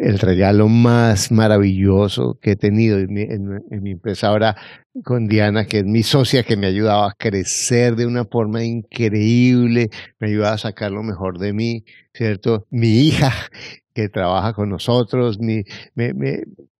el 0.00 0.18
regalo 0.18 0.68
más 0.68 1.32
maravilloso 1.32 2.38
que 2.40 2.52
he 2.52 2.56
tenido 2.56 2.98
en 2.98 3.12
mi, 3.12 3.90
empresa 3.90 4.28
ahora 4.28 4.56
con 5.04 5.26
Diana, 5.26 5.66
que 5.66 5.78
es 5.78 5.84
mi 5.84 6.02
socia, 6.02 6.44
que 6.44 6.56
me 6.56 6.66
ha 6.66 6.70
ayudado 6.70 7.04
a 7.04 7.14
crecer 7.14 7.96
de 7.96 8.06
una 8.06 8.24
forma 8.24 8.64
increíble, 8.64 9.90
me 10.18 10.26
ha 10.26 10.30
ayudado 10.30 10.54
a 10.54 10.58
sacar 10.58 10.92
lo 10.92 11.02
mejor 11.02 11.38
de 11.38 11.52
mí, 11.52 11.84
¿cierto? 12.12 12.66
Mi 12.70 13.00
hija, 13.00 13.32
que 13.94 14.08
trabaja 14.08 14.52
con 14.52 14.68
nosotros, 14.68 15.38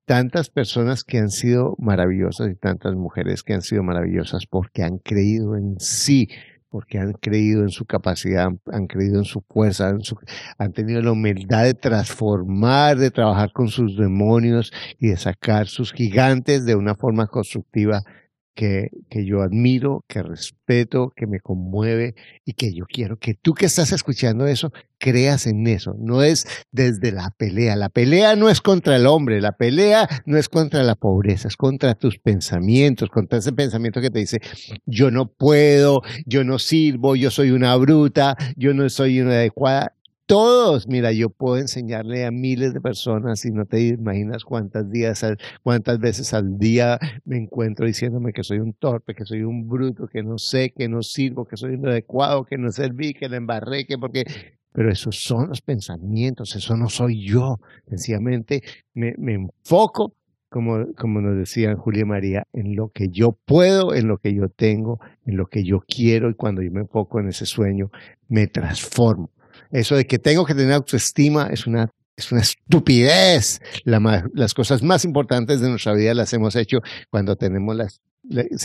tantas 0.04 0.48
personas 0.48 1.04
que 1.04 1.18
han 1.18 1.30
sido 1.30 1.74
maravillosas 1.78 2.50
y 2.50 2.54
tantas 2.54 2.94
mujeres 2.94 3.42
que 3.42 3.54
han 3.54 3.62
sido 3.62 3.82
maravillosas 3.82 4.46
porque 4.46 4.82
han 4.82 4.98
creído 4.98 5.56
en 5.56 5.78
sí, 5.80 6.28
porque 6.70 6.98
han 6.98 7.12
creído 7.14 7.62
en 7.62 7.70
su 7.70 7.84
capacidad, 7.84 8.48
han 8.70 8.86
creído 8.86 9.18
en 9.18 9.24
su 9.24 9.42
fuerza, 9.42 9.96
han 10.58 10.72
tenido 10.72 11.00
la 11.00 11.12
humildad 11.12 11.64
de 11.64 11.74
transformar, 11.74 12.98
de 12.98 13.10
trabajar 13.10 13.52
con 13.52 13.68
sus 13.68 13.96
demonios 13.96 14.72
y 14.98 15.08
de 15.08 15.16
sacar 15.16 15.66
sus 15.66 15.92
gigantes 15.92 16.64
de 16.64 16.74
una 16.74 16.94
forma 16.94 17.26
constructiva 17.26 18.02
que, 18.58 18.90
yo 19.24 19.42
admiro, 19.42 20.04
que 20.08 20.20
respeto, 20.20 21.12
que 21.14 21.28
me 21.28 21.38
conmueve 21.38 22.16
y 22.44 22.54
que 22.54 22.74
yo 22.74 22.86
quiero 22.86 23.16
que 23.16 23.34
tú 23.34 23.54
que 23.54 23.66
estás 23.66 23.92
escuchando 23.92 24.48
eso, 24.48 24.72
creas 24.98 25.46
en 25.46 25.68
eso. 25.68 25.94
No 25.96 26.24
es 26.24 26.44
desde 26.72 27.12
la 27.12 27.30
pelea. 27.30 27.76
La 27.76 27.88
pelea 27.88 28.34
no 28.34 28.50
es 28.50 28.60
contra 28.60 28.96
el 28.96 29.06
hombre, 29.06 29.40
la 29.40 29.52
pelea 29.52 30.08
no 30.26 30.38
es 30.38 30.48
contra 30.48 30.82
la 30.82 30.96
pobreza, 30.96 31.46
es 31.46 31.56
contra 31.56 31.94
tus 31.94 32.18
pensamientos, 32.18 33.10
contra 33.10 33.38
ese 33.38 33.52
pensamiento 33.52 34.00
que 34.00 34.10
te 34.10 34.18
dice, 34.18 34.40
yo 34.86 35.12
no 35.12 35.28
puedo, 35.28 36.02
yo 36.26 36.42
no 36.42 36.58
sirvo, 36.58 37.14
yo 37.14 37.30
soy 37.30 37.52
una 37.52 37.76
bruta, 37.76 38.36
yo 38.56 38.74
no 38.74 38.88
soy 38.88 39.20
una 39.20 39.34
adecuada 39.34 39.94
todos, 40.28 40.86
mira, 40.86 41.10
yo 41.10 41.30
puedo 41.30 41.56
enseñarle 41.56 42.26
a 42.26 42.30
miles 42.30 42.74
de 42.74 42.82
personas 42.82 43.46
y 43.46 43.50
no 43.50 43.64
te 43.64 43.80
imaginas 43.80 44.44
cuántas 44.44 44.90
días, 44.90 45.24
cuántas 45.62 45.98
veces 45.98 46.34
al 46.34 46.58
día 46.58 46.98
me 47.24 47.38
encuentro 47.38 47.86
diciéndome 47.86 48.34
que 48.34 48.44
soy 48.44 48.58
un 48.58 48.74
torpe, 48.74 49.14
que 49.14 49.24
soy 49.24 49.42
un 49.42 49.66
bruto, 49.66 50.06
que 50.06 50.22
no 50.22 50.36
sé, 50.36 50.70
que 50.76 50.86
no 50.86 51.02
sirvo, 51.02 51.46
que 51.46 51.56
soy 51.56 51.74
inadecuado, 51.74 52.44
que 52.44 52.58
no 52.58 52.70
serví, 52.70 53.14
que 53.14 53.30
la 53.30 53.38
embarré, 53.38 53.86
que 53.86 53.96
porque 53.96 54.24
pero 54.70 54.92
esos 54.92 55.16
son 55.16 55.48
los 55.48 55.62
pensamientos, 55.62 56.54
eso 56.54 56.76
no 56.76 56.90
soy 56.90 57.26
yo. 57.26 57.58
Sencillamente 57.88 58.62
me, 58.92 59.14
me 59.16 59.32
enfoco, 59.32 60.14
como, 60.50 60.92
como 60.94 61.22
nos 61.22 61.38
decía 61.38 61.74
Julia 61.74 62.04
María, 62.04 62.46
en 62.52 62.76
lo 62.76 62.90
que 62.90 63.08
yo 63.08 63.32
puedo, 63.32 63.94
en 63.94 64.08
lo 64.08 64.18
que 64.18 64.34
yo 64.34 64.50
tengo, 64.50 65.00
en 65.24 65.38
lo 65.38 65.46
que 65.46 65.64
yo 65.64 65.80
quiero, 65.80 66.28
y 66.28 66.34
cuando 66.34 66.60
yo 66.60 66.70
me 66.70 66.82
enfoco 66.82 67.18
en 67.18 67.28
ese 67.28 67.46
sueño, 67.46 67.90
me 68.28 68.46
transformo. 68.46 69.30
Eso 69.70 69.96
de 69.96 70.06
que 70.06 70.18
tengo 70.18 70.44
que 70.44 70.54
tener 70.54 70.72
autoestima 70.72 71.48
es 71.50 71.66
una, 71.66 71.90
es 72.16 72.32
una 72.32 72.40
estupidez. 72.40 73.60
las 73.84 74.54
cosas 74.54 74.82
más 74.82 75.04
importantes 75.04 75.60
de 75.60 75.68
nuestra 75.68 75.92
vida 75.94 76.14
las 76.14 76.32
hemos 76.32 76.56
hecho 76.56 76.80
cuando 77.10 77.36
tenemos 77.36 77.76
las, 77.76 78.00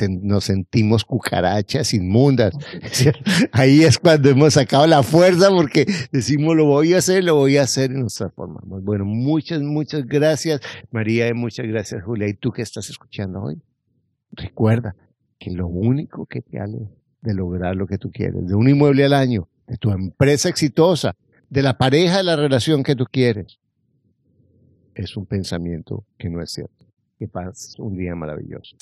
nos 0.09 0.45
sentimos 0.45 1.05
cucarachas 1.05 1.93
inmundas. 1.93 2.53
Ahí 3.51 3.83
es 3.83 3.97
cuando 3.97 4.29
hemos 4.29 4.55
sacado 4.55 4.87
la 4.87 5.03
fuerza 5.03 5.49
porque 5.49 5.85
decimos 6.11 6.55
lo 6.55 6.65
voy 6.65 6.93
a 6.93 6.97
hacer, 6.97 7.23
lo 7.23 7.35
voy 7.35 7.57
a 7.57 7.63
hacer 7.63 7.91
y 7.91 7.95
nos 7.95 8.15
transformamos. 8.15 8.83
Bueno, 8.83 9.05
muchas, 9.05 9.61
muchas 9.61 10.05
gracias 10.05 10.61
María 10.91 11.27
y 11.27 11.33
muchas 11.33 11.67
gracias 11.67 12.03
Julia. 12.03 12.27
¿Y 12.27 12.33
tú 12.33 12.51
que 12.51 12.61
estás 12.61 12.89
escuchando 12.89 13.41
hoy? 13.41 13.61
Recuerda 14.31 14.95
que 15.39 15.51
lo 15.51 15.67
único 15.67 16.25
que 16.25 16.41
te 16.41 16.59
hace 16.59 16.89
de 17.21 17.33
lograr 17.33 17.75
lo 17.75 17.87
que 17.87 17.97
tú 17.97 18.11
quieres, 18.11 18.47
de 18.47 18.55
un 18.55 18.67
inmueble 18.67 19.05
al 19.05 19.13
año, 19.13 19.47
de 19.67 19.77
tu 19.77 19.91
empresa 19.91 20.49
exitosa, 20.49 21.15
de 21.49 21.61
la 21.61 21.77
pareja, 21.77 22.17
de 22.17 22.23
la 22.23 22.35
relación 22.35 22.83
que 22.83 22.95
tú 22.95 23.05
quieres, 23.09 23.59
es 24.95 25.17
un 25.17 25.25
pensamiento 25.25 26.05
que 26.17 26.29
no 26.29 26.41
es 26.41 26.51
cierto. 26.51 26.85
Que 27.17 27.27
pases 27.27 27.77
un 27.79 27.97
día 27.97 28.15
maravilloso. 28.15 28.75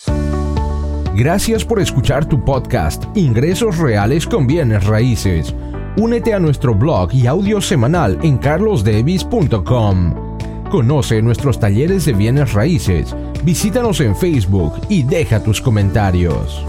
Gracias 1.16 1.66
por 1.66 1.80
escuchar 1.80 2.28
tu 2.28 2.44
podcast 2.44 3.04
Ingresos 3.16 3.78
Reales 3.78 4.26
con 4.26 4.48
Bienes 4.48 4.86
Raíces. 4.86 5.54
Únete 5.98 6.34
a 6.34 6.40
nuestro 6.40 6.74
blog 6.74 7.14
y 7.14 7.28
audio 7.28 7.60
semanal 7.60 8.18
en 8.24 8.38
carlosdevis.com. 8.38 10.32
Conoce 10.72 11.22
nuestros 11.22 11.60
talleres 11.60 12.06
de 12.06 12.14
bienes 12.14 12.54
raíces, 12.54 13.14
visítanos 13.44 14.00
en 14.00 14.16
Facebook 14.16 14.72
y 14.88 15.04
deja 15.04 15.44
tus 15.44 15.60
comentarios. 15.60 16.64